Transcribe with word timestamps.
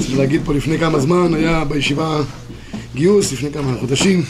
צריך 0.00 0.18
להגיד 0.18 0.40
פה 0.44 0.54
לפני 0.54 0.78
כמה 0.78 0.98
זמן, 0.98 1.34
היה 1.34 1.64
בישיבה 1.64 2.20
גיוס 2.94 3.32
לפני 3.32 3.50
כמה 3.50 3.74
חודשים. 3.80 4.22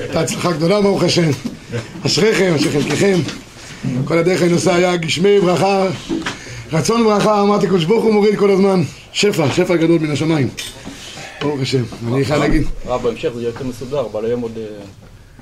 הייתה 0.00 0.20
הצלחה 0.20 0.52
גדולה 0.52 0.80
ברוך 0.80 1.02
השם. 1.02 1.30
אשריכם, 2.06 2.54
אשרי 2.56 2.70
חלקכם. 2.82 3.18
כל 4.04 4.18
הדרך 4.18 4.42
אני 4.42 4.52
נוסע 4.52 4.74
היה 4.74 4.96
גשמי 4.96 5.40
ברכה, 5.40 5.86
רצון 6.72 7.04
ברכה, 7.04 7.40
אמרתי 7.40 7.66
קדוש 7.66 7.84
ברוך 7.84 8.04
הוא 8.04 8.12
מוריד 8.12 8.38
כל 8.38 8.50
הזמן. 8.50 8.82
שפע, 9.12 9.52
שפע 9.52 9.76
גדול 9.76 9.98
מן 10.00 10.10
השמיים. 10.10 10.48
ברוך 11.40 11.60
השם. 11.60 11.82
אני 12.08 12.24
חייב 12.24 12.40
להגיד. 12.40 12.66
רב, 12.86 13.02
בהמשך 13.02 13.30
זה 13.34 13.40
יהיה 13.40 13.48
יותר 13.48 13.64
מסודר, 13.64 14.06
אבל 14.12 14.24
היום 14.24 14.40
עוד 14.40 14.52
אה, 14.56 14.62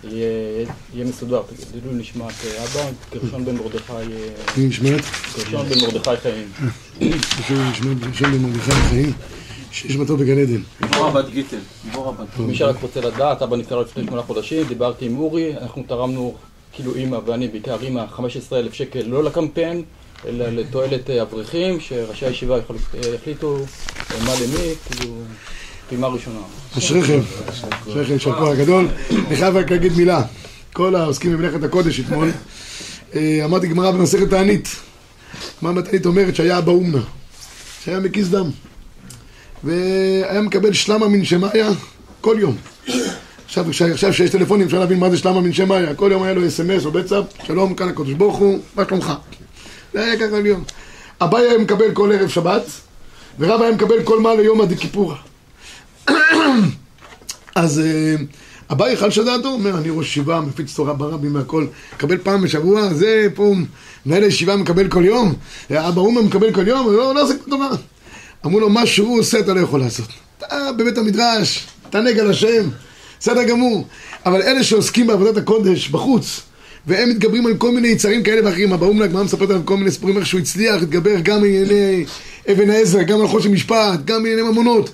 יהיה 0.04 0.66
יהיה 0.94 1.06
מסודר. 1.06 1.42
תגידו 1.70 1.92
נשמת 1.92 2.34
אבא, 2.64 2.90
גרשון 3.12 3.44
בן 3.44 3.56
מרדכי, 3.56 3.92
אה, 3.92 4.04
מי 4.56 4.66
נשמעת? 4.66 5.00
גרשון 5.38 5.66
בן 5.68 5.80
מרדכי 5.80 6.16
חיים. 6.16 6.48
נשמעת 7.00 7.96
השם 8.10 8.32
במרדכי 8.32 8.72
החיים, 8.72 9.12
שיש 9.72 9.96
מתו 9.96 10.16
בגן 10.16 10.38
עדן. 10.38 10.62
גיבור 10.82 11.06
הבת 11.06 11.28
גיטל. 11.30 11.56
מי 12.38 12.54
שרק 12.54 12.76
רוצה 12.82 13.00
לדעת, 13.00 13.42
אבא 13.42 13.56
נפטר 13.56 13.80
לפני 13.80 14.04
שמונה 14.04 14.22
חודשים, 14.22 14.66
דיברתי 14.66 15.06
עם 15.06 15.18
אורי, 15.18 15.58
אנחנו 15.58 15.82
תרמנו, 15.88 16.34
כאילו 16.72 16.94
אימא 16.94 17.18
ואני, 17.26 17.48
בעיקר 17.48 17.76
אימא, 17.82 18.06
15,000 18.06 18.74
שקל 18.74 19.02
לא 19.02 19.24
לקמפיין, 19.24 19.82
אלא 20.26 20.46
לתועלת 20.48 21.10
אה, 21.10 21.22
אברכים, 21.22 21.80
שראשי 21.80 22.26
הישיבה 22.26 22.58
החליטו 23.14 23.56
אה, 23.56 24.24
מה 24.26 24.32
למי, 24.34 24.74
כאילו, 24.86 25.14
פעימה 25.90 26.06
ראשונה. 26.06 26.38
אשריכם, 26.78 27.20
אשריכם, 27.88 28.12
יישר 28.12 28.32
כוח 28.38 28.54
גדול. 28.58 28.88
אני 29.28 29.36
חייב 29.36 29.56
רק 29.56 29.70
להגיד 29.70 29.92
מילה. 29.96 30.22
כל 30.72 30.94
העוסקים 30.94 31.32
במלאכת 31.32 31.62
הקודש 31.64 32.00
אתמול, 32.00 32.30
אה, 33.14 33.40
אמרתי 33.44 33.66
גמרא 33.68 33.90
במסכת 33.90 34.30
תענית. 34.30 34.68
גמרא 35.62 35.72
בתענית 35.72 36.06
אומרת 36.06 36.36
שהיה 36.36 36.58
אבא 36.58 36.72
אומנה, 36.72 37.00
שהיה 37.84 38.00
מקיס 38.00 38.28
דם, 38.28 38.50
והיה 39.64 40.40
מקבל 40.42 40.72
שלמה 40.72 41.08
מן 41.08 41.24
שמאיה 41.24 41.68
כל 42.20 42.36
יום. 42.40 42.56
עכשיו, 43.46 43.66
כש- 43.70 43.82
עכשיו 43.82 44.12
שיש 44.12 44.30
טלפונים 44.30 44.66
אפשר 44.66 44.78
להבין 44.78 44.98
מה 44.98 45.10
זה 45.10 45.16
שלמה 45.18 45.40
מן 45.40 45.52
שמאיה. 45.52 45.94
כל 45.94 46.08
יום 46.12 46.22
היה 46.22 46.34
לו 46.34 46.46
אס.אם.אס 46.46 46.84
או 46.86 46.90
בצאפ, 46.92 47.24
שלום, 47.46 47.74
כאן 47.74 47.88
הקדוש 47.88 48.12
ברוך 48.14 48.36
הוא, 48.36 48.58
מה 48.76 48.82
שלומך? 48.88 49.12
זה 49.94 50.04
היה 50.04 50.16
ככה 50.16 50.30
כל 50.30 50.46
יום. 50.46 50.64
אביי 51.20 51.48
היה 51.48 51.58
מקבל 51.58 51.92
כל 51.94 52.12
ערב 52.12 52.28
שבת, 52.28 52.62
ורב 53.38 53.62
היה 53.62 53.72
מקבל 53.72 54.02
כל 54.04 54.20
מה 54.20 54.34
ליום 54.34 54.60
עד 54.60 54.72
כיפורה. 54.78 55.16
אז 57.54 57.80
אה, 57.80 58.14
אביי 58.72 58.96
חל 58.96 59.10
שדעתו, 59.10 59.48
אומר, 59.48 59.78
אני 59.78 59.88
ראש 59.90 60.06
ישיבה, 60.06 60.40
מפיץ 60.40 60.74
תורה 60.74 60.92
ברבים 60.92 61.34
והכל, 61.34 61.66
מקבל 61.96 62.18
פעם 62.18 62.42
בשבוע, 62.42 62.94
זה 62.94 63.26
פה, 63.34 63.54
מנהל 64.06 64.22
הישיבה 64.22 64.56
מקבל 64.56 64.88
כל 64.88 65.04
יום, 65.04 65.34
אבא 65.70 66.00
אומה 66.00 66.22
מקבל 66.22 66.52
כל 66.54 66.68
יום, 66.68 66.86
הוא 66.86 66.92
לא 66.92 67.14
לא 67.14 67.22
עושה 67.22 67.34
תורה. 67.50 67.68
אמרו 68.46 68.60
לו, 68.60 68.68
מה 68.68 68.86
שהוא 68.86 69.20
עושה 69.20 69.40
אתה 69.40 69.54
לא 69.54 69.60
יכול 69.60 69.80
לעשות. 69.80 70.08
אתה 70.38 70.70
בבית 70.78 70.98
המדרש, 70.98 71.66
תענג 71.90 72.18
על 72.18 72.30
השם, 72.30 72.68
בסדר 73.20 73.42
גמור. 73.42 73.86
אבל 74.26 74.42
אלה 74.42 74.64
שעוסקים 74.64 75.06
בעבודת 75.06 75.36
הקודש 75.36 75.88
בחוץ, 75.88 76.40
והם 76.86 77.08
מתגברים 77.08 77.46
על 77.46 77.56
כל 77.56 77.70
מיני 77.70 77.88
יצרים 77.88 78.22
כאלה 78.22 78.48
ואחרים, 78.48 78.72
אבא 78.72 78.86
אומנה, 78.86 79.04
הגמרא 79.04 79.22
מספרת 79.22 79.50
על 79.50 79.62
כל 79.64 79.76
מיני 79.76 79.90
סיפורים 79.90 80.16
איך 80.16 80.26
שהוא 80.26 80.40
הצליח 80.40 80.74
להתגבר 80.80 81.20
גם 81.22 81.40
בענייני 81.40 82.04
אבן 82.52 82.70
העזר, 82.70 83.02
גם 83.02 83.20
על 83.20 83.28
חושן 83.28 83.52
משפט, 83.52 84.04
גם 84.04 84.22
בענייני 84.22 84.42
ממונות. 84.42 84.90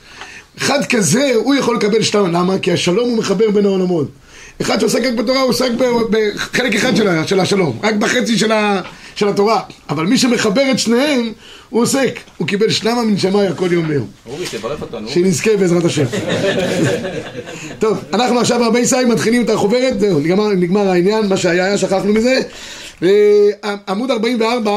אחד 0.58 0.84
כזה, 0.84 1.32
הוא 1.34 1.54
יכול 1.54 1.76
לקבל 1.76 2.02
שתיים. 2.02 2.32
למה? 2.32 2.58
כי 2.58 2.72
השלום 2.72 3.08
הוא 3.08 3.18
מחבר 3.18 3.50
בין 3.50 3.66
העולמות. 3.66 4.08
אחד 4.60 4.80
שעוסק 4.80 5.04
רק 5.04 5.14
בתורה, 5.14 5.40
הוא 5.40 5.50
עוסק 5.50 5.70
בחלק 6.10 6.74
אחד 6.74 6.96
של, 6.96 7.08
של 7.26 7.40
השלום, 7.40 7.78
רק 7.82 7.94
בחצי 7.94 8.38
של, 8.38 8.52
ה, 8.52 8.80
של 9.14 9.28
התורה. 9.28 9.60
אבל 9.88 10.06
מי 10.06 10.18
שמחבר 10.18 10.62
את 10.70 10.78
שניהם, 10.78 11.32
הוא 11.70 11.82
עוסק. 11.82 12.18
הוא 12.36 12.48
קיבל 12.48 12.70
שלמה 12.70 13.02
מן 13.02 13.18
שמאיה 13.18 13.54
כל 13.54 13.68
יום 13.72 13.88
ויום. 13.88 14.06
אורי, 14.26 14.46
תברך 14.46 14.82
אותנו. 14.82 15.08
שנזכה 15.08 15.56
בעזרת 15.56 15.84
השם. 15.84 16.04
טוב, 17.78 17.98
אנחנו 18.12 18.40
עכשיו 18.40 18.64
הרבה 18.64 18.84
סיים 18.84 19.08
מתחילים 19.08 19.44
את 19.44 19.50
החוברת, 19.50 20.00
זהו, 20.00 20.20
נגמר, 20.20 20.48
נגמר 20.48 20.88
העניין, 20.88 21.26
מה 21.26 21.36
שהיה 21.36 21.64
היה, 21.64 21.78
שכחנו 21.78 22.12
מזה. 22.12 22.40
עמוד 23.88 24.10
44, 24.10 24.72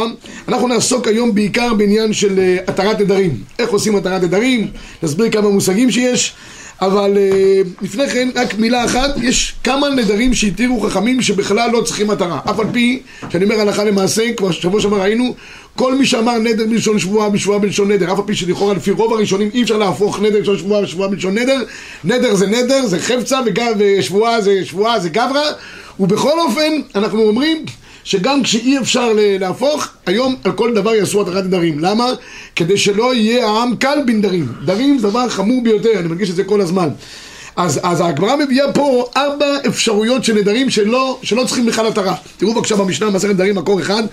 אנחנו 0.47 0.67
נעסוק 0.67 1.07
היום 1.07 1.35
בעיקר 1.35 1.73
בעניין 1.73 2.13
של 2.13 2.39
אה, 2.39 2.57
התרת 2.67 2.99
נדרים. 2.99 3.37
איך 3.59 3.69
עושים 3.69 3.95
התרת 3.95 4.23
נדרים, 4.23 4.67
נסביר 5.03 5.31
כמה 5.31 5.49
מושגים 5.49 5.91
שיש. 5.91 6.33
אבל 6.81 7.17
אה, 7.17 7.61
לפני 7.81 8.09
כן, 8.09 8.29
רק 8.35 8.57
מילה 8.57 8.85
אחת, 8.85 9.09
יש 9.21 9.55
כמה 9.63 9.89
נדרים 9.89 10.33
שהתירו 10.33 10.81
חכמים 10.81 11.21
שבכלל 11.21 11.71
לא 11.71 11.81
צריכים 11.81 12.07
מטרה. 12.07 12.39
אף 12.49 12.59
על 12.59 12.65
פי, 12.71 13.01
שאני 13.29 13.43
אומר 13.43 13.59
הלכה 13.59 13.83
למעשה, 13.83 14.33
כבר 14.33 14.51
שבוע 14.51 14.81
שעבר 14.81 15.01
ראינו, 15.01 15.35
כל 15.75 15.95
מי 15.95 16.05
שאמר 16.05 16.37
נדר 16.37 16.65
בלשון 16.69 16.99
שבועה, 16.99 17.29
בשבועה 17.29 17.59
בלשון 17.59 17.91
נדר, 17.91 18.13
אף 18.13 18.19
על 18.19 18.25
פי 18.25 18.35
שלכאורה 18.35 18.73
לפי 18.73 18.91
רוב 18.91 19.13
הראשונים 19.13 19.49
אי 19.53 19.63
אפשר 19.63 19.77
להפוך 19.77 20.19
נדר 20.19 20.37
בלשון 20.37 20.57
שבועה 20.57 20.83
ושבועה 20.83 21.09
בלשון 21.09 21.37
נדר, 21.37 21.63
נדר 22.03 22.35
זה 22.35 22.47
נדר, 22.47 22.85
זה 22.85 22.99
חפצה, 22.99 23.39
ושבועה 23.77 24.41
זה 24.41 24.65
שבועה, 24.65 24.99
זה 24.99 25.09
גברא, 25.09 25.51
ובכל 25.99 26.39
אופן, 26.39 26.71
אנחנו 26.95 27.21
אומרים 27.21 27.65
שגם 28.03 28.43
כשאי 28.43 28.77
אפשר 28.77 29.11
להפוך, 29.15 29.87
היום 30.05 30.35
על 30.43 30.51
כל 30.51 30.73
דבר 30.73 30.95
יעשו 30.95 31.21
התרת 31.21 31.45
נדרים. 31.45 31.79
למה? 31.79 32.05
כדי 32.55 32.77
שלא 32.77 33.15
יהיה 33.15 33.47
העם 33.47 33.75
קל 33.75 33.97
בנדרים. 34.05 34.47
דרים 34.65 34.97
זה 34.97 35.09
דבר 35.09 35.29
חמור 35.29 35.63
ביותר, 35.63 35.99
אני 35.99 36.07
מדגיש 36.07 36.29
את 36.29 36.35
זה 36.35 36.43
כל 36.43 36.61
הזמן. 36.61 36.89
אז, 37.59 37.79
אז 37.83 38.01
הגמרא 38.05 38.35
מביאה 38.35 38.73
פה 38.73 39.05
ארבע 39.17 39.45
אפשרויות 39.67 40.23
של 40.23 40.33
נדרים 40.33 40.69
שלא, 40.69 41.19
שלא 41.23 41.43
צריכים 41.43 41.65
בכלל 41.65 41.87
התרה. 41.87 42.15
תראו 42.37 42.53
בבקשה 42.53 42.75
במשנה, 42.75 43.09
מסכת 43.09 43.29
נדרים, 43.29 43.55
מקור 43.55 43.79
אחד. 43.81 44.03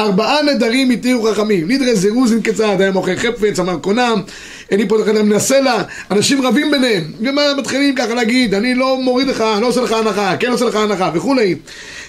ארבעה 0.00 0.42
נדרים 0.42 0.90
התירו 0.90 1.32
חכמים. 1.32 1.70
נדרי 1.70 1.96
זירוזין 1.96 2.42
כיצד, 2.42 2.80
היה 2.80 2.90
מוכר 2.90 3.16
חפץ, 3.16 3.58
אמר 3.58 3.76
קונם, 3.76 4.22
איני 4.70 4.88
פותח 4.88 5.08
להם 5.08 5.32
נסלע. 5.32 5.82
אנשים 6.10 6.46
רבים 6.46 6.70
ביניהם. 6.70 7.04
ומה 7.20 7.42
מתחילים 7.58 7.94
ככה 7.94 8.14
להגיד, 8.14 8.54
אני 8.54 8.74
לא 8.74 8.98
מוריד 9.00 9.28
לך, 9.28 9.40
אני 9.40 9.62
לא 9.62 9.66
עושה 9.66 9.80
לך 9.80 9.92
הנחה, 9.92 10.36
כן 10.36 10.50
עושה 10.50 10.64
לך 10.64 10.76
הנחה 10.76 11.10
וכולי. 11.14 11.54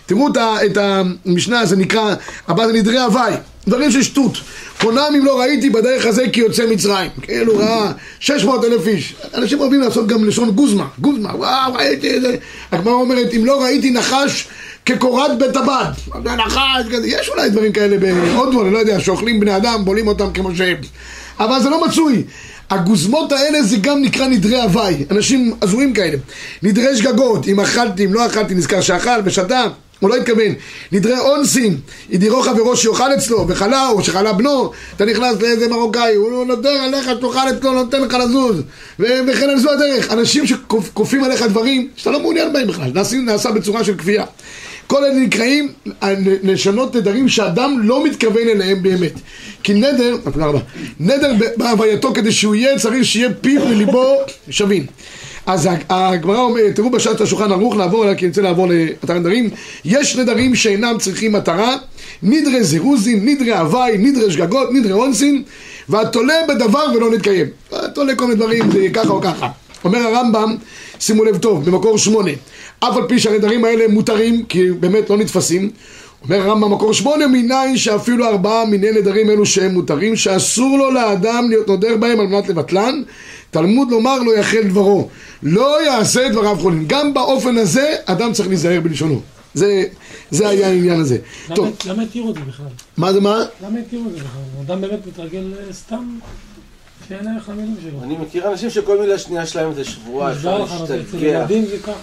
תראו 0.06 0.28
את 0.66 0.78
המשנה, 0.78 1.66
זה 1.66 1.76
נקרא, 1.76 2.16
הבא 2.48 2.68
זה 2.68 2.74
נדרי 2.74 3.00
הוואי. 3.00 3.34
דברים 3.68 3.92
של 3.92 4.04
שטות. 4.04 4.38
קונם 4.82 5.14
אם 5.18 5.26
לא 5.26 5.40
ראיתי 5.40 5.70
בדרך 5.70 6.06
הזה 6.06 6.30
כי 6.30 6.40
יוצא 6.40 6.66
מצרים. 6.72 7.10
כאילו 7.22 7.58
ראה 7.58 7.92
600 8.20 8.66
אלף 8.66 8.88
איש. 8.88 9.16
אנשים 9.34 9.60
אוהבים 9.60 9.82
לעשות 9.82 10.08
גם 10.08 10.26
לשון 10.26 10.52
גוזמה. 10.52 10.88
גוזמה, 11.00 11.36
וואו, 11.36 11.74
ראיתי 11.74 12.18
את 12.18 12.22
זה. 12.22 12.36
הגמרא 12.72 12.94
אומרת, 12.94 13.34
אם 13.34 13.46
לא 13.46 13.64
ראיתי 13.64 13.92
נחש 13.92 14.48
כקורת 14.86 15.38
בית 15.38 15.56
הבד. 15.58 15.92
נחש 16.24 16.86
כזה. 16.92 17.08
יש 17.08 17.30
אולי 17.30 17.50
דברים 17.50 17.72
כאלה 17.72 17.98
בהודו, 17.98 18.62
אני 18.62 18.74
לא 18.74 18.78
יודע, 18.78 19.00
שאוכלים 19.00 19.40
בני 19.40 19.58
אדם, 19.58 19.86
בולים 19.86 20.08
אותם 20.08 20.34
כמו 20.34 20.56
שהם. 20.56 20.78
אבל 21.40 21.62
זה 21.62 21.70
לא 21.70 21.88
מצוי. 21.88 22.24
הגוזמות 22.70 23.32
האלה 23.32 23.64
זה 23.64 23.78
גם 23.78 24.02
נקרא 24.02 24.28
נדרי 24.28 24.62
הוואי. 24.62 25.06
אנשים 25.12 25.54
הזויים 25.62 25.94
כאלה. 25.94 26.18
נדרי 26.64 26.98
שגגות, 26.98 27.48
אם 27.48 27.60
אכלתי, 27.60 28.06
אם 28.06 28.14
לא 28.14 28.26
אכלתי, 28.26 28.56
נזכר 28.56 28.82
שאכל 28.82 29.20
ושתה. 29.24 29.64
הוא 30.00 30.10
לא 30.10 30.16
התכוון, 30.16 30.54
נדרי 30.92 31.20
אונסים, 31.20 31.78
ידירו 32.10 32.42
חברו 32.42 32.78
שיאכל 32.78 33.14
אצלו, 33.14 33.46
וחלה 33.48 33.88
או 33.90 34.04
שחלה 34.04 34.34
בנו, 34.34 34.72
אתה 34.96 35.06
נכנס 35.06 35.42
לאיזה 35.42 35.68
מרוקאי, 35.68 36.16
הוא 36.16 36.46
נותר 36.46 36.70
עליך, 36.70 37.10
תאכל 37.22 37.50
אצלו, 37.58 37.74
נותן 37.74 38.02
לך 38.02 38.14
לזוז, 38.14 38.62
וכן 39.00 39.50
על 39.50 39.60
זו 39.60 39.72
הדרך. 39.72 40.12
אנשים 40.12 40.48
שכופים 40.48 41.24
עליך 41.24 41.42
דברים 41.42 41.88
שאתה 41.96 42.12
לא 42.12 42.20
מעוניין 42.20 42.54
בהם 42.54 42.68
בכלל, 42.68 42.92
נעשה, 42.94 43.18
נעשה 43.18 43.52
בצורה 43.52 43.84
של 43.84 43.98
כפייה. 43.98 44.26
כל 44.88 45.04
אלה 45.06 45.16
נקראים 45.16 45.72
לשנות 46.44 46.96
נדרים 46.96 47.30
שאדם 47.30 47.80
לא 47.84 48.06
מתכוון 48.06 48.48
אליהם 48.48 48.84
באמת. 48.84 49.14
כי 49.64 49.74
נדר, 49.74 50.18
תודה 50.24 50.46
רבה, 50.46 50.60
נדר 51.00 51.32
בהווייתו 51.58 52.14
כדי 52.14 52.32
שהוא 52.32 52.56
יהיה, 52.56 52.80
צריך 52.80 53.06
שיהיה 53.06 53.30
פיו 53.42 53.62
וליבו 53.62 54.18
שווים. 54.50 54.86
אז 55.46 55.70
הגמרא 55.90 56.42
אומרת, 56.42 56.76
תראו 56.76 56.90
בשעת 56.90 57.22
השולחן 57.22 57.52
ערוך 57.52 57.76
לעבור 57.76 58.04
עליה, 58.04 58.16
כי 58.16 58.26
אני 58.26 58.30
רוצה 58.30 58.42
לעבור 58.42 58.68
לאתר 58.68 59.14
נדרים. 59.14 59.50
יש 59.86 60.16
נדרים 60.16 60.56
שאינם 60.56 60.96
צריכים 61.00 61.32
מטרה, 61.32 61.76
נדרי 62.24 62.64
זירוזין, 62.64 63.26
נדרי 63.26 63.54
הוואי, 63.54 63.98
נדרי 63.98 64.32
שגגות, 64.32 64.70
נדרי 64.72 64.92
אונסין, 64.92 65.44
והתולה 65.90 66.34
בדבר 66.50 66.86
ולא 66.96 67.12
נתקיים. 67.12 67.48
התולה 67.72 68.16
כל 68.16 68.26
מיני 68.26 68.36
דברים, 68.36 68.72
זה 68.72 68.88
ככה 68.94 69.10
או 69.10 69.22
ככה. 69.22 69.48
אומר 69.84 70.00
הרמב"ם, 70.00 70.56
שימו 71.00 71.24
לב 71.24 71.38
טוב, 71.38 71.66
במקור 71.66 71.98
שמונה, 71.98 72.32
אף 72.80 72.98
על 72.98 73.08
פי 73.08 73.20
שהנדרים 73.20 73.66
האלה 73.66 73.88
מותרים, 73.88 74.44
כי 74.50 74.72
באמת 74.72 75.10
לא 75.10 75.18
נתפסים, 75.18 75.70
אומר 76.24 76.42
הרמב"ם 76.42 76.74
מקור 76.74 76.94
שמונה 76.94 77.28
מניין 77.28 77.78
שאפילו 77.78 78.26
ארבעה 78.26 78.66
מיני 78.66 78.92
נדרים 78.92 79.30
אלו 79.30 79.46
שהם 79.46 79.74
מותרים 79.74 80.16
שאסור 80.16 80.78
לו 80.78 80.92
לאדם 80.92 81.46
להיות 81.50 81.68
נודר 81.68 81.98
בהם 81.98 82.20
על 82.20 82.28
מנת 82.28 82.50
לבטלן 82.50 83.02
תלמוד 83.56 83.92
לומר 83.92 84.20
לא 84.20 84.38
יחל 84.38 84.64
דברו 84.64 85.08
לא 85.44 85.86
יעשה 85.86 86.30
דבריו 86.30 86.58
חולין 86.60 86.86
גם 86.88 87.14
באופן 87.14 87.58
הזה 87.58 87.96
אדם 88.06 88.34
צריך 88.34 88.48
להיזהר 88.48 88.82
בלשונו 88.82 89.22
זה, 89.54 89.84
זה 90.32 90.50
היה 90.50 90.68
העניין 90.68 91.00
הזה 91.00 91.18
למה 91.86 92.04
התירו 92.04 92.30
את 92.30 92.36
זה 92.36 92.42
בכלל? 92.42 92.66
מה 92.98 93.14
זה 93.14 93.22
מה? 93.22 93.38
למה 93.64 93.80
התירו 93.80 94.04
את 94.08 94.12
זה 94.12 94.18
בכלל? 94.18 94.42
אדם 94.66 94.82
באמת 94.82 95.08
מתרגל 95.08 95.54
אה, 95.60 95.74
סתם? 95.74 96.20
כן, 97.10 97.16
איך 97.38 97.50
המילים 97.50 97.76
שלו. 97.82 98.04
אני 98.04 98.16
מכיר 98.22 98.52
אנשים 98.52 98.70
שכל 98.70 98.98
מילה 99.00 99.18
שנייה 99.18 99.46
שלהם 99.46 99.74
זה 99.74 99.84
שבועה, 99.84 100.32
אפשר 100.32 100.58
להשתגע. 100.90 101.46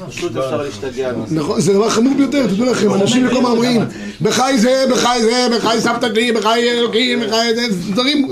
פשוט 0.09 0.37
אפשר 0.37 0.63
להשתגע. 0.63 1.13
נכון, 1.31 1.61
זה 1.61 1.73
דבר 1.73 1.91
חמור 1.91 2.15
ביותר, 2.17 2.47
תדעו 2.47 2.67
לכם, 2.67 2.95
אנשים 2.95 3.25
לכל 3.27 3.45
אומרים, 3.45 3.81
בחי 4.23 4.59
זה, 4.59 4.85
בחי 4.93 5.19
זה, 5.23 5.47
בחי 5.57 5.77
סבתא 5.81 6.07
שלי, 6.09 6.33
בחי 6.33 6.71
אלוקים, 6.71 7.21
בחי 7.21 7.55
זה, 7.55 7.63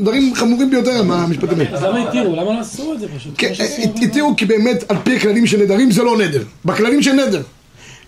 דברים- 0.01 0.35
חמורים 0.35 0.71
ביותר, 0.71 1.03
מה 1.03 1.23
המשפטים 1.23 1.59
האלה. 1.61 1.71
אז 1.77 1.83
למה 1.83 2.09
התירו? 2.09 2.37
למה 2.37 2.45
לא 2.55 2.61
עשו 2.61 2.93
את 2.95 3.01
זה 3.01 3.07
פשוט? 3.17 3.33
כן, 3.39 3.53
הרבה 3.59 4.01
התירו 4.07 4.35
כי 4.37 4.45
באמת 4.45 4.85
על 4.89 4.97
פי 5.05 5.17
הכללים 5.17 5.47
של 5.47 5.63
נדרים 5.63 5.91
זה 5.91 6.03
לא 6.03 6.19
נדר, 6.19 6.43
בכללים 6.65 7.03
של 7.03 7.13
נדר. 7.13 7.43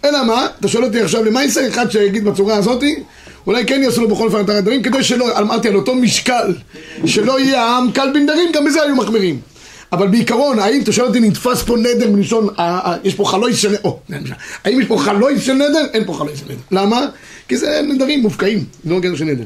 אלא 0.04 0.24
מה, 0.24 0.46
אתה 0.60 0.68
שואל 0.68 0.84
אותי 0.84 1.00
עכשיו 1.00 1.24
למה 1.24 1.42
יעשה 1.42 1.68
אחד 1.68 1.90
שיגיד 1.90 2.24
בצורה 2.24 2.56
הזאתי, 2.56 3.02
אולי 3.46 3.66
כן 3.66 3.82
יעשו 3.82 4.00
לו 4.00 4.08
בכל 4.08 4.26
אופן 4.26 4.40
את 4.40 4.48
הנדרים, 4.48 4.82
כדי 4.82 5.02
שלא, 5.02 5.38
אמרתי 5.38 5.68
על 5.68 5.76
אותו 5.76 5.94
משקל, 5.94 6.54
שלא 7.06 7.40
יהיה 7.40 7.62
העם 7.62 7.92
קל 7.92 8.10
בנדרים, 8.14 8.52
גם 8.52 8.64
בזה 8.64 8.82
היו 8.82 8.96
מחמירים. 8.96 9.40
אבל 9.92 10.08
בעיקרון, 10.08 10.58
האם, 10.58 10.82
אתה 10.82 10.92
שואל 10.92 11.06
אותי, 11.06 11.20
נתפס 11.20 11.62
פה 11.62 11.76
נדר 11.76 12.10
מלשון, 12.10 12.48
אה, 12.58 12.78
אה, 12.84 12.96
יש 13.04 13.14
פה 13.14 13.24
חלוי 13.24 13.54
של, 13.54 13.74
נמשל. 14.08 14.34
האם 14.64 14.80
יש 14.80 14.86
פה 14.86 14.98
חלוי 14.98 15.40
של 15.40 15.52
נדר? 15.52 15.86
אין 15.92 16.04
פה 16.04 16.14
חלוי 16.14 16.36
של 16.36 16.44
נדר. 16.44 16.54
למה? 16.70 17.06
כי 17.48 17.56
זה 17.56 17.80
נדרים 17.88 18.20
מופקעים, 18.20 18.64
לא 18.84 19.00
גדר 19.00 19.16
של 19.16 19.24
נדר. 19.24 19.44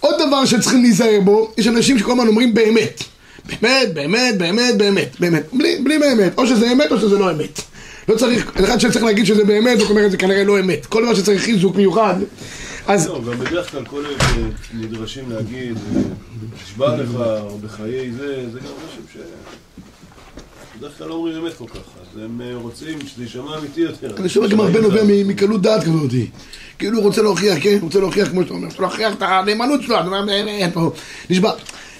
עוד 0.00 0.14
דבר 0.26 0.44
שצריכים 0.44 0.82
להיזהר 0.82 1.20
בו, 1.20 1.52
יש 1.58 1.66
אנשים 1.66 1.98
שכל 1.98 2.12
הזמן 2.12 2.26
אומרים 2.26 2.54
באמת. 2.54 3.02
באמת, 3.62 3.94
באמת, 3.94 4.38
באמת, 4.38 4.76
באמת, 4.76 5.16
באמת. 5.20 5.42
בלי 5.52 5.98
באמת. 5.98 6.32
או 6.38 6.46
שזה 6.46 6.72
אמת 6.72 6.92
או 6.92 6.98
שזה 6.98 7.18
לא 7.18 7.30
אמת. 7.30 7.60
לא 8.08 8.16
צריך, 8.16 8.50
אחד 8.64 8.78
שצריך 8.78 9.04
להגיד 9.04 9.26
שזה 9.26 9.44
באמת, 9.44 9.78
זאת 9.78 9.90
אומרת 9.90 10.10
זה 10.10 10.16
כנראה 10.16 10.44
לא 10.44 10.60
אמת. 10.60 10.86
כל 10.86 11.04
דבר 11.04 11.14
שצריך 11.14 11.42
חיזוק 11.42 11.76
מיוחד. 11.76 12.14
אז 12.86 13.08
לא, 13.08 13.20
גם 13.26 13.38
בדרך 13.38 13.70
כלל 13.70 13.84
כל 13.84 14.06
אלה 14.06 14.16
שנדרשים 14.68 15.30
להגיד, 15.30 15.76
אה, 15.76 16.00
נשבע 16.64 16.96
לך, 16.96 17.10
או 17.40 17.58
בחיי 17.58 18.12
זה, 18.12 18.50
זה 18.52 18.60
גם 18.60 18.66
אנשים 18.84 19.02
ש... 19.12 19.16
בדרך 20.78 20.98
כלל 20.98 21.08
לא 21.08 21.14
אומרים 21.14 21.36
אמת 21.36 21.54
כל 21.56 21.68
כך, 21.68 21.76
אז 21.76 22.22
הם 22.22 22.40
אה, 22.40 22.56
רוצים 22.56 22.98
שזה 23.06 23.22
יישמע 23.22 23.58
אמיתי 23.58 23.80
יותר. 23.80 24.16
אני 24.16 24.28
שומע 24.28 24.46
גם 24.46 24.60
הרבה 24.60 24.80
נובע 24.80 25.02
מקלות 25.04 25.62
דעת 25.62 25.84
כזאתי. 25.84 26.30
כאילו 26.78 26.98
הוא 26.98 27.04
רוצה 27.04 27.22
להוכיח, 27.22 27.58
כן? 27.62 27.72
הוא 27.72 27.80
רוצה 27.80 28.00
להוכיח 28.00 28.28
כמו 28.28 28.42
שאתה 28.42 28.54
אומר, 28.54 28.66
רוצה 28.66 28.82
להוכיח 28.82 29.12
את 29.14 29.22
הנאמנות 29.22 29.82
שלו, 29.82 29.98
הוא 29.98 30.16
אומר, 30.16 30.32
אין 30.32 30.70
פה, 30.70 30.92
נשבע. 31.30 31.52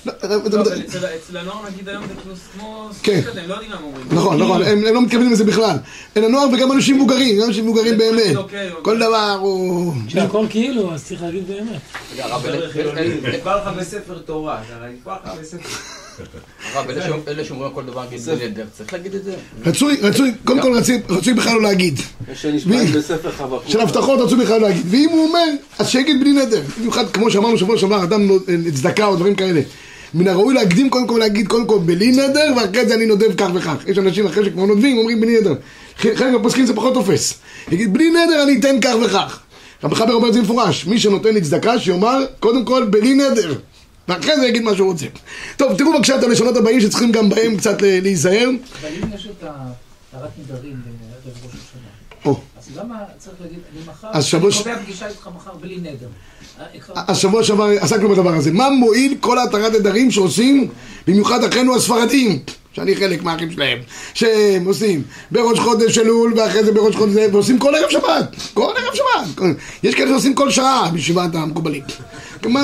לא, 0.07 0.13
לא, 0.31 0.37
אבל 0.61 0.73
אצל 1.17 1.37
הנוער 1.37 1.59
נגיד 1.73 1.89
היום 1.89 2.03
זה 2.07 2.15
כאילו 2.23 2.35
כמו... 2.55 2.89
כן. 3.03 3.21
כזה, 3.31 3.41
הם 3.43 3.49
לא 3.49 3.55
יודעים 3.55 3.71
מה 3.71 3.77
הם 3.77 3.85
אומרים. 3.85 4.07
נכון, 4.11 4.43
נכון, 4.43 4.63
הם 4.63 4.79
הם 4.87 4.95
לא 4.95 5.03
מתכוונים 5.03 5.33
לזה 5.33 5.45
בכלל. 5.45 5.77
אין 6.17 6.25
הנוער 6.25 6.47
וגם 6.55 6.73
אנשים 6.73 6.97
מבוגרים, 6.97 7.41
גם 7.41 7.49
אנשים 7.49 7.65
מבוגרים 7.65 7.99
באמת. 7.99 8.37
אוקיי, 8.37 8.69
אוקיי. 8.71 8.85
כל 8.85 8.97
דבר 8.99 9.39
הוא... 9.41 9.93
שהכל 10.09 10.47
כאילו, 10.51 10.95
אז 10.95 11.05
צריך 11.05 11.23
להגיד 11.23 11.49
באמת. 11.49 11.81
נקבע 13.35 13.57
לך 13.57 13.77
בספר 13.79 14.19
תורה, 14.19 14.61
נקבע 14.95 15.17
לך 15.25 15.31
בספר... 15.41 15.69
הרב, 16.75 16.91
אלה 16.91 17.07
שאומ- 17.07 17.29
אלה 17.29 17.45
שאומרים 17.45 17.69
על 17.69 17.75
כל 17.75 17.83
דבר 17.85 18.05
בנדר, 18.27 18.65
צריך 18.77 18.93
להגיד 18.93 19.15
את 19.15 19.25
זה? 19.25 19.35
רצוי, 19.67 19.97
רצוי, 20.03 20.33
קודם 20.45 20.63
כל 20.63 20.73
רצוי, 21.09 21.35
בכלל 21.35 21.55
לא 21.55 21.63
להגיד. 21.63 22.01
מי? 22.67 22.85
בספר 22.87 23.33
חבקוק. 23.33 23.63
של 23.69 23.81
הבטחות 23.81 24.21
רצוי 24.21 24.45
בכלל 24.45 24.61
לא 24.61 24.69
להגיד. 24.69 24.87
ואם 24.91 25.09
הוא 25.13 25.29
אומר, 25.29 25.45
אז 25.79 25.89
שיגיד 25.89 26.21
בלי 26.21 26.33
נדר. 26.33 26.63
במיוחד, 26.79 27.11
כמו 27.11 27.31
שאמרנו 27.31 27.59
שבוע 27.59 27.79
שעבר, 27.79 28.03
אדם 28.05 28.23
נו- 28.27 28.39
צדקה 28.75 29.07
או 29.07 29.17
דברים 29.17 29.35
כאלה. 29.35 29.61
מן 30.15 30.29
הראוי 30.29 30.55
להקדים 30.55 30.91
קודם 30.91 31.07
כל 31.07 31.19
להגיד 31.19 31.49
קודם 31.49 31.67
כל 31.67 31.79
בלי 31.79 32.11
נדר, 32.11 32.53
ואחרי 32.57 32.87
זה 32.87 32.95
אני 32.95 33.07
נודב 33.07 33.35
כך 33.37 33.49
וכך. 33.55 33.77
יש 33.87 33.99
אנשים 33.99 34.27
אחרי 34.27 34.45
שכבר 34.45 34.65
נודבים, 34.65 34.99
אומרים 34.99 35.21
בלי 35.21 35.41
נדר. 35.41 35.55
חלק 35.97 36.33
מהפוסקים 36.33 36.67
זה 36.67 36.75
פחות 36.75 36.95
תופס. 36.95 37.35
יגיד 37.73 37.93
בלי 37.93 38.11
נדר 38.11 38.43
אני 38.43 38.59
אתן 38.61 38.81
כך 38.81 38.95
וכך. 39.05 39.41
רבי 39.85 39.95
חבר 39.95 40.13
אומר 40.13 40.29
את 40.29 40.35
זה 40.35 40.41
במפורש, 40.41 40.87
מי 40.87 40.99
שנותן 41.01 41.35
לי 41.35 41.41
צדקה 41.41 41.79
שיאמר 41.79 42.25
קודם 42.41 42.65
כל 42.65 42.87
בלי 42.91 43.15
נדר. 43.15 43.55
ואחרי 44.09 44.37
זה 44.41 44.47
יגיד 44.47 44.63
מה 44.63 44.77
שהוא 44.77 44.91
רוצה. 44.91 45.07
טוב, 45.57 45.75
תראו 45.79 45.93
בבקשה 45.93 46.17
את 46.19 46.23
הלשונות 46.23 46.57
הבאים 46.57 46.81
שצריכים 46.81 47.13
גם 47.13 47.29
בהם 47.29 47.57
קצת 47.57 47.83
להיזהר. 47.83 48.49
אבל 48.81 48.89
אם 49.03 49.15
יש 49.15 49.27
את 49.27 49.43
הטהרת 49.43 50.31
נדרים 50.39 50.77
בערב 50.85 51.45
ראש 51.45 51.53
השנה, 51.55 52.35
אז 52.59 52.77
למה 52.77 52.99
צריך 53.19 53.37
להגיד, 53.41 53.59
אני 53.73 53.81
מחר, 53.87 54.09
אני 54.13 54.53
קובע 54.53 54.79
פגישה 54.85 55.09
איתך 55.09 55.29
מחר 55.37 55.55
בלי 55.55 55.77
נדר. 55.77 56.09
השבוע 56.97 57.45
שעבר 57.45 57.65
עסקנו 57.81 58.09
בדבר 58.09 58.35
הזה. 58.35 58.53
מה 58.53 58.71
מועיל 58.71 59.15
כל 59.21 59.39
התרת 59.39 59.73
נדרים 59.73 60.11
שעושים, 60.11 60.69
במיוחד 61.07 61.45
אחינו 61.45 61.77
הספרדים, 61.77 62.39
שאני 62.73 62.97
חלק 62.97 63.23
מהאחים 63.23 63.51
שלהם, 63.51 63.79
שהם 64.15 64.65
עושים 64.65 65.03
בראש 65.31 65.59
חודש 65.59 65.99
אלול, 65.99 66.35
ואחרי 66.37 66.65
זה 66.65 66.73
בראש 66.73 66.97
חודש 66.97 67.13
זה, 67.13 67.27
ועושים 67.33 67.59
כל 67.59 67.75
ערב 67.75 67.91
שבת, 67.91 68.37
כל 68.55 68.73
ערב 68.77 68.95
שבת. 68.95 69.45
יש 69.83 69.95
כאלה 69.95 70.09
שעושים 70.11 70.35
כל 70.35 70.51
שעה 70.51 70.91
בישיבת 70.93 71.35
המקובלים. 71.35 71.83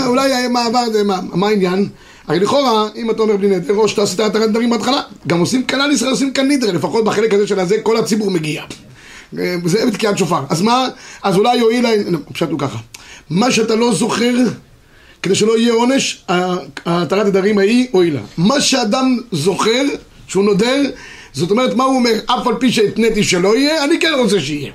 אולי 0.06 0.48
מעבר, 0.48 0.90
זה 0.92 1.04
מה, 1.04 1.20
מה 1.22 1.48
העניין? 1.48 1.88
הרי 2.28 2.38
לכאורה, 2.38 2.88
אם 2.96 3.10
אתה 3.10 3.22
אומר 3.22 3.36
בלי 3.36 3.48
נדר, 3.50 3.74
או 3.74 3.88
שאתה 3.88 4.02
עשית 4.02 4.20
התרת 4.20 4.48
נדרים 4.48 4.70
בהתחלה, 4.70 5.02
גם 5.26 5.40
עושים 5.40 5.66
כלל 5.66 5.92
ישראל, 5.92 6.10
עושים 6.10 6.32
כאן 6.32 6.48
נדרה, 6.50 6.72
לפחות 6.72 7.04
בחלק 7.04 7.34
הזה 7.34 7.46
של 7.46 7.60
הזה, 7.60 7.76
כל 7.82 7.96
הציבור 7.96 8.30
מגיע. 8.30 8.62
אה, 9.38 9.56
זה 9.64 9.86
בתקיעת 9.86 10.18
שופר. 10.18 10.42
אז 10.48 10.62
מה, 10.62 10.88
אז 11.22 11.36
אולי 11.36 11.56
יועיל, 11.56 11.86
לא, 12.08 12.18
פשוט 12.32 12.50
הוא 12.50 12.58
ככה. 12.58 12.78
מה 13.30 13.50
שאתה 13.50 13.74
לא 13.74 13.94
זוכר, 13.94 14.34
כדי 15.22 15.34
שלא 15.34 15.58
יהיה 15.58 15.72
עונש, 15.72 16.24
התרת 16.86 17.26
הדרים 17.26 17.58
ההיא 17.58 17.88
הועילה. 17.90 18.20
מה 18.38 18.60
שאדם 18.60 19.18
זוכר, 19.32 19.82
שהוא 20.28 20.44
נודר, 20.44 20.82
זאת 21.32 21.50
אומרת, 21.50 21.74
מה 21.74 21.84
הוא 21.84 21.96
אומר? 21.96 22.14
אף 22.26 22.46
על 22.46 22.54
פי 22.60 22.72
שהתניתי 22.72 23.24
שלא 23.24 23.56
יהיה, 23.56 23.84
אני 23.84 24.00
כן 24.00 24.12
רוצה 24.18 24.40
שיהיה. 24.40 24.72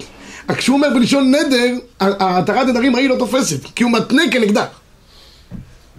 רק 0.50 0.58
כשהוא 0.58 0.76
אומר 0.76 0.88
בלשון 0.94 1.36
נדר, 1.36 1.74
התרת 2.00 2.68
הדרים 2.68 2.96
ההיא 2.96 3.10
לא 3.10 3.16
תופסת, 3.16 3.60
כי 3.76 3.84
הוא 3.84 3.92
מתנה 3.92 4.24
כנגדה. 4.32 4.66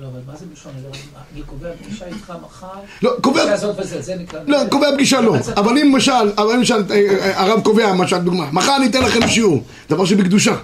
לא, 0.01 0.07
אבל 0.07 0.21
מה 0.27 0.37
זה 0.37 0.45
בלשון 0.47 0.73
נדר? 0.79 0.99
אני 1.35 1.43
קובע 1.47 1.69
פגישה 1.83 2.07
איתך 2.07 2.33
מחר, 2.43 2.67
לא, 3.03 3.13
קובע... 3.21 3.41
פגישה 3.41 3.55
הזאת 3.55 3.77
וזה, 3.79 4.03
זה 4.03 4.15
נקרא... 4.15 4.41
לא. 4.47 4.59
קובע 4.71 4.87
פגישה 4.95 5.21
לא, 5.21 5.37
אבל 5.57 5.79
אם 5.79 5.93
למשל, 5.93 6.13
למשל 6.55 6.83
אה, 6.91 6.97
אה, 6.97 7.43
הרב 7.43 7.61
קובע, 7.61 7.91
למשל 7.91 8.19
דוגמה, 8.19 8.51
מחר 8.53 8.77
אני 8.77 8.87
אתן 8.87 9.03
לכם 9.03 9.29
שיעור, 9.29 9.63
דבר 9.91 10.05
שבקדושה. 10.05 10.57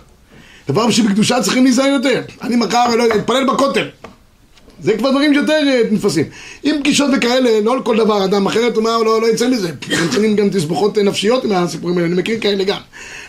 דבר 0.68 0.90
שבקדושה 0.90 1.42
צריכים 1.42 1.64
להיזהר 1.64 1.86
יותר. 1.86 2.22
אני 2.42 2.56
מחר, 2.56 2.96
לא 2.96 3.02
יודע, 3.02 3.14
אתפלל 3.16 3.46
בכותל. 3.46 3.88
זה 4.82 4.96
כבר 4.98 5.10
דברים 5.10 5.34
שיותר 5.34 5.52
אה, 5.66 5.80
נתפסים. 5.90 6.24
אם 6.64 6.76
פגישות 6.80 7.10
וכאלה, 7.16 7.60
לא 7.60 7.72
על 7.72 7.82
כל 7.82 7.96
דבר 7.96 8.24
אדם 8.24 8.46
אחרת, 8.46 8.76
אומר, 8.76 8.98
לא, 8.98 9.20
לא 9.20 9.26
יצא 9.26 9.48
מזה. 9.48 9.70
צריכים 10.10 10.36
גם 10.36 10.48
תסבוכות 10.50 10.98
אה, 10.98 11.02
נפשיות 11.02 11.44
מהסיפורים 11.44 11.96
האלה, 11.98 12.08
אני 12.08 12.16
מכיר 12.16 12.38
כאלה 12.40 12.64
גם. 12.64 12.78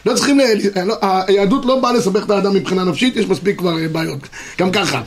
לא 0.05 0.15
צריכים, 0.15 0.39
ל- 0.39 0.43
ל- 0.43 0.83
לא, 0.83 0.95
היהדות 1.01 1.65
לא 1.65 1.79
באה 1.79 1.93
לסבך 1.93 2.25
את 2.25 2.29
האדם 2.31 2.53
מבחינה 2.53 2.83
נפשית, 2.83 3.15
יש 3.15 3.25
מספיק 3.25 3.57
כבר 3.57 3.77
אה, 3.79 3.87
בעיות, 3.87 4.19
גם 4.59 4.71
ככה. 4.71 5.01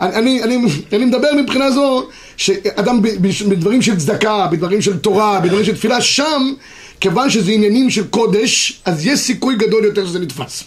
אני, 0.00 0.42
אני, 0.42 0.56
אני 0.92 1.04
מדבר 1.04 1.28
מבחינה 1.42 1.70
זו, 1.70 2.08
שאדם 2.36 3.02
בדברים 3.48 3.82
של 3.82 3.96
צדקה, 3.96 4.46
בדברים 4.52 4.82
של 4.82 4.98
תורה, 4.98 5.40
בדברים 5.40 5.64
של 5.64 5.74
תפילה, 5.74 6.00
שם, 6.00 6.52
כיוון 7.00 7.30
שזה 7.30 7.50
עניינים 7.50 7.90
של 7.90 8.06
קודש, 8.06 8.80
אז 8.84 9.06
יש 9.06 9.20
סיכוי 9.20 9.56
גדול 9.56 9.84
יותר 9.84 10.06
שזה 10.06 10.18
נתפס. 10.18 10.64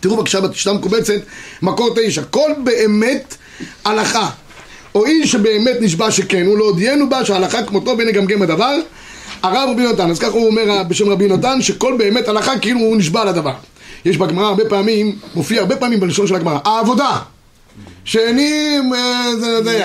תראו 0.00 0.16
בבקשה 0.16 0.40
בשיטה 0.40 0.70
המקובצת, 0.70 1.14
מקור 1.62 1.90
תשע, 1.96 2.22
כל 2.30 2.50
באמת 2.64 3.34
הלכה, 3.84 4.30
או 4.94 5.06
איש 5.06 5.32
שבאמת 5.32 5.76
נשבע 5.80 6.10
שכן, 6.10 6.46
הוא 6.46 6.58
לא 6.58 6.64
הודיענו 6.64 7.08
בה 7.08 7.24
שההלכה 7.24 7.62
כמותו 7.62 7.94
ונגמגם 7.98 8.42
הדבר, 8.42 8.74
הרב 9.42 9.68
רבי 9.72 9.82
נתן, 9.82 10.10
אז 10.10 10.18
ככה 10.18 10.30
הוא 10.30 10.46
אומר 10.46 10.82
בשם 10.88 11.08
רבי 11.08 11.28
נתן, 11.28 11.62
שכל 11.62 11.94
באמת 11.98 12.28
הלכה 12.28 12.58
כאילו 12.58 12.80
הוא 12.80 12.96
נשבע 12.96 13.20
על 13.20 13.28
הדבר. 13.28 13.52
יש 14.04 14.16
בגמרא 14.16 14.46
הרבה 14.46 14.64
פעמים, 14.68 15.18
מופיע 15.34 15.60
הרבה 15.60 15.76
פעמים 15.76 16.00
בלשון 16.00 16.26
של 16.26 16.34
הגמרא, 16.34 16.58
העבודה. 16.64 17.18
שאני, 18.04 18.78
אה, 18.94 19.36
זה, 19.40 19.64
זה, 19.64 19.82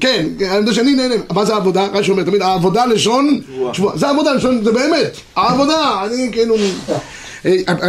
כן, 0.00 0.26
אני 0.40 0.56
יודע 0.56 0.74
שאני 0.74 0.94
נהנה, 0.94 1.14
מה 1.32 1.44
זה 1.44 1.54
העבודה? 1.54 1.86
רש"י 1.92 2.10
אומר 2.10 2.22
תמיד, 2.22 2.42
העבודה 2.42 2.86
לשון 2.86 3.40
זה 3.94 4.06
העבודה 4.06 4.32
לשון, 4.32 4.64
זה 4.64 4.72
באמת, 4.72 5.16
העבודה, 5.36 6.04
אני 6.04 6.28
כאילו, 6.32 6.56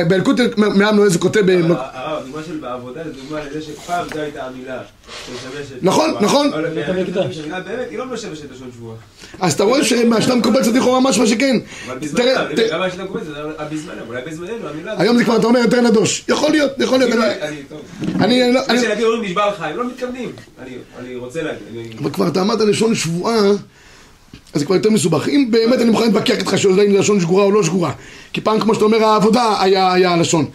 באלקוט 0.08 0.36
מעם 0.58 0.96
נועז 0.96 1.14
הוא 1.14 1.22
כותב, 1.22 1.50
הרב, 1.50 1.72
הדוגמה 1.94 2.42
של 2.48 2.58
בעבודה 2.58 3.04
זה 3.04 3.22
דוגמה 3.24 3.40
לזה 3.50 3.62
שפעם 3.62 4.06
זו 4.14 4.20
הייתה 4.20 4.44
המילה 4.46 4.80
שמשמשת... 5.28 5.76
נכון, 5.82 6.14
נכון. 6.22 6.54
אבל 6.54 6.70
בית 6.70 6.90
המקדש. 6.90 7.38
המילה 7.38 7.60
באמת, 7.60 7.88
היא 7.90 7.98
לא 7.98 8.06
משמשת 8.06 8.52
לשון 8.56 8.70
שבועה. 8.76 8.96
אז 9.40 9.54
אתה 9.54 9.64
רואה 9.64 9.80
לכאורה 9.80 9.88
שכן, 9.88 10.10
השיטה 10.18 10.34
המקובלת, 10.34 10.66
זה 10.66 10.72
אולי 14.08 14.22
בזמננו, 14.28 14.68
המילה... 14.70 14.94
היום 14.98 15.18
זה 15.18 15.24
כבר 15.24 15.38
אתה 15.38 15.48
אומר 15.48 15.60
יותר 15.60 15.82
נדוש, 15.82 16.24
יכול 16.30 16.52
להיות, 16.52 16.72
יכול 16.80 17.00
להיות, 17.00 17.12
אני- 17.14 17.42
אני, 17.42 17.56
טוב. 17.70 17.82
אני, 18.20 18.54
לא- 18.54 18.62
שילדים 18.80 19.06
אומרים 19.06 19.24
נשבע 19.24 19.50
לך, 19.50 19.62
הם 19.62 19.78
לא 19.78 19.88
מתכוונים. 19.88 20.32
אני- 20.62 20.76
רוצה 21.16 21.42
להגיד. 21.44 21.98
אבל 22.02 22.12
כבר 22.12 22.28
אתה 22.28 22.42
אמרת 22.42 22.60
לשון 22.62 22.96
שבועה, 22.96 23.36
אז 24.58 24.62
זה 24.62 24.66
כבר 24.66 24.76
יותר 24.76 24.90
מסובך. 24.90 25.30
אם 25.30 25.48
באמת 25.50 25.82
אני 25.82 25.90
מוכן 25.90 26.04
להתווכח 26.04 26.38
איתך 26.38 26.58
שאולי 26.58 26.86
אם 26.86 26.92
זה 26.92 27.00
לשון 27.00 27.20
שגורה 27.20 27.44
או 27.44 27.52
לא 27.52 27.64
שגורה, 27.64 27.92
כי 28.34 28.42
פעם 28.42 28.60
כמו 28.60 28.74
שאתה 28.74 28.86
אומר 28.86 29.04
העבודה 29.04 29.62
היה 29.62 30.14
הלשון, 30.14 30.46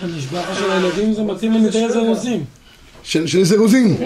הנשבע 0.00 0.42
של 0.58 0.70
הילדים 0.70 1.14
זה 1.14 1.22
מתאים 1.22 1.52
למתאר 1.52 1.92
זרזים. 1.92 2.44
של 3.02 3.26
של 3.26 3.44
זירוזים, 3.44 3.96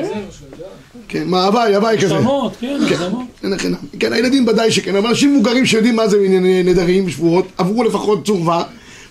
כן, 1.08 1.28
מה 1.28 1.44
הוואי, 1.44 1.74
הוואי 1.74 1.98
כזה. 1.98 2.08
שמות, 2.08 2.52
כן, 2.60 2.78
כן, 2.88 2.96
שמות. 2.96 3.56
כן, 4.00 4.12
הילדים 4.12 4.48
ודאי 4.48 4.70
שכן, 4.70 4.96
אבל 4.96 5.08
אנשים 5.08 5.34
מבוגרים 5.34 5.66
שיודעים 5.66 5.96
מה 5.96 6.08
זה 6.08 6.16
ענייני 6.24 6.62
נדרים, 6.62 7.10
שבועות, 7.10 7.46
עברו 7.58 7.84
לפחות 7.84 8.26
צורבה, 8.26 8.62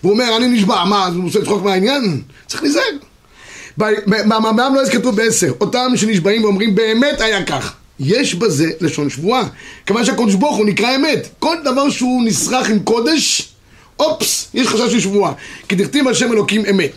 והוא 0.04 0.14
אומר, 0.14 0.38
אני 0.38 0.48
נשבע, 0.48 0.84
מה, 0.84 1.08
אז 1.08 1.16
הוא 1.16 1.24
רוצה 1.24 1.40
לצחוק 1.40 1.64
מהעניין? 1.64 2.22
צריך 2.48 2.64
להיזהר. 2.64 2.84
במאמר 3.78 4.70
לא 4.70 4.90
כתוב 4.92 5.16
בעשר, 5.16 5.52
אותם 5.62 5.92
שנשבעים 5.96 6.44
ואומרים, 6.44 6.76
באמת 6.76 7.22
היה 7.22 7.44
כך. 7.46 7.74
יש 8.04 8.36
בזה 8.36 8.70
לשון 8.82 9.10
שבועה. 9.10 9.44
כיוון 9.86 10.06
שהקדוש 10.06 10.36
ברוך 10.36 10.58
הוא 10.58 10.66
נקרא 10.66 10.96
אמת. 10.96 11.28
כל 11.40 11.56
דבר 11.64 11.90
שהוא 11.90 12.24
נסרח 12.26 12.70
עם 12.70 12.80
קודש, 12.80 13.50
אופס, 14.00 14.48
יש 14.54 14.68
חשש 14.68 14.92
של 14.92 15.00
שבועה. 15.00 15.34
כי 15.70 15.76
דכתיב 15.76 16.08
על 16.08 16.14
שם 16.14 16.32
אלוקים 16.32 16.64
אמת. 16.70 16.92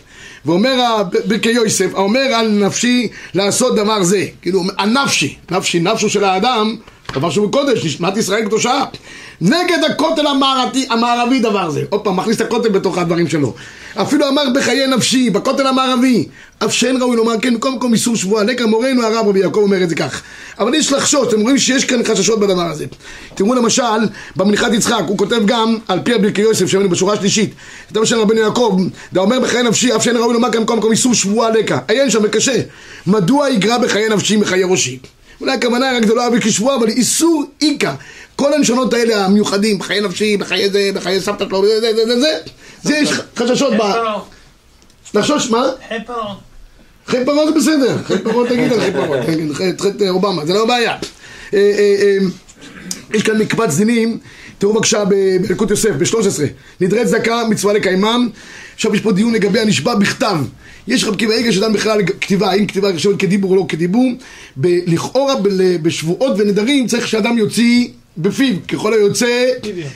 ואומר 0.45 0.81
ה- 0.81 1.03
ב- 1.03 1.37
כיוסף, 1.37 1.89
האומר 1.95 2.19
על 2.19 2.47
נפשי 2.51 3.07
לעשות 3.33 3.75
דבר 3.75 4.03
זה. 4.03 4.25
כאילו, 4.41 4.63
הנפשי, 4.77 5.35
נפשי, 5.51 5.79
נפשו 5.79 6.09
של 6.09 6.23
האדם, 6.23 6.75
דבר 7.13 7.29
שהוא 7.29 7.51
קודש, 7.51 7.85
נשמת 7.85 8.17
ישראל 8.17 8.45
קדושה. 8.45 8.83
נגד 9.41 9.77
הכותל 9.91 10.27
המערבי, 10.27 10.87
המערבי 10.89 11.39
דבר 11.39 11.69
זה. 11.69 11.83
עוד 11.89 12.01
פעם, 12.01 12.15
מכניס 12.15 12.35
את 12.35 12.41
הכותל 12.41 12.69
בתוך 12.69 12.97
הדברים 12.97 13.27
שלו. 13.27 13.53
אפילו 13.95 14.27
אמר 14.27 14.43
בחיי 14.55 14.87
נפשי, 14.87 15.29
בכותל 15.29 15.67
המערבי. 15.67 16.27
אף 16.59 16.73
שאין 16.73 17.01
ראוי 17.01 17.15
לומר 17.15 17.33
כן, 17.41 17.57
קודם 17.57 17.79
כל 17.79 17.87
איסור 17.93 18.15
שבועה. 18.15 18.43
לקה 18.43 18.65
מורנו 18.65 19.03
הרב 19.03 19.27
רבי 19.27 19.39
יעקב 19.39 19.59
אומר 19.59 19.83
את 19.83 19.89
זה 19.89 19.95
כך. 19.95 20.21
אבל 20.59 20.73
יש 20.73 20.91
לחשוש, 20.91 21.27
אתם 21.27 21.41
רואים 21.41 21.57
שיש 21.57 21.85
כאן 21.85 22.03
חששות 22.03 22.39
בדבר 22.39 22.61
הזה. 22.61 22.85
תראו 23.35 23.53
למשל, 23.53 23.83
במנחת 24.35 24.73
יצחק, 24.73 25.03
הוא 25.07 25.17
כותב 25.17 25.41
גם 25.45 25.77
על 25.87 25.99
פי 26.03 26.13
רבי 26.13 26.41
יוסף, 26.41 26.65
שאומרים 26.65 26.91
בשורה 26.91 27.13
השלישית. 27.13 27.53
כתב 27.89 28.05
שם 28.05 28.19
רבנו 28.19 28.39
יעקב, 28.39 28.79
דאומר 29.13 29.39
בחיי 29.39 29.63
נפשי, 29.63 29.95
אף 29.95 30.03
שאין 30.03 30.17
ראוי 30.17 30.33
לומר 30.33 30.51
כאן 30.51 30.65
קודם 30.65 30.81
כל 30.81 30.91
איסור 30.91 31.13
שבועה 31.13 31.49
לקה. 31.49 31.79
עיין 31.87 32.09
שם 32.09 32.19
וקשה. 32.23 32.61
מדוע 33.07 33.49
יגרע 33.49 33.77
בחיי 33.77 34.09
נפשי 34.09 34.37
מחיי 34.37 34.63
ראשי? 34.63 34.99
אולי 35.41 35.51
הכוונה 35.53 35.97
רק 35.97 36.05
זה 36.05 36.13
לא 36.13 36.27
אבי 36.27 36.41
כשבוע, 36.41 36.75
אבל 36.75 36.87
איסור 36.89 37.43
איכה. 37.61 37.95
כל 38.35 38.53
הלשונות 38.53 38.93
האלה 38.93 39.25
המיוחדים, 39.25 39.79
בחיי 39.79 40.01
נפשי, 40.01 40.37
בחיי 40.37 40.69
זה, 40.69 40.89
בחיי 40.95 41.21
סבתא 41.21 41.45
שלו, 41.49 41.65
זה, 41.65 41.79
זה, 41.81 41.93
זה, 41.95 42.05
זה, 42.05 42.19
זה, 42.21 42.37
זה 42.83 42.97
יש 42.97 43.09
חששות 43.37 43.73
ב... 43.73 43.81
לחשוש, 45.13 45.49
מה? 45.49 45.63
חטא 47.07 47.25
פרעה 47.25 47.45
זה 47.45 47.51
בסדר, 47.51 47.97
פרעה 48.23 48.49
תגיד 48.49 48.73
על 48.73 48.91
פרעה, 48.91 49.23
תגיד, 49.27 49.51
חטא- 49.53 49.83
חטא 49.83 50.09
אובמה, 50.09 50.45
זה 50.45 50.53
לא 50.53 50.65
בעיה. 50.65 50.91
אה, 50.91 50.97
אה, 51.53 51.59
אה, 52.01 52.17
יש 53.13 53.23
כאן 53.23 53.37
מקבץ 53.37 53.75
דינים, 53.75 54.17
תראו 54.57 54.73
בבקשה 54.73 55.05
ב- 55.05 55.13
באלקוט 55.41 55.69
יוסף, 55.71 55.89
ב-13, 55.89 56.41
נדרי 56.81 57.05
צדקה, 57.05 57.41
מצווה 57.49 57.73
לקיימם, 57.73 58.29
עכשיו 58.75 58.95
יש 58.95 59.01
פה 59.01 59.11
דיון 59.11 59.33
לגבי 59.33 59.59
הנשבע 59.59 59.95
בכתב. 59.95 60.35
יש 60.87 61.05
קיבא 61.17 61.33
עגל 61.33 61.51
שדן 61.51 61.73
בכלל 61.73 62.01
כתיבה, 62.21 62.51
האם 62.51 62.65
כתיבה 62.65 62.91
נחשבת 62.91 63.19
כדיבור 63.19 63.51
או 63.51 63.55
לא 63.55 63.65
כדיבור, 63.69 64.11
ב- 64.57 64.79
לכאורה 64.87 65.35
ב- 65.35 65.77
בשבועות 65.81 66.35
ונדרים 66.37 66.87
צריך 66.87 67.07
שאדם 67.07 67.37
יוציא 67.37 67.87
בפיו, 68.17 68.55
ככל 68.67 68.93
היוצא 68.93 69.45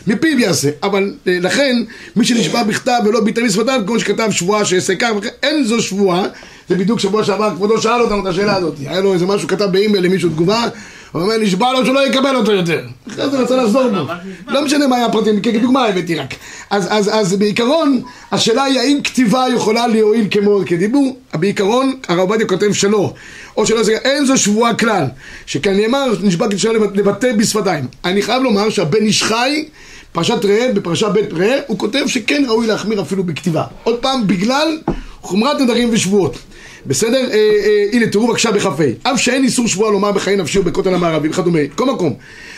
מפיו 0.08 0.40
יעשה, 0.40 0.70
אבל 0.84 1.14
אה, 1.28 1.38
לכן 1.42 1.76
מי 2.16 2.26
שנשבע 2.26 2.64
בכתב 2.64 3.00
ולא 3.06 3.22
ביטל 3.22 3.46
בשפתיו, 3.48 3.82
כמו 3.88 4.00
שכתב 4.00 4.28
שבועה 4.32 4.66
שיעשה 4.66 4.96
כך, 4.96 5.10
אין 5.44 5.64
זו 5.64 5.82
שבועה, 5.82 6.24
זה 6.70 6.76
בדיוק 6.76 7.00
שבוע 7.00 7.24
שעבר 7.24 7.56
כבודו 7.56 7.82
שאל 7.82 8.02
אותנו 8.02 8.22
את 8.22 8.26
השאלה 8.26 8.56
הזאת, 8.56 8.74
היה 8.80 9.02
לו 9.02 9.14
איזה 9.14 9.26
משהו 9.26 9.48
כתב 9.48 9.66
באימייל 9.66 10.04
למישהו 10.06 10.30
תגובה, 10.30 10.68
הוא 11.12 11.22
אומר 11.22 11.38
נשבע 11.38 11.74
לו 11.74 11.86
שלא 11.86 12.08
יקבל 12.08 12.36
אותו 12.36 12.52
יותר, 12.52 12.82
אחרי 13.10 13.30
זה 13.30 13.40
רצה 13.40 13.56
לחזור 13.56 13.84
בו, 13.90 14.12
לא 14.48 14.66
משנה 14.66 14.88
מה 14.88 14.96
היה 14.96 15.06
הפרטים, 15.06 15.42
כדוגמה 15.42 15.86
הבאתי 15.86 16.16
רק, 16.16 16.34
אז, 16.70 16.88
אז, 16.90 17.10
אז 17.14 17.36
בעיקרון 17.36 18.02
השאלה 18.32 18.64
היא 18.64 18.80
האם 18.80 19.00
כתיבה 19.04 19.46
יכולה 19.56 19.88
להועיל 19.88 20.28
כמו 20.32 20.62
כדיבור, 20.66 21.18
בעיקרון 21.34 21.94
הרב 22.08 22.20
עובדיה 22.20 22.48
כותב 22.48 22.74
שלא, 22.74 23.14
או 23.58 23.66
שלא, 23.66 23.84
זה- 23.84 23.92
אין 24.04 24.26
זו 24.26 24.38
שבועה 24.38 24.74
כלל, 24.74 25.06
שכאן 25.46 25.74
נאמר 25.78 26.06
נשבע 26.22 26.48
כשאלה 26.52 26.80
לבטא 26.94 27.32
בשפתיים, 27.34 27.86
אני 28.06 28.22
חייב 28.22 28.44
לומר 28.44 28.70
שהבן 28.70 29.02
איש 29.02 29.24
חי 29.24 29.66
פרשת 30.12 30.46
ראה, 30.46 30.72
בפרשה 30.74 31.10
ב' 31.10 31.18
ראה, 31.32 31.60
הוא 31.68 31.80
כותב 31.80 32.00
שכן 32.08 32.44
ראוי 32.48 32.68
להחמיר 32.68 33.02
אפילו 33.02 33.24
בכתיבה. 33.24 33.64
עוד 33.84 33.96
פעם, 34.00 34.28
בגלל 34.28 34.78
חומרת 35.22 35.62
נדרים 35.62 35.90
ושבועות. 35.92 36.38
בסדר? 36.86 37.30
אה, 37.32 37.36
אה, 37.36 37.86
הנה, 37.92 38.08
תראו 38.08 38.28
בבקשה 38.28 38.52
בכ"ה. 38.52 38.70
אף 39.04 39.20
שאין 39.20 39.44
איסור 39.44 39.68
שבועה 39.68 39.92
לומר 39.92 40.12
בחיי 40.12 40.36
נפשי 40.36 40.60
ובכותל 40.60 40.94
המערבי 40.94 41.30
וכדומה. 41.30 41.60
כל 41.76 41.86
מקום. 41.86 42.14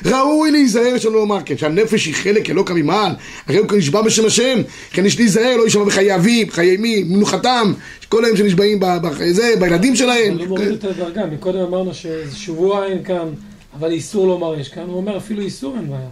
ראוי 0.05 0.51
להיזהר 0.51 0.97
שלא 0.97 1.11
לומר 1.11 1.37
כן, 1.45 1.57
שהנפש 1.57 2.05
היא 2.05 2.15
חלק 2.15 2.49
אלוקא 2.49 2.73
ממעל, 2.73 3.11
הרי 3.47 3.57
הוא 3.57 3.67
נשבע 3.77 4.01
בשם 4.01 4.25
השם, 4.25 4.61
לכן 4.91 5.05
יש 5.05 5.19
להיזהר, 5.19 5.57
לא 5.57 5.63
יישמע 5.63 5.83
בחיי 5.83 6.15
אביו, 6.15 6.47
בחיי 6.47 6.77
מי, 6.77 7.03
מנוחתם, 7.03 7.73
כל 8.09 8.25
היום 8.25 8.37
שנשבעים 8.37 8.79
בזה, 8.79 9.53
בילדים 9.59 9.95
שלהם. 9.95 10.37
לא 10.37 10.45
מוריד 10.45 10.71
את 10.71 10.83
הדרגה, 10.83 11.25
מקודם 11.25 11.59
אמרנו 11.59 11.91
ששבוע 11.93 12.85
אין 12.85 13.03
כאן, 13.03 13.27
אבל 13.79 13.91
איסור 13.91 14.27
לומר 14.27 14.59
יש 14.59 14.69
כאן, 14.69 14.83
הוא 14.83 14.97
אומר 14.97 15.17
אפילו 15.17 15.41
איסור 15.41 15.75
אין 15.77 15.89
בעיה. 15.89 16.09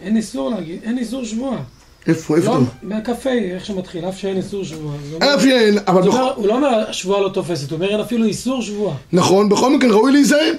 אין 0.00 0.16
איסור 0.16 0.50
להגיד, 0.50 0.80
אין 0.82 0.98
איסור 0.98 1.24
שבוע. 1.24 1.58
איפה, 2.06 2.36
איפה 2.36 2.48
לא, 2.48 2.54
אתה? 2.56 2.64
מהקפה, 2.82 3.30
איך 3.30 3.64
שמתחיל, 3.64 4.08
אף 4.08 4.18
שאין 4.18 4.36
איסור 4.36 4.64
שבוע. 4.64 4.92
אז 4.94 5.12
הוא 5.12 5.20
אומר- 5.22 5.34
אף 5.34 5.42
שאין, 5.42 5.78
אבל 5.86 6.02
הוא 6.36 6.46
לא 6.46 6.54
אומר 6.54 6.68
השבועה 6.88 7.20
לא 7.20 7.28
תופסת, 7.28 7.70
הוא 7.70 7.76
אומר 7.76 7.88
אין 7.90 8.00
אפילו 8.00 8.24
איסור 8.24 8.62
שבוע. 8.62 8.94
נכון, 9.12 9.48
בכל 9.48 9.76
מקרה 9.76 9.90
ראוי 9.90 10.12
להיזהר. 10.12 10.52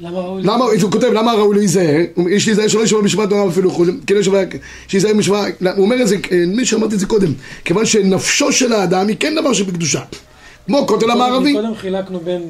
למה 0.00 0.18
ראוי? 0.20 0.42
למה, 0.42 0.64
הוא 0.64 0.90
כותב, 0.90 1.06
למה 1.12 1.32
ראוי 1.32 1.56
להיזהר? 1.56 2.00
יש 2.30 2.46
להיזהר 2.46 2.68
שלא 2.68 2.84
ישמע 2.84 3.00
בשבת 3.00 3.28
תורה 3.28 3.48
אפילו 3.48 3.70
חו"ל, 3.70 4.00
כאילו 4.06 4.24
שווה, 4.24 4.42
שיזהר 4.88 5.14
בשבת, 5.14 5.36
הוא 5.76 5.84
אומר 5.84 6.02
את 6.02 6.08
זה, 6.08 6.16
אה, 6.32 6.44
לי 6.46 6.64
שאמרתי 6.64 6.94
את 6.94 7.00
זה 7.00 7.06
קודם, 7.06 7.32
כיוון 7.64 7.86
שנפשו 7.86 8.52
של 8.52 8.72
האדם 8.72 9.08
היא 9.08 9.16
כן 9.20 9.34
דבר 9.40 9.52
שבקדושה, 9.52 10.00
כמו 10.66 10.86
כותל 10.86 11.10
המערבי. 11.10 11.52
קודם 11.52 11.74
חילקנו 11.74 12.20
בין 12.20 12.42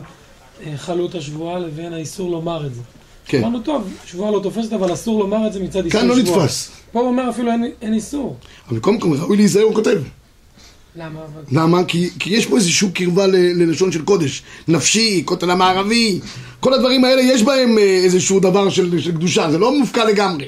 אה, 0.66 0.76
חלות 0.76 1.14
השבועה 1.14 1.58
לבין 1.58 1.92
האיסור 1.92 2.30
לומר 2.30 2.66
את 2.66 2.74
זה. 2.74 2.80
כן. 3.28 3.38
אמרנו, 3.40 3.60
טוב, 3.60 3.82
שבועה 4.06 4.30
לא 4.30 4.40
תופסת, 4.42 4.72
אבל 4.72 4.92
אסור 4.92 5.20
לומר 5.20 5.46
את 5.46 5.52
זה 5.52 5.60
מצד 5.60 5.84
איסור 5.84 6.00
כאן 6.00 6.08
שבועה. 6.16 6.36
לא 6.38 6.42
נתפס. 6.44 6.70
פה 6.92 7.00
הוא 7.00 7.08
אומר 7.08 7.30
אפילו 7.30 7.50
אין- 7.52 7.70
אין 7.82 7.94
איסור. 7.94 8.36
אבל 8.70 8.78
קודם 8.78 8.98
כל 8.98 9.08
ראוי 9.20 9.36
להיזהר 9.36 9.62
הוא 9.62 9.74
כותב. 9.74 9.98
למה? 10.96 11.20
למה? 11.52 11.84
כי, 11.84 12.10
כי 12.18 12.34
יש 12.34 12.46
פה 12.46 12.56
איזושהי 12.56 12.90
קרבה 12.90 13.26
ל- 13.26 13.36
ללשון 13.62 13.92
של 13.92 14.02
קודש. 14.02 14.42
נפשי, 14.68 15.22
כותל 15.24 15.50
המערבי, 15.50 16.20
כל 16.60 16.74
הדברים 16.74 17.04
האלה 17.04 17.22
יש 17.22 17.42
בהם 17.42 17.78
אה, 17.78 17.82
איזשהו 18.04 18.40
דבר 18.40 18.70
של, 18.70 19.00
של 19.00 19.12
קדושה, 19.12 19.50
זה 19.50 19.58
לא 19.58 19.78
מופקע 19.78 20.04
לגמרי. 20.04 20.44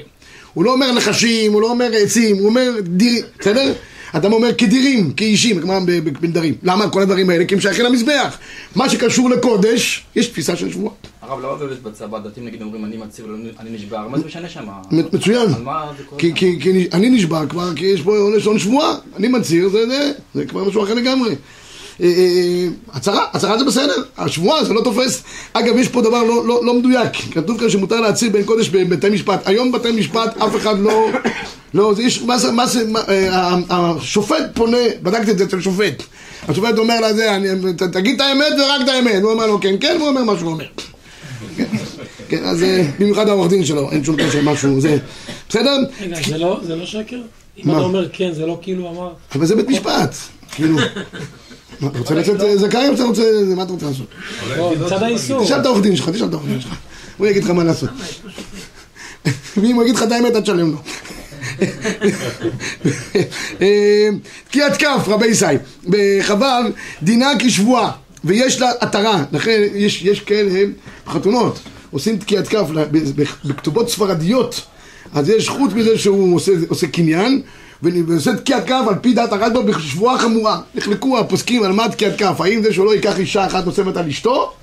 הוא 0.53 0.63
לא 0.65 0.73
אומר 0.73 0.91
נחשים, 0.91 1.53
הוא 1.53 1.61
לא 1.61 1.69
אומר 1.69 1.91
עצים, 2.03 2.37
הוא 2.37 2.45
אומר 2.45 2.71
דיר... 2.83 3.25
בסדר? 3.39 3.73
אדם 4.11 4.33
אומר 4.33 4.53
כדירים, 4.57 5.13
כאישים, 5.13 5.61
כמו 5.61 5.73
בנדרים. 6.21 6.53
למה 6.63 6.89
כל 6.89 7.01
הדברים 7.01 7.29
האלה? 7.29 7.45
כי 7.45 7.55
הם 7.55 7.61
שייכים 7.61 7.85
למזבח. 7.85 8.37
מה 8.75 8.89
שקשור 8.89 9.29
לקודש, 9.29 10.05
יש 10.15 10.27
תפיסה 10.27 10.55
של 10.55 10.71
שבועה. 10.71 10.93
הרב, 11.21 11.39
למה 11.39 11.55
באמת 11.55 11.81
בצבא 11.83 12.17
הדתיים 12.17 12.45
נגיד 12.45 12.61
אומרים 12.61 12.85
אני 12.85 12.97
מצהיר 12.97 13.27
ואני 13.57 13.69
נשבע? 13.71 14.07
מה 14.07 14.19
זה 14.19 14.25
משנה 14.25 14.49
שם? 14.49 14.63
מצ- 14.91 15.13
מצוין. 15.13 15.47
כי, 16.17 16.33
אני 16.93 17.09
נשבע 17.09 17.45
כבר, 17.45 17.75
כי 17.75 17.85
יש 17.85 18.01
פה 18.01 18.29
לשון 18.37 18.59
שבועה, 18.59 18.95
אני 19.17 19.27
מצהיר, 19.27 19.69
זה, 19.69 20.45
כבר 20.47 20.63
משהו 20.63 20.83
אחר 20.83 20.93
לגמרי. 20.93 21.35
אה, 22.01 22.05
אה, 22.07 22.67
הצהרה, 22.93 23.25
הצהרה 23.33 23.57
זה 23.57 23.65
בסדר, 23.65 24.03
השבועה 24.17 24.63
זה 24.63 24.73
לא 24.73 24.81
תופס. 24.81 25.23
אגב, 25.53 25.77
יש 25.77 25.87
פה 25.87 26.01
דבר 26.01 26.23
לא, 26.23 26.47
לא, 26.47 26.65
לא 26.65 26.73
מדויק, 26.73 27.11
כתוב 27.31 27.59
כאן 27.59 27.69
שמותר 27.69 28.01
להצהיר 28.01 28.31
בין 28.31 28.43
קודש 28.43 28.69
בבתי 28.69 29.09
משפט. 29.09 29.47
היום 29.47 29.71
בתי 29.71 29.91
משפט 29.91 30.37
אף 30.37 30.55
אחד 30.55 30.79
לא, 30.79 31.09
לא, 31.73 31.93
זה 31.93 32.03
יש, 32.03 32.21
מה 32.21 32.37
זה, 32.37 32.51
מה 32.51 32.67
זה, 32.67 32.87
מה, 32.87 32.99
אה, 33.09 33.55
השופט 33.69 34.43
פונה, 34.53 34.77
בדקתי 35.03 35.31
את 35.31 35.37
זה 35.37 35.43
אצל 35.43 35.61
שופט. 35.61 36.03
השופט 36.47 36.77
אומר 36.77 36.99
לזה, 37.01 37.35
אני, 37.35 37.47
ת- 37.77 37.83
תגיד 37.83 38.15
את 38.15 38.21
האמת 38.21 38.53
ורק 38.59 38.81
את 38.83 38.89
האמת. 38.89 39.21
הוא 39.23 39.31
אומר 39.31 39.47
לו 39.47 39.61
כן, 39.61 39.75
כן, 39.79 39.95
והוא 39.99 40.09
אומר 40.09 40.23
מה 40.23 40.33
שהוא 40.39 40.51
אומר. 40.51 40.65
כן, 42.29 42.43
אז 42.43 42.63
אה, 42.63 42.87
במיוחד 42.99 43.27
העורך 43.27 43.49
דין 43.49 43.65
שלו, 43.65 43.91
אין 43.91 44.03
שום 44.03 44.15
קשר 44.15 44.41
משהו, 44.41 44.81
זה, 44.81 44.97
בסדר? 45.49 45.77
רגע, 46.01 46.17
זה 46.29 46.37
לא- 46.37 46.59
זה 46.67 46.75
לא 46.75 46.85
שקר? 46.85 47.15
אם? 47.57 47.71
אתה 47.71 47.79
אומר 47.79 48.09
כן, 48.13 48.33
זה 48.33 48.45
לא 48.45 48.59
כאילו 48.61 48.89
אמר... 48.89 49.09
אבל 49.35 49.45
זה 49.45 49.55
בית 49.55 49.67
משפט, 49.69 50.15
כאילו, 50.51 50.77
אתה 51.77 51.99
רוצה 51.99 52.13
לצאת 52.15 52.41
אה, 52.41 52.57
זכאי 52.57 52.87
או 52.89 52.93
שאתה 52.97 53.03
רוצה, 53.07 53.23
מה 53.55 53.63
אתה 53.63 53.71
רוצה 53.71 53.85
לעשות? 53.85 54.07
לא, 54.57 54.73
מצד 54.85 55.03
האיסור. 55.03 55.43
תשאל 55.43 55.59
את 55.61 55.65
העורך 55.65 55.81
דין 55.81 55.95
שלך, 55.95 56.09
תשאל 56.09 56.27
את 56.27 56.33
העורך 56.33 56.47
דין 56.47 56.61
שלך, 56.61 56.73
הוא 57.17 57.27
יגיד 57.27 57.43
לך 57.43 57.49
מה 57.49 57.63
לעשות. 57.63 57.89
ואם 59.57 59.75
הוא 59.75 59.83
יגיד 59.83 59.95
לך 59.95 60.03
את 60.03 60.11
האמת, 60.11 60.31
אתה 60.31 60.41
תשלם 60.41 60.71
לו. 60.71 60.77
אה, 63.61 64.09
תקיעת 64.47 64.77
כף, 64.77 65.07
רבי 65.07 65.27
ישי, 65.27 65.45
בחב"ב 65.87 66.45
דינה 67.03 67.29
כשבועה, 67.39 67.91
ויש 68.23 68.61
לה 68.61 68.71
עטרה, 68.79 69.23
לכן 69.31 69.61
יש, 69.73 70.01
יש 70.01 70.19
כאלה 70.19 70.59
בחתונות, 71.07 71.59
עושים 71.91 72.17
תקיעת 72.17 72.47
כף 72.47 72.65
בכתובות 73.45 73.89
ספרדיות, 73.89 74.61
אז 75.13 75.29
יש 75.29 75.49
חוץ 75.49 75.73
מזה 75.73 75.97
שהוא 75.97 76.35
עושה, 76.35 76.51
עושה 76.67 76.87
קניין, 76.87 77.41
ועושה 77.83 78.35
תקיעת 78.35 78.65
כף 78.65 78.83
על 78.89 78.95
פי 79.01 79.13
דעת 79.13 79.33
הרדב"א 79.33 79.61
בשבועה 79.61 80.17
חמורה. 80.17 80.61
נחלקו 80.75 81.19
הפוסקים 81.19 81.63
על 81.63 81.71
מה 81.71 81.89
תקיעת 81.89 82.17
כף, 82.17 82.41
האם 82.41 82.63
זה 82.63 82.73
שהוא 82.73 82.85
לא 82.85 82.95
ייקח 82.95 83.19
אישה 83.19 83.45
אחת 83.45 83.65
נוספת 83.65 83.97
על 83.97 84.07
אשתו, 84.07 84.53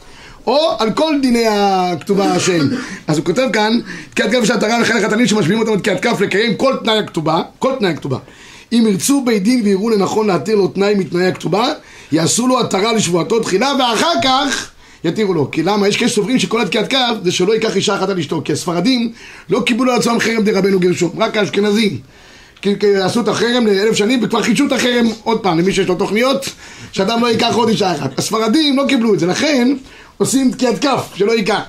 או 0.47 0.77
על 0.79 0.93
כל 0.93 1.15
דיני 1.23 1.45
הכתובה 1.51 2.33
השם. 2.33 2.61
אז 3.09 3.19
הוא 3.19 3.25
כותב 3.25 3.49
כאן, 3.53 3.79
תקיעת 4.11 4.31
כף 4.31 4.45
של 4.45 4.53
עטרה 4.53 4.79
וכן 4.83 4.97
החתנים 4.97 5.27
שמשביעים 5.27 5.61
אותם 5.61 5.77
בתקיעת 5.77 6.01
כף 6.01 6.21
לקיים 6.21 6.57
כל 6.57 6.77
תנאי 6.83 6.99
הכתובה, 6.99 7.43
כל 7.59 7.73
תנאי 7.79 7.91
הכתובה. 7.91 8.19
אם 8.73 8.85
ירצו 8.89 9.25
בית 9.25 9.43
דין 9.43 9.61
ויראו 9.65 9.91
לנכון 9.91 10.27
להתיר 10.27 10.57
לו 10.57 10.69
תנאי 10.69 10.95
מתנאי 10.95 11.27
הכתובה, 11.27 11.73
יעשו 12.13 12.47
לו 12.47 12.59
עטרה 12.59 12.93
לשבועתו 12.93 13.41
תחילה, 13.41 13.73
ואחר 13.79 14.13
כך 14.25 14.71
יתירו 15.05 15.35
לו. 15.35 15.51
כי 15.51 15.63
למה? 15.63 15.89
יש 15.89 15.97
כאלה 15.97 16.11
סוברים 16.11 16.39
שכל 16.39 16.61
התקיעת 16.61 16.89
כף 16.89 17.15
זה 17.25 17.33
שלא 17.33 17.53
ייקח 17.53 17.77
אישה 17.77 17.97
אחת 17.97 18.09
על 18.09 18.19
אשתו. 18.19 18.43
כי 18.45 18.53
הספרדים 18.53 19.13
לא 19.51 19.63
קיבלו 19.67 19.93
על 19.93 19.99
עצמם 19.99 20.21
חרם 20.21 20.43
דרבנו 20.45 20.81
גרשום, 20.81 21.11
רק 21.19 21.37
האשכנזים. 21.37 21.99
כי 22.63 22.79
כי 22.79 22.97
עשו 22.97 23.21
את 23.21 23.29
החרם 23.29 23.67
לאלף 23.67 23.95
שנים 23.95 24.21
וכבר 24.23 24.43
חידשו 24.43 24.67
את 24.67 24.73
החרם 24.73 25.07
עוד 25.23 25.41
פעם 25.41 25.59
למי 25.59 25.73
שיש 25.73 25.89
לו 25.89 25.95
תוכניות 25.95 26.51
שאדם 26.93 27.23
לא 27.23 27.27
ייקח 27.27 27.55
עוד 27.55 27.69
אישה 27.69 27.93
אחת. 27.93 28.19
הספרדים 28.19 28.77
לא 28.77 28.85
קיבלו 28.89 29.15
את 29.15 29.19
זה, 29.19 29.27
לכן 29.27 29.77
עושים 30.19 30.51
תקיעת 30.51 30.79
כף 30.79 31.13
שלא 31.15 31.33
ייקח. 31.33 31.63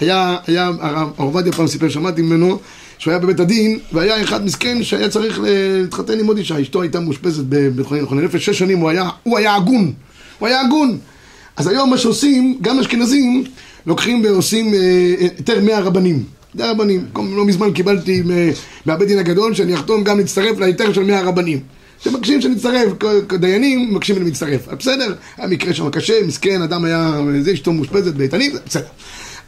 היה, 0.00 0.36
היה, 0.46 0.70
הרב 0.80 1.10
עובדיה 1.16 1.52
פעם 1.52 1.66
סיפר, 1.66 1.88
שמעתי 1.88 2.22
ממנו, 2.22 2.58
שהוא 2.98 3.12
היה 3.12 3.20
בבית 3.20 3.40
הדין, 3.40 3.78
והיה 3.92 4.22
אחד 4.22 4.44
מסכן 4.44 4.82
שהיה 4.82 5.08
צריך 5.08 5.40
להתחתן 5.42 6.20
עם 6.20 6.26
עוד 6.26 6.36
אישה, 6.36 6.62
אשתו 6.62 6.82
הייתה 6.82 7.00
מאושפזת 7.00 7.44
בבית 7.48 7.86
חולים 7.86 8.04
לחולי 8.04 8.24
נפש, 8.24 8.46
שש 8.46 8.58
שנים 8.58 8.78
הוא 8.78 8.90
היה, 8.90 9.08
הוא 9.22 9.38
היה 9.38 9.54
הגון, 9.54 9.92
הוא 10.38 10.48
היה 10.48 10.60
הגון. 10.60 10.98
אז 11.56 11.66
היום 11.66 11.90
מה 11.90 11.98
שעושים, 11.98 12.58
גם 12.60 12.78
אשכנזים, 12.78 13.44
לוקחים 13.86 14.24
ועושים 14.24 14.74
אה, 14.74 15.14
היתר 15.18 15.56
אה, 15.56 15.60
מהרבנים. 15.60 16.24
זה 16.54 16.68
הרבנים. 16.68 17.06
לא 17.16 17.44
מזמן 17.44 17.72
קיבלתי 17.72 18.22
אה, 18.30 18.50
מהבית 18.86 19.08
דין 19.08 19.18
הגדול 19.18 19.54
שאני 19.54 19.74
אחתום 19.74 20.04
גם 20.04 20.18
להצטרף 20.18 20.58
להיתר 20.58 20.92
של 20.92 21.02
100 21.02 21.22
רבנים. 21.22 21.60
שמבקשים 22.04 22.40
שנצטרף, 22.40 22.92
דיינים 23.40 23.90
מבקשים 23.90 24.16
שאני 24.16 24.30
מצטרף. 24.30 24.68
בסדר, 24.68 25.14
מקרה 25.48 25.74
שם 25.74 25.90
קשה, 25.90 26.14
מסכן, 26.26 26.62
אדם 26.62 26.84
היה, 26.84 27.20
זה 27.40 27.52
אשתו 27.52 27.72
מאושפזת 27.72 28.14
באיתנים, 28.14 28.52
בסדר. 28.66 28.84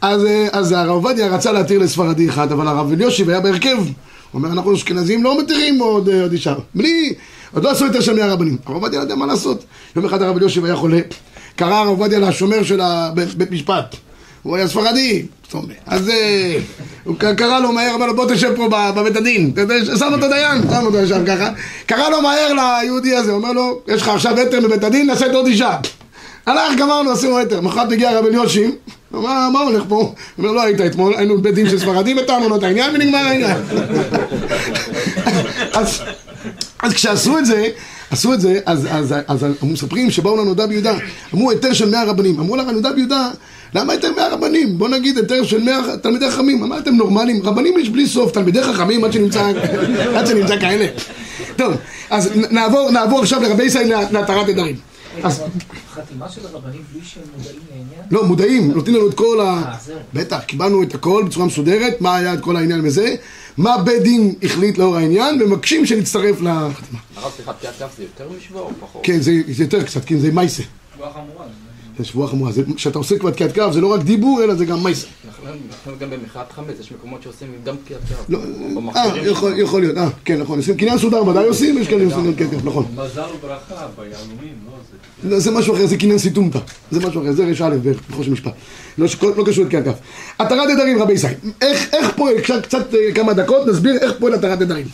אז, 0.01 0.25
אה, 0.25 0.47
אז 0.51 0.71
הרב 0.71 0.89
עובדיה 0.89 1.27
רצה 1.27 1.51
להתיר 1.51 1.79
לספרדי 1.79 2.29
אחד, 2.29 2.51
אבל 2.51 2.67
הרב 2.67 2.91
אליושיב 2.91 3.29
היה 3.29 3.39
בהרכב. 3.39 3.77
הוא 3.77 3.89
אומר, 4.33 4.51
אנחנו 4.51 4.73
אשכנזים 4.73 5.23
לא 5.23 5.39
מתירים 5.39 5.79
עוד, 5.79 6.09
עוד 6.09 6.31
אישה. 6.31 6.55
בלי, 6.75 7.13
עוד 7.53 7.63
לא 7.63 7.71
עשו 7.71 7.85
יותר 7.85 8.01
של 8.01 8.13
100 8.13 8.33
רבנים. 8.33 8.57
הרב 8.65 8.75
עובדיה 8.75 8.99
לא 8.99 9.03
יודע 9.03 9.15
מה 9.15 9.25
לעשות. 9.25 9.65
יום 9.95 10.05
אחד 10.05 10.21
הרב 10.21 10.37
אליושיב 10.37 10.65
היה 10.65 10.75
חולה, 10.75 10.99
קרא 11.55 11.75
הרב 11.75 11.87
עובדיה 11.87 12.19
לשומר 12.19 12.63
של 12.63 12.81
הבית 12.81 13.51
משפט. 13.51 13.95
הוא 14.45 14.55
היה 14.55 14.67
ספרדי, 14.67 15.25
אז 15.85 16.09
אה, 16.09 16.57
הוא 17.03 17.15
קרא 17.37 17.59
לו 17.59 17.71
מהר, 17.71 17.95
אמר 17.95 18.05
לו 18.05 18.15
בוא 18.15 18.33
תשב 18.33 18.55
פה 18.55 18.69
בבית 18.69 19.15
הדין, 19.15 19.53
שם 19.99 20.13
אותו 20.13 20.27
דיין, 20.27 20.61
שם 20.71 20.85
אותו 20.85 20.97
ישב 20.97 21.21
ככה, 21.27 21.49
קרא 21.85 22.09
לו 22.09 22.21
מהר 22.21 22.53
ליהודי 22.53 23.15
הזה, 23.15 23.31
אומר 23.31 23.51
לו, 23.51 23.81
יש 23.87 24.01
לך 24.01 24.07
עכשיו 24.07 24.37
היתר 24.37 24.61
בבית 24.61 24.83
הדין, 24.83 25.07
נעשה 25.07 25.25
את 25.25 25.31
עוד 25.33 25.47
אישה. 25.47 25.77
הלך, 26.45 26.75
גמרנו, 26.77 27.11
עשינו 27.11 27.37
היתר, 27.37 27.61
מחרת 27.61 27.91
הגיע 27.91 28.09
הרב 28.09 28.25
אליושים, 28.25 28.71
אמר, 29.13 29.49
מה 29.49 29.59
הולך 29.59 29.83
פה? 29.87 30.13
אומר, 30.37 30.51
לא 30.51 30.63
היית 30.63 30.81
אתמול, 30.81 31.13
היינו 31.17 31.37
בבית 31.37 31.55
דין 31.55 31.69
של 31.69 31.79
ספרדים, 31.79 32.17
התרנו 32.17 32.49
לו 32.49 32.55
את 32.55 32.63
העניין 32.63 32.95
ונגמר 32.95 33.17
העניין. 33.17 33.57
אז 36.83 36.93
כשעשו 36.93 37.37
את 37.37 37.45
זה, 37.45 37.67
עשו 38.11 38.33
את 38.33 38.41
זה, 38.41 38.59
אז, 38.65 38.87
אז, 38.91 39.15
אז, 39.27 39.45
אז 39.45 39.51
מספרים 39.63 40.11
שבאו 40.11 40.37
לנודע 40.37 40.65
ביהודה, 40.65 40.97
אמרו 41.33 41.51
היתר 41.51 41.73
של 41.73 41.89
מאה 41.89 42.03
רבנים, 42.03 42.39
אמרו 42.39 42.55
לנודע 42.55 42.91
ביהודה, 42.91 43.31
למה 43.73 43.93
היתר 43.93 44.11
מאה 44.17 44.29
רבנים? 44.29 44.77
בוא 44.77 44.89
נגיד 44.89 45.17
היתר 45.17 45.43
של 45.43 45.63
מאה 45.63 45.97
תלמידי 45.97 46.31
חכמים, 46.31 46.63
אמר 46.63 46.79
אתם 46.79 46.95
נורמלים? 46.95 47.43
רבנים 47.43 47.73
יש 47.79 47.89
בלי 47.89 48.07
סוף, 48.07 48.31
תלמידי 48.31 48.63
חכמים 48.63 49.03
עד 49.03 49.13
שנמצא, 49.13 49.51
עד 50.17 50.27
שנמצא 50.27 50.59
כאלה. 50.59 50.87
טוב, 51.55 51.73
אז 52.09 52.31
נעבור, 52.51 52.91
נעבור 52.91 53.21
עכשיו 53.21 53.41
לרבי 53.41 53.63
ישראל 53.63 53.91
להתרת 54.11 54.49
נדרים. 54.49 54.75
אז... 55.23 55.43
חתימה 55.93 56.29
של 56.29 56.41
הרבנים 56.47 56.81
בלי 56.93 57.01
שהם 57.03 57.23
מודעים 57.37 57.59
לעניין? 57.69 58.01
לא, 58.11 58.25
מודעים, 58.25 58.71
נותנים 58.71 58.95
לנו 58.95 59.09
את 59.09 59.13
כל 59.13 59.41
ה... 59.41 59.75
בטח, 60.13 60.39
קיבלנו 60.39 60.83
את 60.83 60.95
הכל 60.95 61.23
בצורה 61.27 61.45
מסודרת, 61.45 62.01
מה 62.01 62.15
היה 62.15 62.33
את 62.33 62.41
כל 62.41 62.55
העניין 62.55 62.81
וזה, 62.83 63.15
מה 63.57 63.77
בית 63.77 64.03
דין 64.03 64.35
החליט 64.43 64.77
לאור 64.77 64.95
העניין, 64.95 65.41
ומבקשים 65.41 65.85
שנצטרף 65.85 66.41
לחתימה. 66.41 66.99
הרב, 67.15 67.31
סליחה, 67.35 67.53
פקיעת 67.53 67.73
כף 67.79 67.97
זה 67.97 68.03
יותר 68.03 68.29
משבוע 68.37 68.61
או 68.61 68.71
פחות? 68.79 69.01
כן, 69.05 69.19
זה 69.21 69.63
יותר 69.63 69.83
קצת, 69.83 70.05
כן, 70.05 70.17
זה 70.17 70.31
מייסה. 70.31 70.63
שבועה 72.03 72.27
חמורה. 72.27 72.51
זה 72.51 72.61
שבועה 72.61 72.65
חמורה. 72.65 72.75
כשאתה 72.75 72.97
עושה 72.97 73.19
כבר 73.19 73.31
תקיעת 73.31 73.51
כף, 73.51 73.69
זה 73.71 73.81
לא 73.81 73.87
רק 73.87 74.01
דיבור, 74.01 74.43
אלא 74.43 74.55
זה 74.55 74.65
גם 74.65 74.83
מייסה. 74.83 75.07
נכון, 75.69 75.93
גם 75.99 76.09
במחאת 76.09 76.51
חמץ, 76.51 76.75
יש 76.79 76.91
מקומות 76.91 77.23
שעושים 77.23 77.47
גם 77.63 77.75
תקיעת 77.83 78.01
כף. 78.09 78.29
לא, 78.29 78.39
אה, 78.95 79.17
יכול 79.55 79.81
להיות, 79.81 79.97
אה, 79.97 80.07
כן, 80.25 80.41
נכון. 80.41 80.59
קניין 80.77 80.97
סודר 80.97 81.27
ודאי 81.27 81.47
עושים, 81.47 81.77
יש 81.77 81.87
כאלה 81.87 82.09
שעושים 82.09 82.33
תקיעת 82.33 82.51
כף, 82.51 82.65
נכון. 82.65 82.85
מזל 82.93 83.21
וברכה 83.21 83.87
ביהלומים, 83.97 84.55
לא 84.65 85.29
זה... 85.29 85.39
זה 85.39 85.51
משהו 85.51 85.75
אחר, 85.75 85.85
זה 85.85 85.97
קניין 85.97 86.17
סיטומתא. 86.17 86.59
זה 86.91 86.99
משהו 87.07 87.21
אחר, 87.21 87.31
זה 87.31 87.65
ר"א 87.65 87.75
בחוש 88.09 88.27
המשפט. 88.27 88.53
לא, 88.97 89.07
לא 89.37 89.43
קשור 89.45 89.63
לתקיעת 89.63 89.85
כף. 89.85 89.95
התרת 90.39 90.69
נדרים, 90.69 91.01
רבי 91.01 91.13
ישראל. 91.13 91.33
איך 91.61 92.11
פועל, 92.15 92.35
קצת 92.39 92.93
אה, 92.93 93.13
כמה 93.15 93.33
דקות, 93.33 93.67
נסביר 93.67 93.97
איך 94.01 94.13
פועל 94.19 94.33
התרת 94.33 94.61
נדרים. 94.61 94.85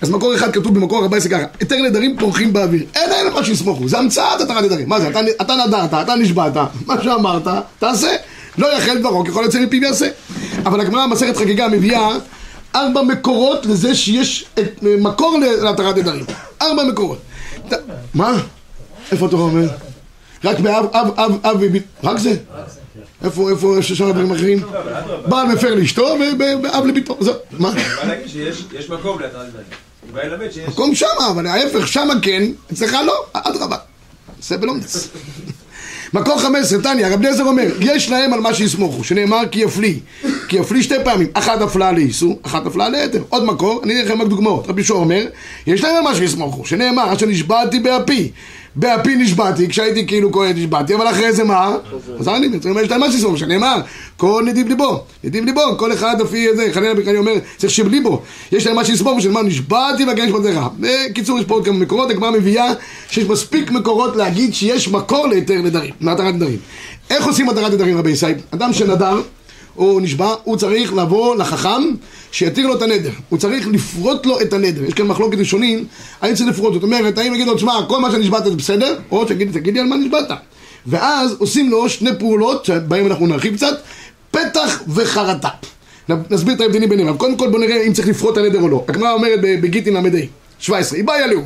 אז 0.00 0.10
מקור 0.10 0.34
אחד 0.34 0.52
כתוב 0.52 0.74
במקור 0.74 1.02
14 1.02 1.30
ככה, 1.30 1.44
היתר 1.60 1.76
נדרים 1.76 2.16
פורחים 2.18 2.52
באוויר. 2.52 2.84
אין 2.94 3.12
אין 3.12 3.32
מה 3.32 3.44
שיסמוכו, 3.44 3.88
זה 3.88 3.98
המצאת 3.98 4.40
התרת 4.40 4.64
נדרים. 4.64 4.88
מה 4.88 5.00
זה, 5.00 5.08
אתה, 5.08 5.20
אתה 5.40 5.54
נדרת, 5.66 5.94
אתה 5.94 6.14
נשבעת, 6.14 6.49
מה 6.86 7.02
שאמרת, 7.02 7.48
תעשה. 7.78 8.16
לא 8.58 8.76
יחל 8.76 8.98
דברו, 8.98 9.24
ככל 9.24 9.42
יוצא 9.44 9.60
מפיו 9.60 9.82
יעשה. 9.82 10.08
אבל 10.66 10.80
הגמרא 10.80 11.06
במסכת 11.06 11.36
חגיגה 11.36 11.68
מביאה 11.68 12.08
ארבע 12.74 13.02
מקורות 13.02 13.66
לזה 13.66 13.94
שיש 13.94 14.46
את, 14.58 14.82
מקור 14.82 15.38
להתרת 15.62 15.96
נדרים. 15.96 16.24
ארבע 16.62 16.84
מקורות. 16.84 17.18
מה? 18.14 18.42
איפה 19.12 19.26
התורה 19.26 19.42
אומר? 19.42 19.68
רק 20.44 20.58
באב, 20.58 20.86
אב, 20.92 21.10
אב, 21.18 21.46
אב, 21.46 21.60
רק 22.04 22.18
זה? 22.18 22.36
איפה, 23.24 23.50
איפה 23.50 23.76
יש 23.78 23.92
שם 23.92 24.10
דברים 24.10 24.32
אחרים? 24.32 24.62
בעל 25.26 25.46
מפר 25.46 25.74
לאשתו 25.74 26.16
ואב 26.62 26.86
לביתו, 26.86 27.16
זהו, 27.20 27.34
מה? 27.58 27.72
יש 28.78 28.90
מקום 28.90 29.20
להתרת 29.20 29.46
נדרים. 29.48 29.66
מקום 30.68 30.94
שמה, 30.94 31.30
אבל 31.30 31.46
ההפך, 31.46 31.88
שמה 31.88 32.14
כן, 32.22 32.42
אצלך 32.72 32.92
לא, 33.06 33.24
אדרבה. 33.32 33.76
זה 34.42 34.56
בלומדס. 34.56 35.08
מקור 36.14 36.40
חמש 36.40 36.58
עשרה, 36.60 36.82
תניא, 36.82 37.06
הרב 37.06 37.20
אליעזר 37.20 37.44
אומר, 37.44 37.66
יש 37.80 38.10
להם 38.10 38.32
על 38.32 38.40
מה 38.40 38.54
שיסמוכו, 38.54 39.04
שנאמר 39.04 39.40
כי 39.50 39.60
יפלי. 39.60 39.98
כי 40.48 40.56
יפלי 40.56 40.82
שתי 40.82 40.94
פעמים, 41.04 41.28
אחת 41.34 41.60
הפלאה 41.60 41.92
לאיסור, 41.92 42.38
אחת 42.42 42.66
הפלאה 42.66 42.88
ליתר. 42.88 43.22
עוד 43.28 43.44
מקור, 43.44 43.80
אני 43.84 43.92
אראה 43.92 44.04
לכם 44.04 44.22
רק 44.22 44.28
דוגמאות. 44.28 44.68
רבי 44.68 44.84
שועה 44.84 45.00
אומר, 45.00 45.26
יש 45.66 45.84
להם 45.84 45.96
על 45.96 46.02
מה 46.02 46.14
שיסמוכו, 46.14 46.64
שנאמר, 46.64 47.12
אשר 47.12 47.26
נשבעתי 47.26 47.80
באפי. 47.80 48.30
באפי 48.76 49.16
נשבעתי, 49.16 49.68
כשהייתי 49.68 50.06
כאילו 50.06 50.32
כהן 50.32 50.56
נשבעתי, 50.56 50.94
אבל 50.94 51.10
אחרי 51.10 51.32
זה 51.32 51.44
מה? 51.44 51.76
חזר 52.18 52.36
אני, 52.36 52.48
בעצם 52.48 52.74
יש 52.84 52.90
להם 52.90 53.00
מה 53.00 53.12
שיסמוכו, 53.12 53.36
שנאמר, 53.36 53.80
כל 54.16 54.44
נדיב 54.46 54.68
ליבו, 54.68 55.02
נדיב 55.24 55.44
ליבו, 55.44 55.60
כל 55.78 55.92
אחד 55.92 56.20
לפי 56.20 56.46
זה, 56.56 56.68
חנן 56.72 56.96
בקרני 56.96 57.18
אומר, 57.18 57.32
צריך 57.56 57.72
שבליבו, 57.72 58.22
יש 58.52 58.66
להם 58.66 58.76
מה 58.76 58.84
שיסמוכו, 58.84 59.20
שנאמר, 59.20 59.42
נשבעתי 59.42 60.04
והגן 60.04 60.24
נשבעתך. 60.24 60.60
בקיצור, 60.80 61.38
יש 61.38 61.44
פה 61.44 61.54
עוד 61.54 61.64
כמה 61.64 61.78
מקורות, 61.78 62.10
הגמרא 62.10 62.30
מביאה 62.30 62.72
שיש 63.10 63.24
מספיק 63.24 63.70
מקורות 63.70 64.16
להגיד 64.16 64.54
שיש 64.54 64.88
מקור 64.88 65.26
להיתר 65.26 65.58
נדרים, 65.62 65.94
להתרת 66.00 66.34
נדרים. 66.34 66.58
איך 67.10 67.26
עושים 67.26 67.48
התרת 67.48 67.72
נדרים 67.72 67.98
רבי 67.98 68.10
ישראל? 68.10 68.34
אדם 68.50 68.72
שנדר 68.72 69.20
או 69.76 70.00
נשבע, 70.00 70.34
הוא 70.44 70.56
צריך 70.56 70.94
לבוא 70.94 71.36
לחכם 71.36 71.82
שיתיר 72.32 72.66
לו 72.66 72.76
את 72.76 72.82
הנדר. 72.82 73.10
הוא 73.28 73.38
צריך 73.38 73.68
לפרוט 73.68 74.26
לו 74.26 74.40
את 74.40 74.52
הנדר. 74.52 74.84
יש 74.84 74.94
כאן 74.94 75.06
מחלוקת 75.06 75.38
ראשונים, 75.38 75.84
האם 76.20 76.34
צריך 76.34 76.48
לפרוט. 76.48 76.72
זאת 76.74 76.82
אומרת, 76.82 77.18
האם 77.18 77.34
יגיד 77.34 77.46
לו, 77.46 77.54
תשמע, 77.54 77.72
כל 77.88 78.00
מה 78.00 78.10
שנשבעת 78.10 78.44
זה 78.44 78.50
בסדר, 78.50 78.98
או 79.10 79.24
שתגיד, 79.24 79.52
תגיד 79.52 79.74
לי 79.74 79.80
על 79.80 79.86
מה 79.86 79.96
נשבעת. 79.96 80.30
ואז 80.86 81.36
עושים 81.38 81.70
לו 81.70 81.88
שני 81.88 82.10
פעולות, 82.18 82.64
שבהם 82.64 83.06
אנחנו 83.06 83.26
נרחיב 83.26 83.56
קצת, 83.56 83.80
פתח 84.30 84.82
וחרטה. 84.88 85.48
נסביר 86.30 86.54
את 86.54 86.60
ההבדלים 86.60 86.88
ביניהם. 86.88 87.16
קודם 87.16 87.36
כל 87.36 87.48
בוא 87.48 87.58
נראה 87.58 87.82
אם 87.82 87.92
צריך 87.92 88.08
לפרוט 88.08 88.38
את 88.38 88.38
הנדר 88.38 88.60
או 88.60 88.68
לא. 88.68 88.84
הגמרא 88.88 89.12
אומרת 89.12 89.40
בגיטין 89.40 89.94
ל"ה, 89.94 90.00
17, 90.58 90.98
היא 90.98 91.04
בעיה 91.04 91.26
לאו. 91.26 91.40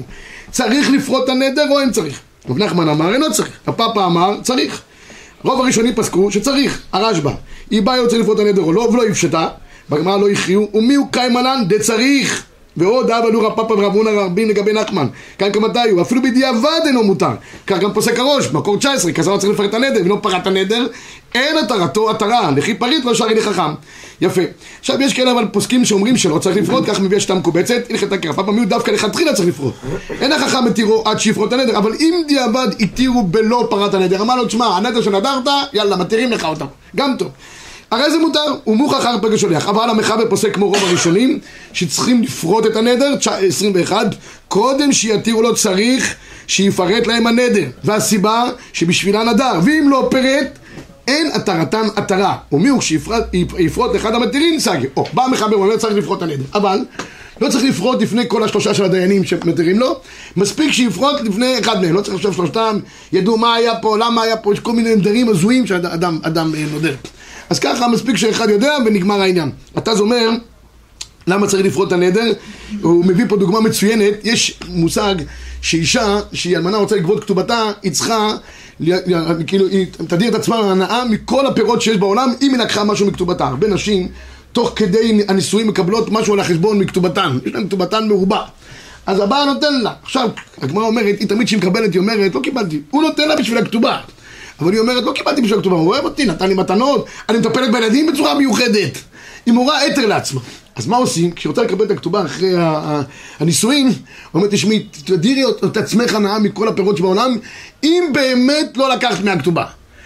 צריך 0.51 0.91
לפרוט 0.91 1.25
את 1.25 1.29
הנדר 1.29 1.67
או 1.71 1.81
אין 1.81 1.91
צריך? 1.91 2.21
רב 2.49 2.59
נחמן 2.59 2.89
אמר, 2.89 3.15
אינו 3.15 3.33
צריך. 3.33 3.51
הפאפה 3.67 4.05
אמר, 4.05 4.37
צריך. 4.43 4.83
רוב 5.45 5.61
הראשונים 5.61 5.95
פסקו 5.95 6.31
שצריך, 6.31 6.83
הרשב"א. 6.93 7.31
היא 7.75 7.83
באה 7.83 7.97
יוצא 7.97 8.17
לפרוט 8.17 8.39
הנדר 8.39 8.63
או 8.63 8.73
לא, 8.73 8.81
ולא 8.81 9.09
יפשטה, 9.09 9.49
בגמרא 9.91 10.17
לא 10.17 10.29
הכריעו, 10.29 10.69
ומי 10.75 10.95
הוא 10.95 11.07
קיימנן 11.11 11.63
דצריך. 11.69 12.45
ועוד 12.77 13.11
אבא 13.11 13.29
לו 13.29 13.41
רב 13.41 13.57
פאפא 13.57 13.73
ורב 13.73 13.93
הונא 13.95 14.11
רבים 14.11 14.49
לגבי 14.49 14.73
נחמן. 14.73 15.07
כאן 15.39 15.53
כמתי 15.53 15.91
הוא, 15.91 16.03
אפילו 16.03 16.23
בדיעבד 16.23 16.81
אינו 16.87 17.05
מותר. 17.05 17.31
כך 17.67 17.79
גם 17.79 17.93
פוסק 17.93 18.19
הראש, 18.19 18.53
מקור 18.53 18.77
19, 18.77 19.13
כזר 19.13 19.39
צריך 19.39 19.53
לפרט 19.53 19.69
את 19.71 19.75
הנדר, 19.75 20.01
ולא 20.05 20.19
פרט 20.23 20.47
הנדר, 20.47 20.87
אין 21.35 21.59
התרתו 21.59 22.11
התרה, 22.11 22.51
לכי 22.51 22.75
פריט 22.75 23.05
לא 23.05 23.15
שרי 23.15 23.35
לחכם. 23.35 23.73
יפה. 24.21 24.41
עכשיו 24.81 25.03
יש 25.03 25.15
כאלה 25.15 25.33
אבל 25.33 25.47
פוסקים 25.53 25.85
שאומרים 25.85 26.17
שלא 26.17 26.39
צריך 26.39 26.57
לפרוט, 26.57 26.85
כך 26.87 27.01
מביא 27.01 27.17
השיטה 27.17 27.35
מקובצת, 27.35 27.91
הלכת 27.91 28.13
הקרב, 28.13 28.37
פעם 28.37 28.55
מיעוט 28.55 28.69
דווקא 28.69 28.91
לכתחילה 28.91 29.33
צריך 29.33 29.49
לפרוט. 29.49 29.75
אין 30.21 30.33
החכם 30.33 30.67
התירו 30.67 31.03
עד 31.05 31.21
שיפרוט 31.21 31.53
הנדר, 31.53 31.79
אבל 31.79 31.93
אם 32.01 32.23
דיעבד 32.29 32.69
התירו 32.81 33.23
בלא 33.23 33.67
פרט 33.71 33.95
הנדר, 33.95 34.23
אמר 34.23 34.37
לו, 34.37 34.47
תשמע, 34.47 34.67
הנדר 34.67 35.03
שנדרת, 35.03 35.49
יאללה, 35.73 35.97
מתירים 35.97 36.31
לך 36.31 36.45
אותם. 36.45 36.67
גם 36.97 37.15
טוב. 37.19 37.29
הרי 37.95 38.11
זה 38.11 38.19
מותר, 38.19 38.55
הוא 38.65 38.77
מוכח 38.77 38.99
אחר 38.99 39.19
פגע 39.23 39.39
שולח. 39.39 39.69
אבל 39.69 39.91
המחבר 39.91 40.29
פוסק 40.31 40.55
כמו 40.55 40.67
רוב 40.67 40.85
הראשונים, 40.85 41.39
שצריכים 41.73 42.23
לפרוט 42.23 42.67
את 42.67 42.77
הנדר, 42.77 43.15
21, 43.49 44.07
קודם 44.49 44.93
שיתירו 44.93 45.43
לו 45.43 45.55
צריך 45.55 46.15
שיפרט 46.47 47.07
להם 47.07 47.27
הנדר. 47.27 47.65
והסיבה 47.85 48.45
שבשבילה 48.73 49.25
נדר, 49.25 49.61
ואם 49.65 49.89
לא 49.91 50.09
פירט, 50.11 50.59
אין 51.09 51.31
התרתם 51.35 51.87
התרה. 51.97 52.37
ומי 52.53 52.69
הוא 52.69 52.81
שיפרוט 52.81 53.95
לאחד 53.95 54.15
המתירים 54.15 54.61
סגי. 54.61 54.87
או, 54.97 55.05
בא 55.13 55.23
המחבר 55.25 55.61
ואומר 55.61 55.77
צריך 55.77 55.95
לפרוט 55.95 56.19
את 56.19 56.23
הנדר. 56.23 56.45
אבל 56.55 56.79
לא 57.41 57.49
צריך 57.49 57.65
לפרוט 57.65 58.03
לפני 58.03 58.23
כל 58.29 58.45
השלושה 58.45 58.75
של 58.75 58.85
הדיינים 58.85 59.25
שמתירים 59.25 59.79
לו, 59.79 60.01
מספיק 60.37 60.73
שיפרוט 60.73 61.21
לפני 61.21 61.59
אחד 61.61 61.83
מהם, 61.83 61.95
לא 61.95 62.01
צריך 62.01 62.15
עכשיו 62.17 62.33
שלושתם, 62.33 62.79
ידעו 63.13 63.37
מה 63.37 63.55
היה 63.55 63.75
פה, 63.75 63.99
למה 63.99 64.23
היה 64.23 64.37
פה, 64.37 64.53
יש 64.53 64.61
כל 64.61 64.73
מיני 64.73 64.97
נדרים 64.97 65.29
הזויים 65.29 65.67
שאדם 65.67 66.19
אדם, 66.23 66.55
אה, 66.55 66.65
נודר. 66.73 66.95
אז 67.51 67.59
ככה 67.59 67.89
מספיק 67.89 68.17
שאחד 68.17 68.51
יודע 68.51 68.73
ונגמר 68.87 69.21
העניין. 69.21 69.51
זה 69.93 70.03
אומר 70.03 70.31
למה 71.27 71.47
צריך 71.47 71.67
לפרוט 71.67 71.89
את 71.89 71.93
הנדר? 71.93 72.33
הוא 72.83 73.05
מביא 73.05 73.25
פה 73.29 73.37
דוגמה 73.37 73.61
מצוינת, 73.61 74.15
יש 74.25 74.61
מושג 74.69 75.15
שאישה 75.63 76.21
שהיא 76.33 76.57
אלמנה 76.57 76.77
רוצה 76.77 76.97
לגבות 76.97 77.25
כתובתה, 77.25 77.63
היא 77.83 77.93
צריכה, 77.93 78.29
כאילו, 79.47 79.69
היא 79.69 79.87
תדיר 80.09 80.29
את 80.29 80.35
עצמה 80.35 80.61
להנאה 80.61 81.05
מכל 81.05 81.47
הפירות 81.47 81.83
שיש 81.83 81.97
בעולם, 81.97 82.33
אם 82.43 82.55
היא 82.55 82.61
לקחה 82.61 82.85
משהו 82.85 83.07
מכתובתה. 83.07 83.47
הרבה 83.47 83.69
נשים, 83.69 84.09
תוך 84.53 84.73
כדי 84.77 85.25
הנישואים 85.29 85.67
מקבלות 85.67 86.11
משהו 86.11 86.35
על 86.35 86.41
החשבון 86.41 86.79
מכתובתן, 86.79 87.39
יש 87.47 87.53
להן 87.53 87.67
כתובתן 87.67 88.09
מרובה. 88.09 88.43
אז 89.07 89.21
הבעל 89.21 89.53
נותן 89.53 89.81
לה. 89.83 89.93
עכשיו, 90.03 90.31
הגמרא 90.63 90.85
אומרת, 90.85 91.21
היא 91.21 91.29
תמיד 91.29 91.47
כשהיא 91.47 91.59
מקבלת, 91.59 91.93
היא 91.93 92.01
אומרת, 92.01 92.35
לא 92.35 92.41
קיבלתי. 92.41 92.81
הוא 92.91 93.03
נותן 93.03 93.29
לה 93.29 93.37
בשביל 93.37 93.59
הכתובה. 93.59 93.99
אבל 94.61 94.73
היא 94.73 94.81
אומרת, 94.81 95.05
לא 95.05 95.13
קיבלתי 95.13 95.43
בשביל 95.43 95.59
הכתובה, 95.59 95.77
הוא 95.77 95.89
אוהב 95.89 96.05
אותי, 96.05 96.25
נתן 96.25 96.49
לי 96.49 96.55
מתנות, 96.55 97.07
אני 97.29 97.39
מטפלת 97.39 97.73
בילדים 97.73 98.07
בצורה 98.07 98.35
מיוחדת. 98.35 98.99
היא 99.47 99.55
מורה 99.55 99.87
אתר 99.87 100.07
לעצמה. 100.07 100.41
אז 100.77 100.87
מה 100.87 100.97
עושים? 100.97 101.33
כשהיא 101.33 101.51
רוצה 101.51 101.63
לקבל 101.63 101.85
את 101.85 101.91
הכתובה 101.91 102.25
אחרי 102.25 102.53
הנישואין, 103.41 103.93
אומרת, 104.35 104.51
תשמעי, 104.51 104.87
תדירי 105.05 105.45
את 105.65 105.77
עצמך 105.77 106.15
הנאה 106.15 106.39
מכל 106.39 106.69
הפירות 106.69 106.97
שבעולם, 106.97 107.37
אם 107.83 108.05
באמת 108.13 108.77
לא 108.77 108.95
לקחת 108.95 109.25
מהכתובה. 109.25 109.65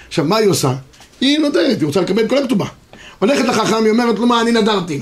עכשיו, 0.08 0.24
מה 0.24 0.37
היא 0.37 0.48
עושה? 0.48 0.72
היא 1.20 1.38
נותנת, 1.38 1.80
היא 1.80 1.87
רוצה 1.87 2.00
לקבל 2.00 2.24
את 2.24 2.30
כל 2.30 2.38
הכתובה. 2.38 2.66
הולכת 3.18 3.44
לחכם, 3.44 3.84
היא 3.84 3.90
אומרת 3.90 4.18
לו, 4.18 4.26
מה, 4.26 4.40
אני 4.40 4.52
נדרתי. 4.52 5.00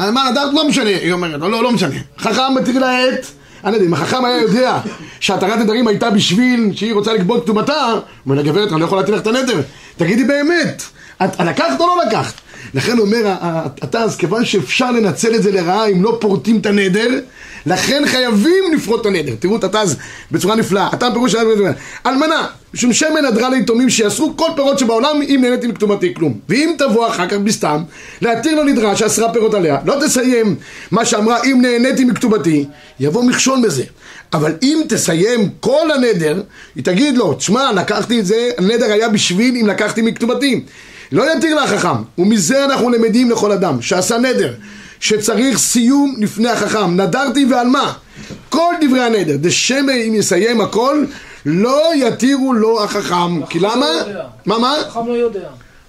אה, 0.00 0.10
מה 0.10 0.30
נדרת? 0.30 0.54
לא 0.54 0.68
משנה, 0.68 0.90
היא 0.90 1.12
אומרת, 1.12 1.40
לא, 1.40 1.50
לא, 1.50 1.62
לא 1.62 1.72
משנה. 1.72 1.96
חכם 2.18 2.54
מתיר 2.60 2.78
לה 2.78 3.08
את... 3.08 3.26
אני 3.64 3.74
יודע, 3.74 3.86
אם 3.86 3.94
החכם 3.94 4.24
היה 4.24 4.40
יודע 4.40 4.78
שהתרת 5.20 5.58
נדרים 5.58 5.88
הייתה 5.88 6.10
בשביל 6.10 6.72
שהיא 6.74 6.94
רוצה 6.94 7.12
לגבות 7.12 7.48
הוא 7.48 7.56
אומר 8.26 8.36
לה, 8.36 8.42
גברת, 8.42 8.72
אני 8.72 8.80
לא 8.80 8.84
יכול 8.84 8.98
להטיל 8.98 9.14
לך 9.14 9.20
את 9.20 9.26
הנדר. 9.26 9.60
תגידי 9.96 10.24
באמת, 10.24 10.82
את 11.24 11.40
לקחת 11.40 11.80
או 11.80 11.86
לא 11.86 12.02
לקחת? 12.06 12.34
לכן 12.74 12.98
אומר 12.98 13.36
התז, 13.82 14.16
כיוון 14.16 14.44
שאפשר 14.44 14.90
לנצל 14.90 15.34
את 15.34 15.42
זה 15.42 15.52
לרעה 15.52 15.86
אם 15.86 16.02
לא 16.02 16.18
פורטים 16.20 16.58
את 16.58 16.66
הנדר, 16.66 17.08
לכן 17.66 18.02
חייבים 18.06 18.64
לפרוט 18.76 19.00
את 19.00 19.06
הנדר. 19.06 19.32
תראו 19.38 19.56
את 19.56 19.64
התז 19.64 19.96
בצורה 20.30 20.56
נפלאה. 20.56 20.86
הטעם 20.86 21.12
פירוש 21.12 21.32
של 21.32 21.38
אלמנה, 22.06 22.46
משום 22.74 22.92
שמן 22.92 23.24
נדרה 23.30 23.48
ליתומים 23.50 23.90
שיאסרו 23.90 24.36
כל 24.36 24.48
פירות 24.56 24.78
שבעולם 24.78 25.22
אם 25.22 25.38
נהניתי 25.42 25.66
מכתובתי 25.66 26.14
כלום. 26.14 26.38
ואם 26.48 26.74
תבוא 26.78 27.08
אחר 27.08 27.28
כך 27.28 27.36
בסתם 27.36 27.82
להתיר 28.20 28.56
לו 28.56 28.64
נדרה 28.64 28.96
שאסרה 28.96 29.32
פירות 29.32 29.54
עליה, 29.54 29.78
לא 29.84 29.96
תסיים 30.06 30.56
מה 30.90 31.04
שאמרה 31.04 31.44
אם 31.44 31.62
נהניתי 31.62 32.04
מכתובתי, 32.04 32.64
יבוא 33.00 33.24
מכשול 33.24 33.58
בזה. 33.64 33.84
אבל 34.32 34.52
אם 34.62 34.80
תסיים 34.88 35.48
כל 35.60 35.90
הנדר, 35.94 36.42
היא 36.76 36.84
תגיד 36.84 37.16
לו, 37.16 37.34
תשמע, 37.34 37.72
לקחתי 37.72 38.20
את 38.20 38.26
זה, 38.26 38.50
הנדר 38.58 38.92
היה 38.92 39.08
בשביל 39.08 39.56
אם 39.60 39.66
לקחתי 39.66 40.02
מכתובתי. 40.02 40.64
לא 41.12 41.36
יתיר 41.36 41.54
לה 41.54 41.64
החכם, 41.64 42.02
ומזה 42.18 42.64
אנחנו 42.64 42.90
למדים 42.90 43.30
לכל 43.30 43.52
אדם, 43.52 43.82
שעשה 43.82 44.18
נדר, 44.18 44.54
שצריך 45.00 45.58
סיום 45.58 46.14
לפני 46.18 46.48
החכם, 46.48 47.00
נדרתי 47.00 47.44
ועל 47.44 47.66
מה? 47.66 47.92
כל 48.48 48.74
דברי 48.80 49.02
הנדר, 49.02 49.36
דשמא 49.36 49.92
אם 50.08 50.14
יסיים 50.14 50.60
הכל, 50.60 51.04
לא 51.46 51.94
יתירו 51.94 52.52
לו 52.52 52.84
החכם. 52.84 53.46
כי 53.46 53.58
למה? 53.60 53.86
לא. 54.14 54.20
מה, 54.46 54.58
מה? 54.58 54.76
החכם 54.76 55.06
לא 55.06 55.12
יודע. 55.12 55.48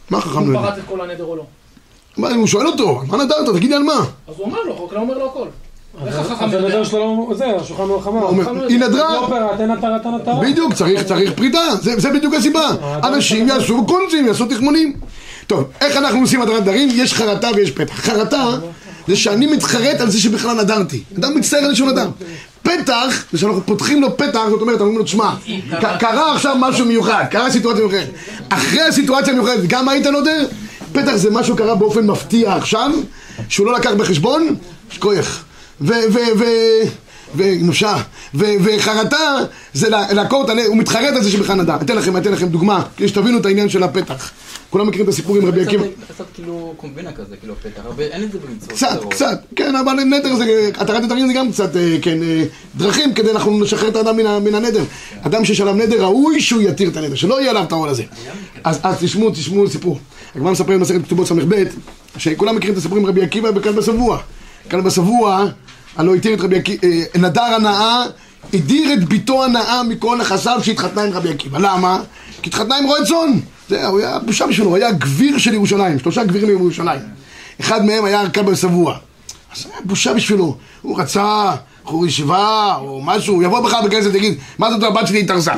מה 0.10 0.18
החכם 0.18 0.52
לא 0.52 0.58
יודע? 0.58 0.70
פרט 0.70 0.80
את 0.80 0.84
כל 0.90 1.02
הנדר 1.02 1.24
או 1.24 1.36
לא. 1.36 1.44
מה, 2.18 2.30
הוא 2.30 2.48
שואל 2.48 2.68
אותו, 2.68 3.02
מה 3.08 3.24
נדרת? 3.24 3.56
תגיד 3.56 3.70
לי 3.70 3.76
על 3.76 3.84
מה? 3.84 3.94
אז 3.94 4.06
הוא 4.38 4.46
אומר 4.46 4.64
לו, 4.64 4.86
רק 4.86 4.94
לא 4.94 5.00
אומר 5.00 5.18
לו 5.18 5.26
הכל. 5.26 5.48
איך 6.08 6.20
החכם 6.20 6.52
יודע? 6.52 6.80
לא... 6.94 7.34
זה, 7.36 7.46
השולחן 7.62 7.84
מלחמה. 7.84 8.20
הוא 8.20 8.30
אומר, 8.30 8.68
היא 8.68 8.80
נדרה. 8.80 9.28
בדיוק, 10.42 10.74
צריך, 10.74 11.04
צריך 11.04 11.32
פרידה, 11.36 11.76
זה, 11.82 12.00
זה 12.00 12.10
בדיוק 12.10 12.34
הסיבה. 12.34 12.70
אנשים 13.04 13.48
יעשו 13.48 13.86
קונצים, 13.88 14.28
יעשו 14.28 14.46
תחמונים. 14.46 14.94
טוב, 15.48 15.64
איך 15.82 15.98
אנחנו 15.98 16.20
עושים 16.20 16.42
הדרת 16.42 16.62
נדרים? 16.62 16.90
יש 16.92 17.14
חרטה 17.14 17.50
ויש 17.56 17.72
פתח. 17.72 17.94
חרטה 17.94 18.46
זה 19.08 19.16
שאני 19.16 19.48
מתחרט 19.48 20.02
על 20.02 20.10
זה 20.10 20.22
שבכלל 20.22 20.62
נדרתי. 20.62 21.04
אדם 21.18 21.38
מצטער 21.38 21.60
על 21.60 21.76
שהוא 21.76 21.92
נדר. 21.92 22.10
פתח 22.64 23.24
זה 23.32 23.40
שאנחנו 23.40 23.66
פותחים 23.66 24.02
לו 24.02 24.18
פתח, 24.18 24.42
זאת 24.50 24.62
אומרת, 24.62 24.80
אומרים 24.80 24.98
לו, 24.98 25.04
תשמע, 25.04 25.34
קרה 26.00 26.36
עכשיו 26.36 26.56
משהו 26.60 26.86
מיוחד, 26.86 27.24
קרה 27.32 27.52
סיטואציה 27.52 27.86
מיוחדת. 27.86 28.10
אחרי 28.50 28.82
הסיטואציה 28.82 29.34
המיוחדת, 29.34 29.64
גם 29.68 29.90
היית 29.90 30.06
נודר? 30.06 30.48
פתח 30.92 31.16
זה 31.16 31.32
משהו 31.32 31.56
קרה 31.56 31.76
באופן 31.76 32.06
מפתיע 32.08 32.56
עכשיו, 32.56 32.92
שהוא 33.50 33.68
לא 33.68 33.74
לקח 33.74 33.92
בחשבון, 33.98 34.56
כוח. 35.00 35.44
ו... 35.82 35.94
ו... 36.14 36.18
ו... 36.40 36.46
ונושה, 37.36 37.96
ו- 38.36 38.46
וחרטה 38.64 39.18
זה 39.74 39.90
לעקור 39.90 40.44
את 40.46 40.50
הלב, 40.50 40.66
הוא 40.68 40.78
מתחרט 40.78 41.14
על 41.16 41.24
זה 41.24 41.32
שבכלל 41.32 41.56
נדע. 41.62 41.76
אתן 41.82 41.96
לכם, 41.96 42.18
אתן 42.18 42.32
לכם 42.32 42.48
דוגמה, 42.48 42.84
כדי 42.98 43.08
שתבינו 43.08 43.38
את 43.38 43.46
העניין 43.46 43.70
של 43.70 43.84
הפתח. 43.84 44.32
כולם 44.70 44.88
מכירים 44.88 45.04
את 45.08 45.14
הסיפור 45.14 45.36
עם 45.38 45.46
רבי 45.46 45.62
עקיבא? 45.62 45.84
קצת- 46.14 46.26
כאילו 46.34 46.74
קומבינה 46.78 47.12
כזה, 47.12 47.36
כאילו 47.38 47.54
פתח, 47.56 47.82
אין 48.00 48.24
את 48.24 48.32
זה 48.32 48.38
במצוות 48.40 48.72
קצת. 48.72 49.00
קצת, 49.10 49.42
כן, 49.56 49.76
אבל 49.76 49.94
נדר 49.94 50.36
זה, 50.36 50.46
התרת 50.78 51.04
נדרים 51.04 51.28
זה 51.28 51.34
גם 51.34 51.52
קצת, 51.52 51.76
אה, 51.76 51.98
כן, 52.02 52.24
אה, 52.24 52.44
דרכים 52.76 53.14
כדי 53.14 53.32
אנחנו 53.32 53.60
נשחרר 53.60 53.88
את 53.90 53.96
האדם 53.96 54.16
מן 54.44 54.56
הנדר. 54.56 54.84
אדם 55.22 55.46
שיש 55.46 55.62
עליו 55.62 55.74
נדר, 55.74 56.04
ראוי 56.04 56.42
שהוא 56.42 56.62
יתיר 56.62 56.90
את 56.90 56.98
הנדר, 56.98 57.16
שלא 57.16 57.40
יהיה 57.42 57.50
עליו 57.50 57.64
את 57.64 57.72
העול 57.72 57.90
הזה. 57.90 58.04
אז 58.64 58.80
אז 58.84 58.96
תשמעו, 59.00 59.30
תשמעו 59.32 59.70
סיפור. 59.70 60.00
הגמרא 60.36 60.52
מספר 60.52 60.74
במסכת 60.74 61.04
כתובות 61.06 61.28
ס"ב, 61.28 61.64
שכולם 62.18 62.56
מכירים 62.56 62.74
את 62.74 62.80
הסיפור 62.80 62.98
עם 62.98 63.06
רבי 63.06 63.22
עקיבא 63.24 63.52
בכלב 63.52 63.82
שבוע. 63.82 64.18
כלב 64.72 64.90
שבוע, 64.90 65.46
הלא 65.98 66.16
התיר 66.16 66.34
את 66.34 66.42
רבי 66.42 66.58
עקיבא, 66.58 66.88
אה, 66.88 67.04
נדר 67.16 67.42
הנאה, 67.42 68.04
הדיר 68.54 68.94
את 68.94 69.04
ביתו 69.04 69.44
הנאה 69.44 69.84
מכל 69.84 70.18
נכסיו 70.18 70.60
שהתחתנה 70.64 71.04
עם 71.04 71.14
רבי 71.14 71.30
עקיבא. 71.30 71.58
למה? 71.60 72.00
כי 72.42 72.50
התחתנה 72.50 72.78
עם 72.78 72.86
רועה 72.86 73.06
צאן. 73.06 73.40
זה, 73.70 73.88
הוא 73.88 74.00
היה 74.00 74.20
בושה 74.20 74.48
בשבילו, 74.48 74.70
הוא 74.70 74.78
היה 74.78 74.92
גביר 74.92 75.38
של 75.38 75.54
ירושלים, 75.54 76.00
שלושה 76.00 76.24
גבירים 76.24 76.48
בירושלים. 76.48 77.00
אחד 77.60 77.86
מהם 77.86 78.06
היה 78.06 78.30
כלב 78.30 78.56
שבוע. 78.56 78.98
אז 79.56 79.66
היה 79.66 79.82
בושה 79.86 80.14
בשבילו. 80.14 80.58
הוא 80.82 81.00
רצה 81.00 81.52
בחור 81.84 82.08
ישיבה 82.08 82.76
או 82.76 83.02
משהו, 83.04 83.36
הוא 83.36 83.44
יבוא 83.44 83.60
בכלל 83.60 83.88
בכנסת 83.88 84.10
ויגיד, 84.14 84.38
מה 84.58 84.72
זאת 84.72 84.84
הבת 84.84 85.08
שלי 85.08 85.20
התארסה? 85.22 85.54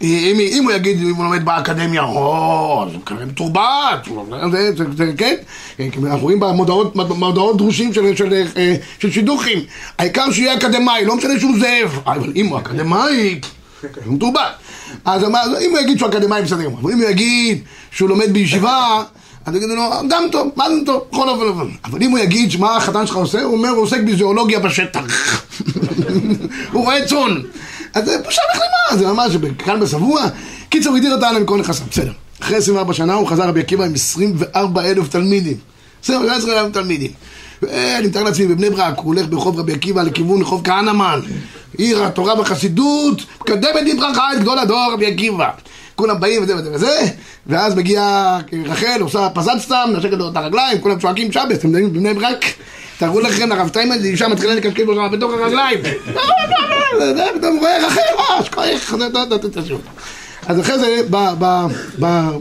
לא, 0.00 0.08
לא, 0.08 0.14
לא. 0.14 0.30
אם, 0.30 0.36
אם 0.40 0.64
הוא 0.64 0.72
יגיד, 0.72 1.00
אם 1.00 1.14
הוא 1.14 1.24
לומד 1.24 1.44
באקדמיה, 1.44 2.02
או, 2.02 2.84
אז 2.86 2.94
הוא 2.94 3.02
כנראה 3.06 3.26
מתורבת, 3.26 4.08
זה, 4.52 4.72
זה, 4.76 4.84
זה, 4.96 5.12
כן? 5.16 5.34
כן, 5.76 5.88
אנחנו 6.04 6.20
רואים 6.20 6.40
במודעות 6.40 6.96
מודעות 6.96 7.56
דרושים 7.56 7.94
של, 7.94 8.16
של, 8.16 8.42
אה, 8.56 8.74
של 8.98 9.10
שידוכים. 9.10 9.58
העיקר 9.98 10.30
שהוא 10.30 10.44
יהיה 10.44 10.54
אקדמאי, 10.54 11.04
לא 11.04 11.16
משנה 11.16 11.40
שהוא 11.40 11.58
זאב. 11.60 12.00
אבל 12.06 12.32
אם 12.36 12.46
הוא 12.46 12.58
אקדמאי, 12.58 13.40
הוא 14.04 14.14
מתורבת. 14.14 14.40
אז 15.04 15.24
אם 15.60 15.70
הוא 15.70 15.78
יגיד 15.78 15.98
שהוא 15.98 16.08
אקדמאי, 16.08 16.42
בסדר. 16.42 16.66
אבל 16.66 16.92
אם 16.92 16.98
הוא 16.98 17.10
יגיד 17.10 17.58
שהוא 17.90 18.08
לומד 18.08 18.32
בישיבה, 18.32 19.02
אז 19.46 19.56
יגידו 19.56 19.74
לו, 19.74 19.90
גם 20.08 20.22
טוב, 20.32 20.50
מה 20.56 20.64
זה 20.70 20.76
טוב, 20.86 21.02
בכל 21.12 21.28
אופן 21.28 21.42
אופן. 21.42 21.70
אבל 21.84 22.02
אם 22.02 22.10
הוא 22.10 22.18
יגיד 22.18 22.50
שמה 22.50 22.76
החתן 22.76 23.06
שלך 23.06 23.16
עושה, 23.16 23.42
הוא 23.42 23.56
אומר, 23.56 23.68
הוא 23.68 23.82
עוסק 23.82 24.00
בזואולוגיה 24.00 24.60
בשטח. 24.60 25.00
הוא 26.72 26.84
רואה 26.84 27.06
צאן. 27.06 27.40
אז 27.96 28.04
זה 28.04 28.18
בושה 28.24 28.42
וכלימה, 28.50 28.98
זה 28.98 29.12
ממש, 29.12 29.36
כאן 29.58 29.80
בשבוע. 29.80 30.22
קיצור, 30.68 30.96
הדיר 30.96 31.14
אותה 31.14 31.28
על 31.28 31.38
מכל 31.38 31.58
נכסיו, 31.58 31.86
בסדר. 31.90 32.12
אחרי 32.40 32.56
24 32.56 32.92
שנה 32.92 33.14
הוא 33.14 33.28
חזר 33.28 33.48
רבי 33.48 33.60
עקיבא 33.60 33.84
עם 33.84 33.94
24 33.94 34.82
אלף 34.82 35.08
תלמידים. 35.08 35.56
בסדר, 36.02 36.18
17 36.18 36.60
אלף 36.60 36.72
תלמידים. 36.72 37.10
ואני 37.62 38.06
מתאר 38.06 38.22
לעצמי, 38.22 38.46
בבני 38.46 38.70
ברק, 38.70 38.98
הוא 38.98 39.06
הולך 39.06 39.26
ברחוב 39.28 39.58
רבי 39.58 39.72
עקיבא 39.72 40.02
לכיוון 40.02 40.40
רחוב 40.40 40.60
כהנמן. 40.64 41.20
עיר 41.78 42.04
התורה 42.04 42.38
והחסידות, 42.38 43.22
מקדמת 43.40 43.94
בברכה 43.94 44.32
את 44.32 44.40
גדול 44.40 44.58
הדור 44.58 44.92
רבי 44.92 45.06
עקיבא. 45.06 45.50
כולם 45.94 46.20
באים 46.20 46.42
וזה 46.42 46.56
וזה 46.56 46.70
וזה, 46.72 47.00
ואז 47.46 47.74
מגיעה 47.74 48.40
רחל, 48.64 49.00
עושה 49.00 49.28
פזת 49.34 49.58
סתם, 49.58 49.88
נשקת 49.96 50.12
לו 50.12 50.28
את 50.28 50.36
הרגליים, 50.36 50.80
כולם 50.80 50.98
צועקים 50.98 51.32
שבס, 51.32 51.58
אתם 51.58 51.68
יודעים, 51.68 51.92
בבני 51.92 52.14
ברק, 52.14 52.44
תארו 52.98 53.20
לכם, 53.20 53.52
הרב 53.52 53.68
שטיינמן, 53.68 53.98
זה 53.98 54.06
אישה 54.08 54.28
מתחילה 54.28 54.54
לו 54.86 54.94
שם 54.94 55.08
בתוך 55.12 55.32
הרגליים. 55.32 55.78
פתאום 57.38 57.58
רואה 57.58 57.86
רחל, 57.86 58.00
אה, 58.18 58.44
שכוח, 58.44 58.64
זה, 58.90 58.96
זה, 58.98 59.06
זה, 59.42 59.60
זה, 59.60 59.60
זה. 59.62 59.74
אז 60.46 60.60
אחרי 60.60 60.78
זה, 60.78 61.00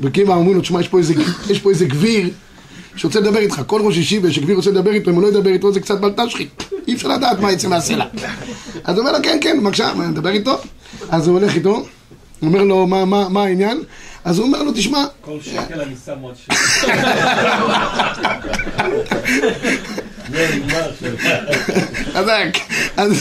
בקיבה 0.02 0.36
אומרים 0.36 0.56
לו, 0.56 0.62
תשמע, 0.62 0.82
יש 0.82 0.88
פה 0.88 1.00
איזה- 1.70 1.86
גביר 1.86 2.30
שרוצה 2.96 3.20
לדבר 3.20 3.40
איתך, 3.40 3.62
כל 3.68 3.82
ראש 3.82 3.98
ישיבה 3.98 4.32
שגביר 4.32 4.56
רוצה 4.56 4.72
לדבר 4.72 4.92
איתו, 4.92 5.10
אם 5.12 5.16
הוא 5.16 5.24
לא 5.24 5.28
ידבר 5.28 5.50
איתו 5.50 5.72
זה 5.74 5.80
קצת 5.80 6.00
בלטשחי, 6.00 6.48
אי 6.88 6.94
אפשר 6.94 7.08
לדעת 7.08 7.40
מה 7.40 7.52
יצא 7.52 7.68
מהסלע. 7.68 8.06
אז 8.84 8.98
הוא 8.98 9.00
אומר 9.00 9.18
לו, 9.18 9.24
כן, 9.24 9.38
כן, 9.42 9.60
בבקשה, 9.64 9.94
נדבר 9.94 10.30
איתו? 10.30 10.58
אז 11.10 11.28
הוא 11.28 11.40
הולך 11.40 11.56
איתו, 11.56 11.86
אומר 12.42 12.64
לו, 12.64 12.88
"מה- 12.88 13.06
מה 13.06 13.30
מה 13.30 13.44
העניין? 13.44 13.84
אז 14.26 14.38
הוא 14.38 14.48
אומר 14.48 14.64
לו, 14.64 14.72
תשמע, 14.72 15.06
כל 15.22 15.38
שקל 15.42 15.82
אני 15.82 15.96
שם 16.06 16.20
עוד 16.22 16.36
שקל. 16.36 16.56
חזק. 22.14 22.58
אז 22.98 23.12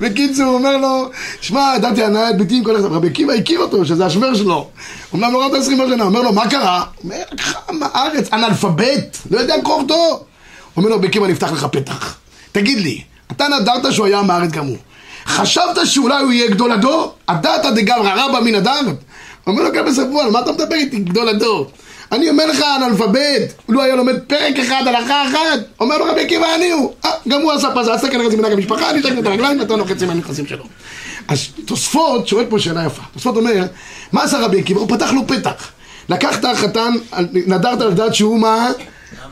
בקיצור, 0.00 0.46
הוא 0.46 0.54
אומר 0.54 0.76
לו, 0.76 1.10
שמע, 1.40 1.72
ידעתי 1.76 2.04
הנאה 2.04 2.30
את 2.30 2.36
ביתי 2.38 2.56
עם 2.56 2.64
כל 2.64 2.76
אחד. 2.76 2.84
רבי 2.84 3.08
עקיבא 3.08 3.32
הכיר 3.32 3.60
אותו, 3.60 3.84
שזה 3.84 4.06
השוור 4.06 4.34
שלו. 4.34 4.68
אומנם 5.12 5.32
לא 5.32 5.38
ראה 5.38 5.46
אותו 5.46 5.56
עשרים 5.56 5.78
שנה, 5.78 6.04
אומר 6.04 6.22
לו, 6.22 6.32
מה 6.32 6.50
קרה? 6.50 6.84
אומר, 7.04 7.22
חם 7.40 7.80
הארץ, 7.82 8.32
אנאלפבית, 8.32 9.18
לא 9.30 9.38
יודע 9.38 9.54
קרוא 9.62 9.82
אותו. 9.82 10.24
אומר 10.76 10.88
לו, 10.88 10.96
רבי 10.96 11.06
עקיבא, 11.06 11.26
נפתח 11.26 11.52
לך 11.52 11.64
פתח. 11.64 12.16
תגיד 12.52 12.78
לי, 12.78 13.02
אתה 13.32 13.46
נדרת 13.48 13.92
שהוא 13.92 14.06
היה 14.06 14.22
מהארץ 14.22 14.56
הוא. 14.56 14.76
חשבת 15.26 15.78
שאולי 15.84 16.22
הוא 16.22 16.32
יהיה 16.32 16.50
גדול 16.50 16.72
הדור? 16.72 17.14
הדעת 17.28 17.74
דגל 17.74 17.94
רבא 17.94 18.40
מן 18.40 18.54
הדעת? 18.54 18.86
אומר 19.50 19.62
לו, 19.62 19.72
גם 19.72 19.86
בספואל, 19.86 20.30
מה 20.30 20.40
אתה 20.40 20.52
מדבר 20.52 20.74
איתי, 20.74 20.98
גדול 20.98 21.28
הדור? 21.28 21.70
אני 22.12 22.30
אומר 22.30 22.46
לך, 22.46 22.64
אנאלפבית, 22.76 23.52
לו 23.68 23.82
היה 23.82 23.96
לומד 23.96 24.18
פרק 24.26 24.58
אחד, 24.58 24.82
הלכה 24.86 25.28
אחת, 25.28 25.60
אומר 25.80 25.98
לו 25.98 26.04
רבי 26.04 26.20
עקיבא 26.20 26.54
אני 26.54 26.70
הוא. 26.70 26.92
אה, 27.04 27.10
גם 27.28 27.42
הוא 27.42 27.52
עשה 27.52 27.68
פזה, 27.74 27.94
עשה 27.94 28.08
כנראה 28.08 28.30
זה 28.30 28.36
מנהג 28.36 28.52
המשפחה, 28.52 28.90
אני 28.90 29.00
אשתק 29.00 29.12
את 29.18 29.26
הרגליים, 29.26 29.58
נתן 29.58 29.78
לו 29.78 29.84
חצי 29.84 30.06
מהנכסים 30.06 30.46
שלו. 30.46 30.64
אז 31.28 31.46
תוספות 31.64 32.28
שואל 32.28 32.44
פה 32.48 32.58
שאלה 32.58 32.86
יפה. 32.86 33.02
תוספות 33.12 33.36
אומר, 33.36 33.66
מה 34.12 34.22
עשה 34.22 34.38
רבי 34.38 34.60
עקיבא? 34.60 34.80
הוא 34.80 34.88
פתח 34.88 35.12
לו 35.12 35.26
פתח. 35.26 35.70
לקח 36.08 36.38
את 36.38 36.44
החתן, 36.44 36.92
נדרת 37.32 37.80
על 37.80 37.92
דעת 37.92 38.14
שהוא 38.14 38.38
מה? 38.38 38.68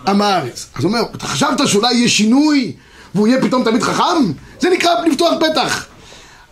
עם 0.09 0.23
הארץ. 0.23 0.67
אז 0.75 0.85
הוא 0.85 0.93
אומר, 0.93 1.03
אתה 1.15 1.27
חשבת 1.27 1.69
שאולי 1.69 1.95
יהיה 1.95 2.09
שינוי 2.09 2.73
והוא 3.15 3.29
יהיה 3.29 3.43
פתאום 3.43 3.65
תלמיד 3.65 3.83
חכם? 3.83 4.33
זה 4.61 4.71
נקרא 4.71 4.91
לפתוח 5.07 5.35
פתח. 5.41 5.87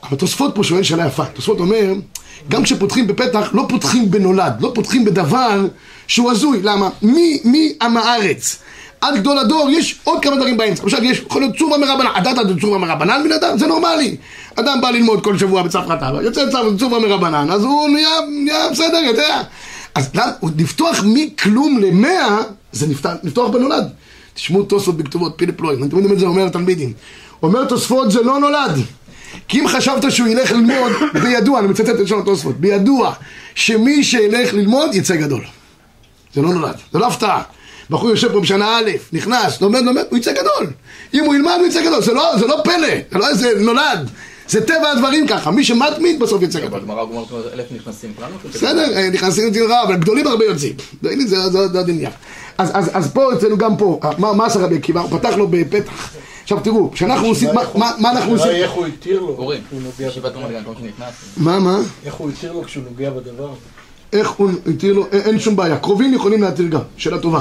אבל 0.03 0.17
תוספות 0.17 0.55
פה 0.55 0.65
שואל 0.65 0.83
שאלה 0.83 1.07
יפה. 1.07 1.25
תוספות 1.25 1.61
אומר, 1.61 1.93
גם 2.49 2.63
כשפותחים 2.63 3.07
בפתח, 3.07 3.51
לא 3.53 3.67
פותחים 3.69 4.11
בנולד, 4.11 4.53
לא 4.61 4.73
פותחים 4.75 5.05
בדבר 5.05 5.67
שהוא 6.07 6.31
הזוי. 6.31 6.61
למה? 6.63 6.89
מי, 7.03 7.41
מי 7.45 7.73
עם 7.83 7.97
הארץ? 7.97 8.59
עד 9.01 9.15
גדול 9.17 9.39
הדור 9.39 9.69
יש 9.71 9.99
עוד 10.05 10.23
כמה 10.23 10.37
דברים 10.37 10.57
באמצע. 10.57 10.83
למשל, 10.83 11.05
יש 11.05 11.19
יכול 11.19 11.43
להיות 11.43 11.57
צורבה 11.57 11.77
מרבנן. 11.79 12.07
הדעת 12.15 12.39
עד 12.39 12.61
צורבה 12.61 12.79
מרבנן 12.79 13.23
מן 13.25 13.33
אדם? 13.33 13.59
זה 13.59 13.67
נורמלי. 13.67 14.17
אדם 14.55 14.81
בא 14.81 14.91
ללמוד 14.91 15.25
כל 15.25 15.39
שבוע 15.39 15.63
בצפרא 15.63 15.97
טבא, 15.97 16.23
יוצא 16.23 16.51
צו- 16.51 16.79
צורבה 16.79 16.99
מרבנן, 16.99 17.51
אז 17.51 17.65
הוא 17.65 17.89
נהיה, 17.89 18.09
נהיה 18.45 18.71
בסדר, 18.71 18.97
יודע. 19.07 19.43
אז 19.95 20.11
לפתוח 20.59 21.05
מכלום 21.07 21.79
למאה, 21.79 22.39
זה 22.73 22.87
נפתח, 22.87 23.11
לפתוח 23.23 23.51
בנולד. 23.51 23.89
תשמעו 24.35 24.63
תוספות 24.63 24.97
בכתובות, 24.97 25.33
פילי 25.37 25.53
פלואים, 25.53 25.85
אתם 25.85 25.97
יודעים 25.97 26.15
את 26.15 26.19
זה 26.19 26.27
אומר 26.27 26.47
התלמידים. 26.47 26.93
אומר 27.43 27.65
תוספות 27.65 28.11
זה 28.13 28.23
לא 28.23 28.39
נולד. 28.41 28.81
כי 29.49 29.61
אם 29.61 29.69
חשבת 29.69 30.13
שהוא 30.13 30.29
ילך 30.29 30.53
ללמוד, 30.53 30.93
בידוע, 31.23 31.59
אני 31.59 31.69
מצטט 31.69 31.89
את 31.89 32.01
לשון 32.01 32.19
התוספות, 32.21 32.61
בידוע 32.61 33.13
שמי 33.55 34.05
שילך 34.05 34.55
ללמוד 34.55 34.95
יצא 34.95 35.17
גדול. 35.17 35.45
זה 36.35 36.43
לא 36.43 36.49
נולד, 36.49 36.75
זה 36.93 36.99
לא 36.99 37.07
הפתעה. 37.07 37.43
בחור 37.91 38.11
יושב 38.11 38.33
פה 38.33 38.41
בשנה 38.41 38.79
א', 38.79 38.91
נכנס, 39.13 39.61
לומד, 39.61 39.83
לומד, 39.83 40.03
הוא 40.11 40.19
יצא 40.19 40.33
גדול. 40.33 40.67
אם 41.15 41.25
הוא 41.25 41.35
ילמד, 41.35 41.57
הוא 41.59 41.67
יצא 41.67 41.83
גדול. 41.87 42.03
זה 42.03 42.13
לא, 42.13 42.39
זה 42.39 42.47
לא 42.47 42.57
פלא, 42.65 42.89
זה 43.13 43.19
לא 43.19 43.29
איזה 43.29 43.53
נולד. 43.61 44.11
זה 44.49 44.67
טבע 44.67 44.91
הדברים 44.93 45.27
ככה, 45.27 45.51
מי 45.51 45.65
שמתמיד 45.65 46.19
בסוף 46.21 46.43
יצא 46.43 46.61
גדול. 46.61 46.81
בגמרא 46.81 47.05
אלף 47.53 47.65
נכנסים. 47.73 48.13
בסדר, 48.55 48.97
אה, 48.97 49.11
נכנסים 49.11 49.47
לציר 49.49 49.67
רע, 49.69 49.83
אבל 49.83 49.97
גדולים 49.97 50.27
הרבה 50.27 50.45
יוצאים. 50.45 50.73
גדולים 51.01 51.27
זה 51.27 51.37
עוד 51.79 51.91
עניין. 51.91 52.11
אז- 52.59 53.11
פה 53.13 53.33
אצלנו 53.33 53.59
גם 53.59 53.77
פה, 53.77 54.01
אה, 54.05 54.11
מה 54.19 54.47
עשה 54.47 54.59
רבי 54.59 54.77
עקיבא? 54.77 55.01
הוא 55.01 55.19
פתח 55.19 55.35
לו 55.37 55.49
בפתח. 55.51 56.11
עכשיו 56.47 56.61
תראו, 56.61 56.91
כשאנחנו 56.93 57.27
עושים, 57.29 57.49
מה- 57.55 57.63
מה 57.75 57.91
מה 57.99 58.11
אנחנו 58.11 58.33
עושים? 58.33 58.51
איך 58.51 58.71
הוא 58.71 58.87
התיר 58.87 59.21
לו, 59.21 59.29
אורי, 59.29 59.59
ישיבת 60.01 60.33
רמת 60.37 60.49
שנכנס. 60.79 61.15
מה, 61.37 61.59
מה? 61.61 61.79
איך 62.05 62.15
הוא 62.15 62.31
התיר 62.31 62.53
לו 62.53 62.63
כשהוא 62.65 62.85
נוגע 62.91 63.11
בדבר? 63.11 63.49
איך 64.13 64.31
הוא 64.31 64.51
התיר 64.75 64.93
לו, 64.93 65.07
אין- 65.13 65.21
אין 65.21 65.39
שום 65.41 65.57
בעיה. 65.57 65.77
קרובים 65.79 66.15
יכולים 66.15 66.43
להתיר 66.43 66.67
גם, 66.67 66.81
שאלה 66.97 67.19
טובה. 67.19 67.41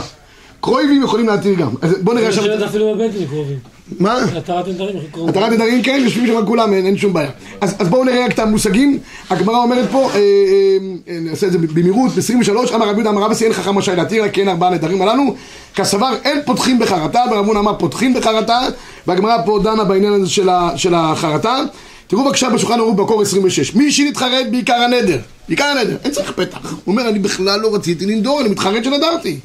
קרובים 0.62 1.04
יכולים 1.04 1.28
להתיר 1.28 1.54
גם. 1.54 1.70
אז 1.82 1.96
בוא 2.02 2.14
נראה 2.14 2.30
ילד 2.46 2.62
אפילו 2.62 2.96
בבטן 2.96 3.26
קרובים. 3.26 3.60
מה? 4.00 4.18
התרת 4.38 4.68
נדרים. 4.68 4.96
התרת 5.30 5.52
נדרים 5.52 5.84
כן, 5.84 6.02
יושבים 6.04 6.28
שם 6.28 6.46
כולם, 6.46 6.74
אין, 6.74 6.86
אין 6.86 6.98
שום 6.98 7.14
בעיה. 7.14 7.30
אז, 7.62 7.90
בואו 7.90 8.04
נראה 8.04 8.26
רק 8.26 8.32
את 8.32 8.40
המושגים. 8.40 9.00
הגמרא 9.30 9.58
אומרת 9.58 9.90
פה, 9.92 10.10
אה, 10.14 10.20
אה, 10.20 10.22
אה, 11.08 11.20
נעשה 11.22 11.48
את 11.48 11.52
זה 11.52 11.58
במהירות, 11.58 12.12
ב-23, 12.12 12.76
אמר 12.76 12.90
רבי 12.90 12.96
יהודה 12.96 13.10
אמר 13.10 13.22
רבי 13.22 13.36
אין 13.44 13.54
חכם 13.54 13.78
רשאי 13.78 13.96
להתיר, 13.96 14.24
רק 14.24 14.34
כן 14.34 14.48
ארבעה 14.48 14.70
נדרים 14.70 15.02
הללו. 15.02 15.36
כסבר 15.76 16.16
אין 16.24 16.40
פותחים 16.46 16.80
בחרטה, 16.80 17.24
ורב 17.32 17.46
הונא 17.46 17.60
אמר 17.60 17.74
פותחים 17.80 18.14
בחרטה, 18.14 18.60
והגמרא 19.08 19.38
פה 19.46 19.60
דנה 19.64 19.84
בעניין 19.84 20.14
הזה 20.14 20.30
של 20.76 20.94
החרטה. 20.94 21.64
תראו 22.08 22.26
בבקשה 22.26 22.50
בשולחן 22.50 22.80
ערוך 22.80 22.96
בקור 22.96 23.22
26, 23.22 23.76
מי 23.76 23.92
שנתחרט 23.92 24.48
בעיקר 24.52 24.74
הנדר, 24.74 25.18
בעיקר 25.48 25.66
הנדר, 25.66 25.98
אין 26.04 26.12
צריך 26.12 26.32
פתח. 26.32 26.72
הוא 26.72 26.80
אומר, 26.88 27.10
אני 27.10 27.20
בכלל 27.20 27.60
לא 27.60 27.76
רציתי 27.76 28.06
לנדור, 28.06 28.42
אני 28.42 28.50
מתחרט 28.50 28.84
שנדרתי. 28.84 29.40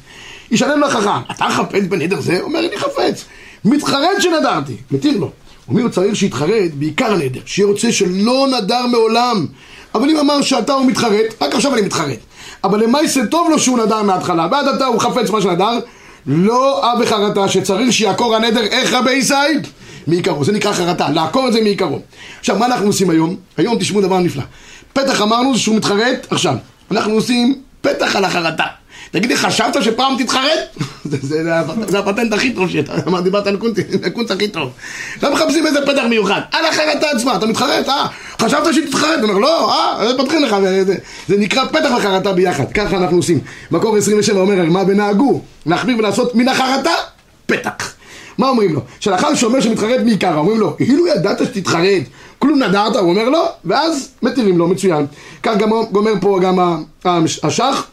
ישלם 0.51 0.81
לחכם, 0.81 1.31
אתה 1.31 1.45
חפץ 1.49 1.83
בנדר 1.89 2.21
זה? 2.21 2.41
אומר, 2.41 2.59
אני 2.59 2.77
חפץ. 2.77 3.25
מתחרט 3.65 4.19
שנדרתי, 4.19 4.75
מתיר 4.91 5.17
לו. 5.17 5.31
ומי 5.69 5.81
הוא 5.81 5.89
צריך 5.89 6.15
שיתחרט? 6.15 6.71
בעיקר 6.73 7.13
הנדר, 7.13 7.39
שיהיה 7.45 7.67
רוצה 7.67 7.91
שלא 7.91 8.47
נדר 8.57 8.85
מעולם. 8.85 9.45
אבל 9.95 10.09
אם 10.09 10.17
אמר 10.17 10.41
שאתה 10.41 10.73
הוא 10.73 10.85
מתחרט, 10.85 11.41
רק 11.41 11.55
עכשיו 11.55 11.73
אני 11.73 11.81
מתחרט. 11.81 12.19
אבל 12.63 12.83
למעשה 12.83 13.25
טוב 13.25 13.49
לו 13.49 13.59
שהוא 13.59 13.77
נדר 13.77 14.03
מההתחלה, 14.03 14.47
ועד 14.51 14.67
עתה 14.67 14.85
הוא 14.85 14.99
חפץ 14.99 15.29
מה 15.29 15.41
שנדר, 15.41 15.79
לא 16.25 16.91
אב 16.93 16.99
וחרטה 17.01 17.47
שצריך 17.47 17.93
שיעקור 17.93 18.35
הנדר 18.35 18.61
איך 18.61 18.93
רבי 18.93 19.11
ישי? 19.11 19.33
מעיקרו, 20.07 20.43
זה 20.43 20.51
נקרא 20.51 20.73
חרטה, 20.73 21.09
לעקור 21.09 21.47
את 21.47 21.53
זה 21.53 21.61
מעיקרו. 21.61 21.99
עכשיו, 22.39 22.59
מה 22.59 22.65
אנחנו 22.65 22.87
עושים 22.87 23.09
היום? 23.09 23.35
היום 23.57 23.79
תשמעו 23.79 24.01
דבר 24.01 24.19
נפלא. 24.19 24.43
פתח 24.93 25.21
אמרנו 25.21 25.57
שהוא 25.57 25.75
מתחרט, 25.75 26.27
עכשיו, 26.29 26.55
אנחנו 26.91 27.13
עושים 27.13 27.61
פתח 27.81 28.15
על 28.15 28.25
החרטה. 28.25 28.65
תגיד 29.11 29.29
לי, 29.29 29.37
חשבת 29.37 29.83
שפעם 29.83 30.13
תתחרט? 30.23 30.59
זה, 31.05 31.17
זה, 31.21 31.43
זה, 31.43 31.59
הפט- 31.59 31.89
זה 31.89 31.99
הפטנט 31.99 32.33
הכי 32.33 32.53
טוב 32.53 32.69
שאתה, 32.69 32.93
אמר, 33.07 33.21
דיברת 33.21 33.47
על 33.47 33.57
הקונט 34.05 34.31
הכי 34.31 34.47
טוב. 34.47 34.69
לא 35.23 35.33
מחפשים 35.33 35.67
איזה 35.67 35.79
פתח 35.85 36.03
מיוחד, 36.09 36.41
על 36.51 36.65
החרטה 36.65 37.07
עצמה, 37.15 37.35
אתה 37.35 37.45
מתחרט, 37.45 37.89
אה? 37.89 38.05
חשבת 38.41 38.73
שתתחרט? 38.73 39.19
הוא 39.21 39.29
אומר, 39.29 39.39
לא, 39.39 39.71
אה, 39.73 40.07
זה 40.11 40.17
פותחים 40.17 40.43
לך, 40.43 40.55
זה, 41.27 41.37
נקרא 41.37 41.65
פתח 41.65 41.89
וחרטה 41.97 42.33
ביחד, 42.33 42.71
ככה 42.71 42.97
אנחנו 42.97 43.17
עושים. 43.17 43.39
מקור 43.71 43.97
27 43.97 44.39
אומר, 44.39 44.63
מה 44.65 44.83
ונהגו? 44.87 45.41
להחמיר 45.65 45.97
ולעשות 45.97 46.35
מן 46.35 46.47
החרטה, 46.47 46.93
פתח. 47.45 47.93
מה 48.37 48.49
אומרים 48.49 48.73
לו? 48.73 48.81
שלאחר 48.99 49.35
שאומר 49.35 49.61
שמתחרט 49.61 49.99
מעיקר, 50.03 50.37
אומרים 50.37 50.59
לו, 50.59 50.75
אילו 50.79 51.07
ידעת 51.07 51.37
שתתחרט, 51.45 52.03
כלום 52.39 52.63
נדרת? 52.63 52.95
הוא 52.95 53.09
אומר 53.09 53.29
לא, 53.29 53.49
ואז 53.65 54.09
מתירים 54.21 54.57
לו, 54.57 54.67
מצוין. 54.67 55.05
כך 55.43 55.57
גם 55.57 55.69
גומר 55.91 56.11
פה 56.21 56.39
גם 56.43 56.83
השח, 57.43 57.85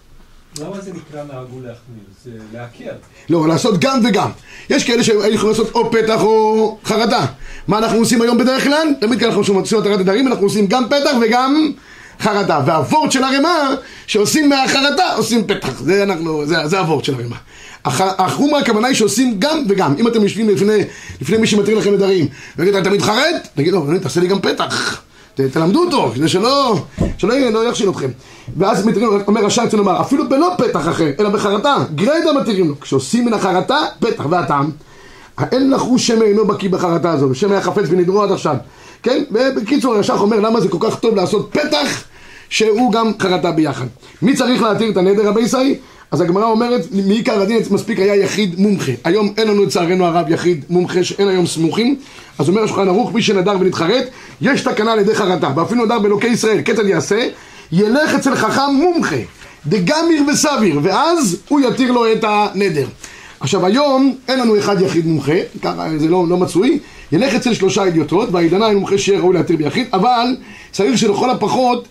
למה 0.61 0.81
זה 0.81 0.91
נקרא 0.93 1.25
נהגו 1.25 1.57
להחמיר? 1.61 2.05
זה 2.25 2.31
להקל. 2.53 2.95
לא, 3.31 3.49
לעשות 3.49 3.79
גם 3.81 4.01
וגם. 4.05 4.31
יש 4.71 4.85
כאלה 4.85 5.03
שהיו 5.05 5.19
יכולים 5.33 5.49
לעשות 5.49 5.71
או 5.75 5.91
פתח 5.91 6.21
או 6.23 6.79
חרטה. 6.85 7.27
מה 7.69 7.79
אנחנו 7.79 7.99
עושים 7.99 8.23
היום 8.23 8.39
בדרך 8.39 8.65
כלל? 8.65 8.89
תמיד 9.01 9.19
כשאנחנו 9.19 9.41
עושים 9.41 9.59
התרת 9.59 9.99
נדרים, 10.01 10.27
אנחנו 10.29 10.45
עושים 10.47 10.67
גם 10.67 10.87
פתח 10.89 11.11
וגם 11.23 11.73
חרטה. 12.21 12.61
והוורט 12.67 13.13
של 13.13 13.25
הרמ"א, 13.25 13.75
שעושים 14.07 14.49
מהחרטה, 14.49 15.15
עושים 15.17 15.47
פתח. 15.47 15.81
זה 15.81 16.03
אנחנו, 16.03 16.47
זה, 16.47 16.57
זה 16.67 16.79
הוורט 16.79 17.05
של 17.05 17.15
הרמ"א. 17.15 17.37
הח- 17.85 18.21
החומרה 18.21 18.61
הכוונה 18.61 18.89
היא 18.89 18.97
שעושים 18.97 19.37
גם 19.39 19.65
וגם. 19.69 19.95
אם 19.99 20.09
אתם 20.09 20.23
יושבים 20.23 20.49
לפני, 20.49 20.79
לפני 21.21 21.37
מי 21.37 21.47
שמתיר 21.47 21.79
לכם 21.79 21.95
נדרים, 21.95 22.27
ויגיד, 22.57 22.75
אתה 22.75 22.91
מתחרט? 22.91 23.49
תגיד 23.55 23.73
לו, 23.73 23.83
"אדוני, 23.85 23.99
תעשה 24.01 24.21
לי 24.21 24.27
גם 24.27 24.41
פתח. 24.41 25.03
תלמדו 25.53 25.85
אותו, 25.85 26.11
כדי 26.15 26.29
שלא, 26.29 26.77
שלא 27.19 27.39
לא 27.51 27.69
יכשיל 27.69 27.91
אתכם. 27.91 28.09
ואז 28.57 28.87
מתירים, 28.87 29.09
אומר 29.27 29.45
רש"י 29.45 29.65
אצלנו 29.65 30.01
אפילו 30.01 30.29
בלא 30.29 30.51
פתח 30.59 30.89
אחר, 30.89 31.11
אלא 31.21 31.29
בחרטה, 31.29 31.77
גרידא 31.95 32.33
מתירים 32.41 32.69
לו. 32.69 32.81
כשעושים 32.81 33.25
מן 33.25 33.33
החרטה, 33.33 33.79
פתח, 34.01 34.27
והטעם, 34.31 34.71
אין 35.53 35.71
לחו 35.71 35.99
שם 35.99 36.23
אינו 36.23 36.47
בקיא 36.47 36.71
בחרטה 36.71 37.11
הזו, 37.11 37.35
שם 37.35 37.53
היה 37.53 37.61
חפץ 37.63 37.85
ונדרו 37.89 38.23
עד 38.23 38.33
עכשיו. 38.33 38.57
כן? 39.03 39.25
ובקיצור, 39.31 39.95
הרש"ך 39.95 40.21
אומר 40.21 40.41
למה 40.41 40.61
זה 40.61 40.69
כל 40.69 40.79
כך 40.81 40.99
טוב 40.99 41.15
לעשות 41.15 41.49
פתח, 41.53 42.05
שהוא 42.49 42.93
גם 42.93 43.13
חרטה 43.21 43.51
ביחד. 43.51 43.87
מי 44.23 44.37
צריך 44.37 44.63
להתיר 44.63 44.91
את 44.91 44.97
הנדר 44.97 45.29
רבי 45.29 45.41
ישי? 45.41 45.75
אז 46.11 46.21
הגמרא 46.21 46.45
אומרת, 46.45 46.81
מעיקר 46.93 47.41
הדין 47.41 47.63
מספיק 47.71 47.99
היה 47.99 48.17
יחיד 48.17 48.61
מומחה. 48.61 48.93
היום 49.05 49.33
אין 49.37 49.49
לנו 49.49 49.65
לצערנו 49.65 50.05
הרב 50.05 50.31
יחיד 50.31 50.65
מומחה 50.71 51.05
שאין 51.05 51.29
היום 51.29 51.47
סמוכים. 51.47 51.97
אז 52.39 52.49
אומר 52.49 52.63
השולחן 52.63 52.89
ערוך, 52.89 53.13
מי 53.13 53.23
שנדר 53.23 53.57
ונתחרט, 53.61 54.05
יש 54.41 54.61
תקנה 54.61 54.93
על 54.93 54.99
ידי 54.99 55.15
חרטה. 55.15 55.51
ואפילו 55.57 55.85
נדר 55.85 55.99
באלוקי 55.99 56.27
ישראל, 56.27 56.63
כיצד 56.63 56.87
יעשה? 56.87 57.29
ילך 57.73 58.15
אצל 58.15 58.35
חכם 58.35 58.75
מומחה, 58.75 59.17
דגמיר 59.67 60.23
וסביר, 60.33 60.81
ואז 60.83 61.37
הוא 61.49 61.61
יתיר 61.61 61.93
לו 61.93 62.13
את 62.13 62.25
הנדר. 62.29 62.87
עכשיו 63.41 63.67
היום 63.67 64.15
אין 64.29 64.41
לנו 64.41 64.59
אחד 64.59 64.81
יחיד 64.81 65.07
מומחה, 65.07 65.33
ככה 65.63 65.89
זה 65.99 66.09
לא, 66.09 66.25
לא 66.29 66.37
מצוי, 66.37 66.79
ילך 67.13 67.35
אצל 67.35 67.55
שלושה 67.55 67.87
אדיוטות, 67.87 68.29
והעידנה 68.33 68.67
היא 68.67 68.77
מומחה 68.77 68.99
שיהיה 68.99 69.21
ראוי 69.21 69.35
להתיר 69.35 69.57
ביחיד, 69.57 69.87
אבל 69.93 70.37
צריך 70.73 70.99
שלכל 70.99 71.31
הפחות 71.31 71.89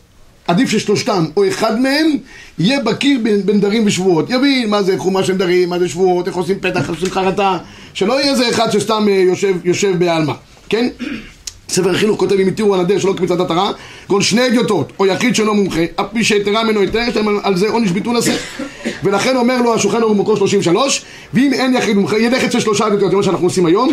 עדיף 0.48 0.70
ששלושתם 0.70 1.26
או 1.38 1.48
אחד 1.48 1.80
מהם 1.80 2.18
יהיה 2.60 2.80
בקיר 2.80 3.20
בין, 3.24 3.60
דרים 3.60 3.84
ושבועות. 3.86 4.30
יבין 4.30 4.70
מה 4.70 4.84
זה 4.84 4.98
חומה 4.98 5.24
של 5.24 5.38
דרים, 5.38 5.70
מה 5.70 5.80
זה 5.80 5.90
שבועות, 5.90 6.28
איך 6.28 6.36
עושים 6.36 6.60
פתח, 6.60 6.80
איך 6.80 6.90
עושים 6.90 7.10
חרטה, 7.10 7.58
שלא 7.94 8.14
יהיה 8.22 8.32
איזה 8.32 8.50
אחד 8.50 8.72
שסתם 8.72 9.06
אה, 9.10 9.14
יושב, 9.14 9.56
יושב 9.64 10.00
בעלמא, 10.00 10.34
כן? 10.70 10.88
ספר 11.70 11.92
החינוך 11.92 12.20
כותב 12.20 12.40
אם 12.40 12.48
התירו 12.48 12.74
על 12.74 12.80
הדרך 12.80 13.02
שלא 13.02 13.14
כמצוות 13.18 13.40
התרה, 13.40 13.72
כגון 14.06 14.22
שני 14.22 14.48
אדיוטות 14.48 14.94
או 15.00 15.06
יחיד 15.06 15.36
שאינו 15.36 15.54
מומחה, 15.54 15.82
אף 15.96 16.06
מי 16.14 16.24
שהתרה 16.24 16.64
ממנו 16.64 16.80
היתר, 16.80 17.00
יש 17.00 17.16
להם 17.16 17.28
על 17.44 17.58
זה 17.58 17.70
עונש 17.70 17.92
ביטול 17.92 18.18
עשה. 18.18 18.34
ולכן 19.04 19.36
אומר 19.36 19.62
לו 19.62 19.76
השולחן 19.76 19.98
ערוך 19.98 20.18
במקור 20.18 20.38
33, 20.38 21.02
ואם 21.34 21.54
אין 21.54 21.76
יחיד 21.76 21.96
מומחה, 21.96 22.18
ילך 22.18 22.44
אצל 22.44 22.60
שלושה 22.60 22.88
אדיוטות, 22.88 23.12
זה 23.12 23.18
מה 23.18 23.24
שאנחנו 23.24 23.46
עושים 23.46 23.66
היום, 23.66 23.90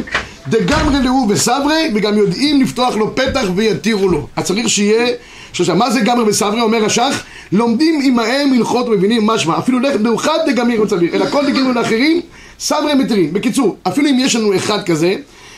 דגמרי 0.49 1.03
לאו 1.05 1.27
וסברי, 1.29 1.91
וגם 1.95 2.19
יודעים 2.19 2.61
לפתוח 2.61 2.97
לו 2.97 3.15
פתח 3.15 3.45
ויתירו 3.55 4.09
לו. 4.09 4.27
אז 4.37 4.45
צריך 4.45 4.69
שיהיה 4.69 5.09
שלושה. 5.53 5.75
מה 5.75 5.91
זה 5.91 6.01
גמרי 6.01 6.25
וסברי? 6.29 6.61
אומר 6.61 6.85
השח, 6.85 7.23
לומדים 7.53 8.01
עמהם 8.05 8.53
הלכות 8.53 8.89
ומבינים 8.89 9.27
משמע, 9.27 9.59
אפילו 9.59 9.81
לך 9.81 9.97
מאוחד 10.01 10.39
דגמיר 10.47 10.83
וצביר, 10.83 11.15
אלא 11.15 11.31
כל 11.31 11.47
דגמיר 11.47 11.73
לאחרים, 11.73 12.21
סברי 12.59 12.95
מתירים. 12.95 13.33
בקיצור, 13.33 13.77
אפילו 13.83 14.09
אם 14.09 14.17
יש 14.19 14.37
לנו 14.37 14.57
אחד 14.57 14.85
כזה, 14.85 15.15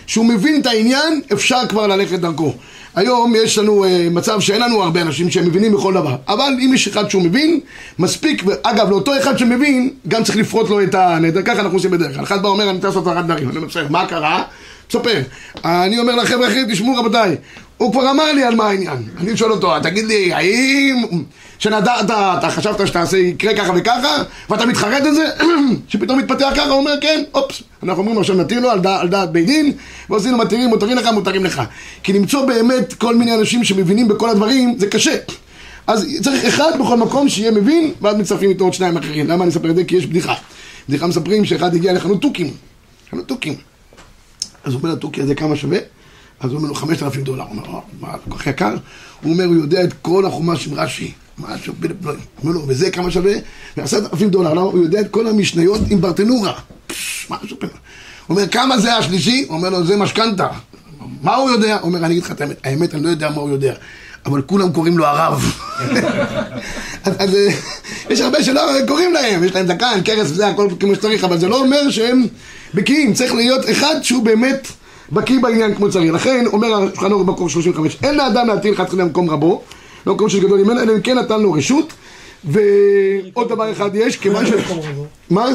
שהוא 0.07 0.25
מבין 0.25 0.61
את 0.61 0.67
העניין, 0.67 1.21
אפשר 1.33 1.61
כבר 1.69 1.87
ללכת 1.87 2.19
דרכו. 2.19 2.53
היום 2.97 3.35
יש 3.37 3.59
לנו 3.59 3.85
אה, 3.85 4.09
מצב 4.11 4.41
שאין 4.41 4.63
לנו 4.63 4.83
הרבה 4.83 5.03
אנשים 5.03 5.31
שהם 5.31 5.47
מבינים 5.47 5.73
בכל 5.73 5.95
דבר 5.95 6.17
אבל 6.29 6.53
אם 6.61 6.71
יש 6.75 6.89
אחד 6.89 7.11
שהוא 7.11 7.23
מבין, 7.23 7.61
מספיק, 7.99 8.43
אגב 8.63 8.91
לאותו 8.91 9.19
אחד 9.19 9.39
שמבין 9.39 9.91
גם 10.09 10.25
צריך 10.25 10.39
לפרוט 10.39 10.71
לו 10.71 10.83
את 10.83 10.95
הנדר, 10.95 11.43
ככה 11.43 11.61
אנחנו 11.61 11.77
עושים 11.77 11.91
בדרך 11.91 12.15
כלל. 12.15 12.25
אחד 12.25 12.43
בא 12.43 12.49
אומר 12.49 12.65
אני 12.65 12.77
רוצה 12.77 12.89
לעשות 12.89 13.07
ערד 13.07 13.25
דברים, 13.25 13.49
אני 13.49 13.57
אומר 13.57 13.69
בסדר, 13.69 13.87
מה 13.91 14.07
קרה? 14.07 14.43
מספר, 14.89 15.23
אני 15.65 15.99
אומר 15.99 16.15
לחבר'ה 16.15 16.47
אחרים, 16.47 16.67
תשמעו 16.71 16.97
רבותיי 16.97 17.37
הוא 17.77 17.93
כבר 17.93 18.11
אמר 18.11 18.33
לי 18.33 18.45
על 18.45 18.55
מה 18.55 18.65
העניין. 18.69 19.03
אני 19.21 19.37
שואל 19.37 19.51
אותו, 19.51 19.81
תגיד 19.81 20.05
לי, 20.05 20.33
האם 20.33 21.03
שנדעת, 21.59 22.05
אתה 22.05 22.49
חשבת 22.51 22.87
שתעשה 22.87 23.17
יקרה 23.17 23.55
ככה 23.55 23.73
וככה 23.77 24.23
ואתה 24.51 24.67
מתחרט 24.67 25.07
את 25.07 25.15
זה? 25.15 25.25
שפתאום 25.89 26.19
מתפתח 26.19 26.49
ככה, 26.57 26.71
הוא 26.71 26.79
אומר 26.79 26.93
כן, 27.01 27.23
אופס 27.35 27.63
אנחנו 27.83 28.03
אומרים 28.03 28.19
עכשיו 28.19 28.37
נתיר 28.37 28.61
לו 28.61 28.71
על, 28.71 28.81
דע, 28.81 28.97
על 28.97 29.09
דעת 29.09 29.33
בית 29.33 29.47
דין 29.47 29.73
ועושים 30.11 30.33
לו 30.33 30.39
מתירים, 30.39 30.69
מותרים 30.69 30.97
לך, 30.97 31.07
מותרים 31.07 31.45
לך 31.45 31.63
כי 32.03 32.13
למצוא 32.13 32.47
באמת 32.47 32.95
כל 32.95 33.17
מיני 33.17 33.35
אנשים 33.35 33.65
שמבינים 33.65 34.09
בכל 34.09 34.31
הדברים 34.31 34.79
זה 34.79 34.87
קשה 34.87 35.17
אז 35.87 36.07
צריך 36.23 36.45
אחד 36.45 36.73
בכל 36.81 36.97
מקום 36.97 37.29
שיהיה 37.29 37.51
מבין 37.51 37.93
ואז 38.01 38.17
מצטרפים 38.17 38.51
איתו 38.51 38.65
עוד 38.65 38.75
שניים 38.75 38.97
אחרים 38.97 39.27
למה 39.27 39.45
אני 39.45 39.53
אספר 39.53 39.71
את 39.71 39.77
זה? 39.77 39.85
כי 39.85 39.97
יש 39.97 40.07
בדיחה 40.07 40.35
בדיחה 40.89 41.07
מספרים 41.07 41.45
שאחד 41.45 41.75
הגיע 41.75 41.93
לחנות 41.93 42.23
תוכים 42.23 42.51
חנות 43.11 43.29
תוכים 43.29 43.55
אז 44.65 44.73
הוא 44.73 44.81
אומר 44.83 44.93
לתוכי 44.95 45.23
הזה 45.23 45.35
כמה 45.35 45.57
שווה? 45.57 45.79
אז 46.41 46.51
הוא 46.51 46.59
אומר 46.59 46.69
לו 46.69 46.75
חמשת 46.75 47.03
אלפים 47.03 47.23
דולר, 47.23 47.43
הוא 47.43 47.51
אומר, 47.51 47.69
"אה, 47.69 47.81
מה, 48.01 48.19
כל 48.29 48.39
כך 48.39 48.47
יקר? 48.47 48.75
הוא 49.23 49.33
אומר, 49.33 49.45
הוא 49.45 49.55
יודע 49.55 49.85
את 49.85 49.93
כל 50.03 50.27
החומש 50.27 50.67
עם 50.67 50.75
רש"י, 50.75 51.13
משהו 51.39 51.75
בלב 51.81 52.07
הוא 52.07 52.15
אומר 52.43 52.53
לו, 52.53 52.63
וזה 52.69 52.91
כמה 52.91 53.11
שווה? 53.11 53.33
ועשרת 53.77 54.13
אלפים 54.13 54.31
דולר, 54.31 54.55
למה? 54.55 54.61
הוא 54.61 54.83
יודע 54.83 55.01
את 55.01 55.11
כל 55.11 55.27
המשניות 55.27 55.81
עם 55.91 56.01
ברטנורה, 56.01 56.53
משהו 57.31 57.57
פלא. 57.59 57.71
הוא 58.27 58.37
אומר, 58.37 58.49
כמה 58.49 58.79
זה 58.79 58.97
השלישי? 58.97 59.45
הוא 59.49 59.57
אומר 59.57 59.71
לו, 59.71 59.87
זה 59.87 59.97
משכנתה. 59.97 60.49
מה 61.23 61.35
הוא 61.35 61.51
יודע? 61.51 61.75
הוא 61.75 61.89
אומר, 61.89 61.99
אני 61.99 62.15
אגיד 62.15 62.23
לך 62.23 62.31
את 62.31 62.41
האמת, 62.41 62.57
האמת, 62.65 62.95
אני 62.95 63.03
לא 63.03 63.09
יודע 63.09 63.31
מה 63.31 63.37
הוא 63.37 63.51
יודע. 63.51 63.75
אבל 64.27 64.43
כולם 64.43 64.73
קוראים 64.73 64.99
לו 64.99 65.07
הרב. 65.07 65.45
אז, 67.05 67.35
אה, 67.35 67.49
יש 68.11 68.21
הרבה 68.21 68.43
שלא 68.43 68.63
קוראים 68.89 69.13
להם, 69.13 69.45
יש 69.45 69.55
להם 69.55 69.67
זקן, 69.67 70.01
כרס 70.05 70.31
וזה, 70.31 70.49
הכל 70.49 70.69
כמו 70.81 70.95
שצריך, 70.95 71.25
אבל 71.25 71.39
זה 71.39 71.49
לא 71.49 71.61
אומר 71.61 71.91
שהם 71.91 72.27
בקיאים, 72.75 73.15
צריך 73.15 73.33
להיות 73.33 73.71
אחד 73.71 73.95
שהוא 74.03 74.25
באמת 74.25 74.69
בקיא 75.13 75.41
בעניין 75.41 75.75
כמו 75.75 75.91
שצריך. 75.91 76.15
לכן 76.15 76.47
אומר 76.47 76.69
ערוך 76.73 77.23
במקור 77.23 77.49
35, 77.49 77.97
אין 78.03 78.15
לאדם 78.15 78.47
להטיל 78.49 78.75
חד 78.75 78.89
חלילה 78.89 79.05
במקום 79.05 79.31
רבו, 79.31 79.63
לא 80.07 80.15
מקום 80.15 80.29
של 80.29 80.41
גדול 80.41 80.61
ממנו, 80.63 80.81
אלא 80.81 80.93
אם 80.95 81.01
כן 81.01 81.19
נתן 81.19 81.41
לו 81.41 81.53
רשות. 81.53 81.93
ועוד 82.45 83.49
דבר 83.49 83.73
אחד 83.73 83.91
יש, 83.95 84.17
כיוון 84.17 84.47
ש... 84.47 84.51
מה? 85.31 85.47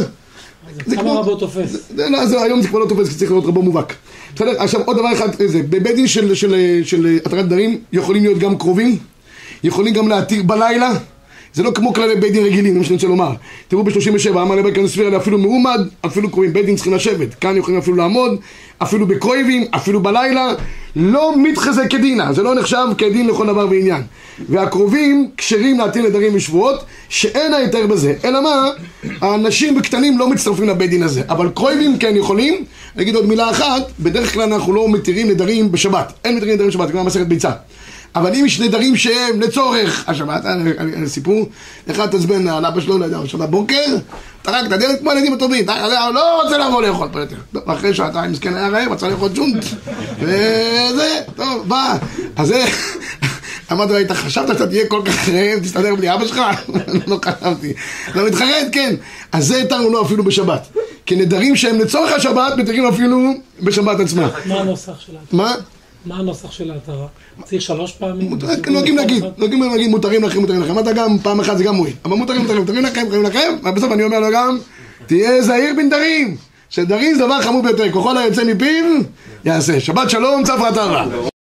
זה 0.85 0.95
כמה 0.95 1.01
כמו- 1.03 1.19
רבו 1.19 1.35
תופס? 1.35 1.77
זה, 1.95 2.09
לא, 2.09 2.25
זה, 2.25 2.41
היום 2.41 2.61
זה 2.61 2.67
כבר 2.67 2.79
לא 2.79 2.85
תופס, 2.85 3.09
כי 3.09 3.15
צריך 3.15 3.31
להיות 3.31 3.45
רבו 3.45 3.61
מובהק. 3.61 3.93
בסדר? 4.35 4.51
עכשיו 4.61 4.81
עוד 4.85 4.97
דבר 4.97 5.13
אחד, 5.13 5.27
זה, 5.47 5.61
בבית 5.69 5.95
דין 5.95 6.07
של, 6.07 7.17
התרת 7.25 7.47
דרים 7.47 7.79
יכולים 7.93 8.23
להיות 8.23 8.37
גם 8.39 8.57
קרובים, 8.57 8.97
יכולים 9.63 9.93
גם 9.93 10.07
להתיר 10.07 10.43
בלילה, 10.43 10.91
זה 11.53 11.63
לא 11.63 11.71
כמו 11.71 11.93
כללי 11.93 12.15
בית 12.15 12.33
דין 12.33 12.43
רגילים, 12.43 12.73
זה 12.73 12.79
מה 12.79 12.85
שאני 12.85 12.95
רוצה 12.95 13.07
לומר. 13.07 13.31
תראו 13.67 13.83
ב-37, 13.83 14.29
אמר 14.29 14.55
לבית 14.55 14.75
כאן 14.75 14.87
ספירה, 14.87 15.17
אפילו 15.17 15.37
מעומד, 15.37 15.79
אפילו 16.05 16.29
קרובים, 16.29 16.53
בית 16.53 16.65
דין 16.65 16.75
צריכים 16.75 16.93
לשבת. 16.93 17.33
כאן 17.33 17.57
יכולים 17.57 17.79
אפילו 17.79 17.95
לעמוד, 17.97 18.39
אפילו 18.83 19.07
בקרויבים, 19.07 19.65
אפילו 19.75 19.99
בלילה, 19.99 20.53
לא 20.95 21.33
מתחזה 21.37 21.87
כדינה, 21.87 22.33
זה 22.33 22.43
לא 22.43 22.55
נחשב 22.55 22.87
כדין 22.97 23.27
לכל 23.27 23.47
דבר 23.47 23.67
ועניין. 23.69 24.01
והקרובים 24.49 25.29
כשרים 25.37 25.79
להתיר 25.79 26.03
נדרים 26.03 26.31
ושבועות, 26.35 26.83
שאין 27.09 27.53
ההיתר 27.53 27.87
בזה. 27.87 28.13
אלא 28.23 28.43
מה, 28.43 28.69
האנשים 29.21 29.75
בקטנים 29.75 30.19
לא 30.19 30.29
מצטרפים 30.29 30.69
לבית 30.69 30.89
דין 30.89 31.03
הזה, 31.03 31.21
אבל 31.29 31.49
קרויבים 31.49 31.97
כן 31.97 32.15
יכולים. 32.15 32.53
אני 32.95 33.03
אגיד 33.03 33.15
עוד 33.15 33.25
מילה 33.25 33.49
אחת, 33.49 33.81
בדרך 33.99 34.33
כלל 34.33 34.53
אנחנו 34.53 34.73
לא 34.73 34.89
מתירים 34.89 35.29
נדרים 35.29 35.71
בשבת. 35.71 36.13
אין 36.25 36.35
מתירים 36.35 36.53
נדרים 36.53 36.69
בשבת, 36.69 36.91
כמו 36.91 37.03
מסכת 37.03 37.27
ביצה. 37.27 37.51
אבל 38.15 38.36
אם 38.36 38.45
יש 38.45 38.60
נדרים 38.60 38.95
שהם 38.97 39.41
לצורך 39.41 40.04
השבת, 40.08 40.45
אני- 40.45 40.71
סיפור, 41.10 41.50
אחד 41.91 42.06
תעצבן 42.08 42.47
על 42.47 42.65
אבא 42.65 42.82
שלו, 42.82 42.97
לא 42.97 43.06
יודע, 43.06 43.17
שבת 43.26 43.50
בוקר, 43.50 43.86
טרק 44.41 44.65
את 44.67 44.71
הדלת 44.71 45.00
כמו 45.00 45.12
הילדים 45.12 45.34
הטובים, 45.34 45.65
הוא 45.69 45.76
לא 46.13 46.41
רוצה 46.43 46.58
לבוא 46.58 46.82
לאכול 46.82 47.08
פה 47.12 47.19
יותר. 47.19 47.36
אחרי 47.65 47.93
שעתיים 47.93 48.32
מסכן 48.32 48.56
היה 48.56 48.67
רעב, 48.69 48.91
רצה 48.91 49.08
לאכול 49.10 49.30
ג'ונט, 49.36 49.65
וזה, 50.19 51.08
טוב, 51.36 51.67
בא. 51.67 51.97
אז 52.36 52.47
זה, 52.47 52.65
אמרתי 53.71 53.91
לו, 53.91 53.97
היית 53.97 54.12
חשבת 54.12 54.47
שאתה 54.47 54.67
תהיה 54.67 54.88
כל 54.88 55.02
כך 55.06 55.30
רעב, 55.30 55.60
תסתדר 55.63 55.95
בלי 55.95 56.13
אבא 56.13 56.28
שלך? 56.28 56.41
לא 57.08 57.19
חשבתי. 57.26 57.74
לא 58.15 58.28
מתחרט, 58.28 58.67
כן. 58.71 58.95
אז 59.32 59.47
זה 59.47 59.58
התרנו 59.58 59.89
לו 59.89 60.02
אפילו 60.06 60.24
בשבת. 60.24 60.67
כי 61.06 61.15
נדרים 61.15 61.56
שהם 61.56 61.80
לצורך 61.80 62.12
השבת, 62.12 62.54
מתירים 62.58 62.88
אפילו 62.88 63.34
בשבת 63.60 64.00
עצמה. 64.00 64.30
מה 64.45 64.56
הנוסח 64.56 65.00
של 65.00 65.12
ההתרה? 65.12 65.38
מה? 65.38 65.54
מה 66.05 66.15
הנוסח 66.15 66.51
של 66.51 66.71
ההתרה? 66.71 67.07
צריך 67.43 67.61
שלוש 67.61 67.91
פעמים? 67.91 68.39
רק 68.41 68.67
נוהגים 68.67 68.97
להגיד, 68.97 69.23
נוהגים 69.37 69.63
להגיד 69.63 69.89
מותרים 69.89 70.23
לכם, 70.23 70.39
מותרים 70.39 70.61
לכם. 70.61 70.79
אתה 70.79 70.93
גם 70.93 71.17
פעם 71.19 71.39
אחת 71.39 71.57
זה 71.57 71.63
גם 71.63 71.75
מועיל. 71.75 71.93
אבל 72.05 72.15
מותרים, 72.15 72.41
מותרים, 72.41 72.59
מותרים 72.59 72.83
לכם, 72.83 73.01
מותרים 73.05 73.23
לכם, 73.23 73.53
ובסוף 73.63 73.91
אני 73.91 74.03
אומר 74.03 74.19
לו 74.19 74.27
גם, 74.33 74.57
תהיה 75.05 75.41
זהיר 75.41 75.73
בנדרים. 75.77 76.37
שדרים 76.69 77.15
זה 77.15 77.25
דבר 77.25 77.41
חמור 77.41 77.63
ביותר, 77.63 77.91
ככל 77.91 78.17
היוצא 78.17 78.43
מפיו, 78.43 78.85
יעשה. 79.45 79.79
שבת 79.79 80.09
שלום, 80.09 80.43
צפרא 80.43 80.71
טבא. 80.71 81.05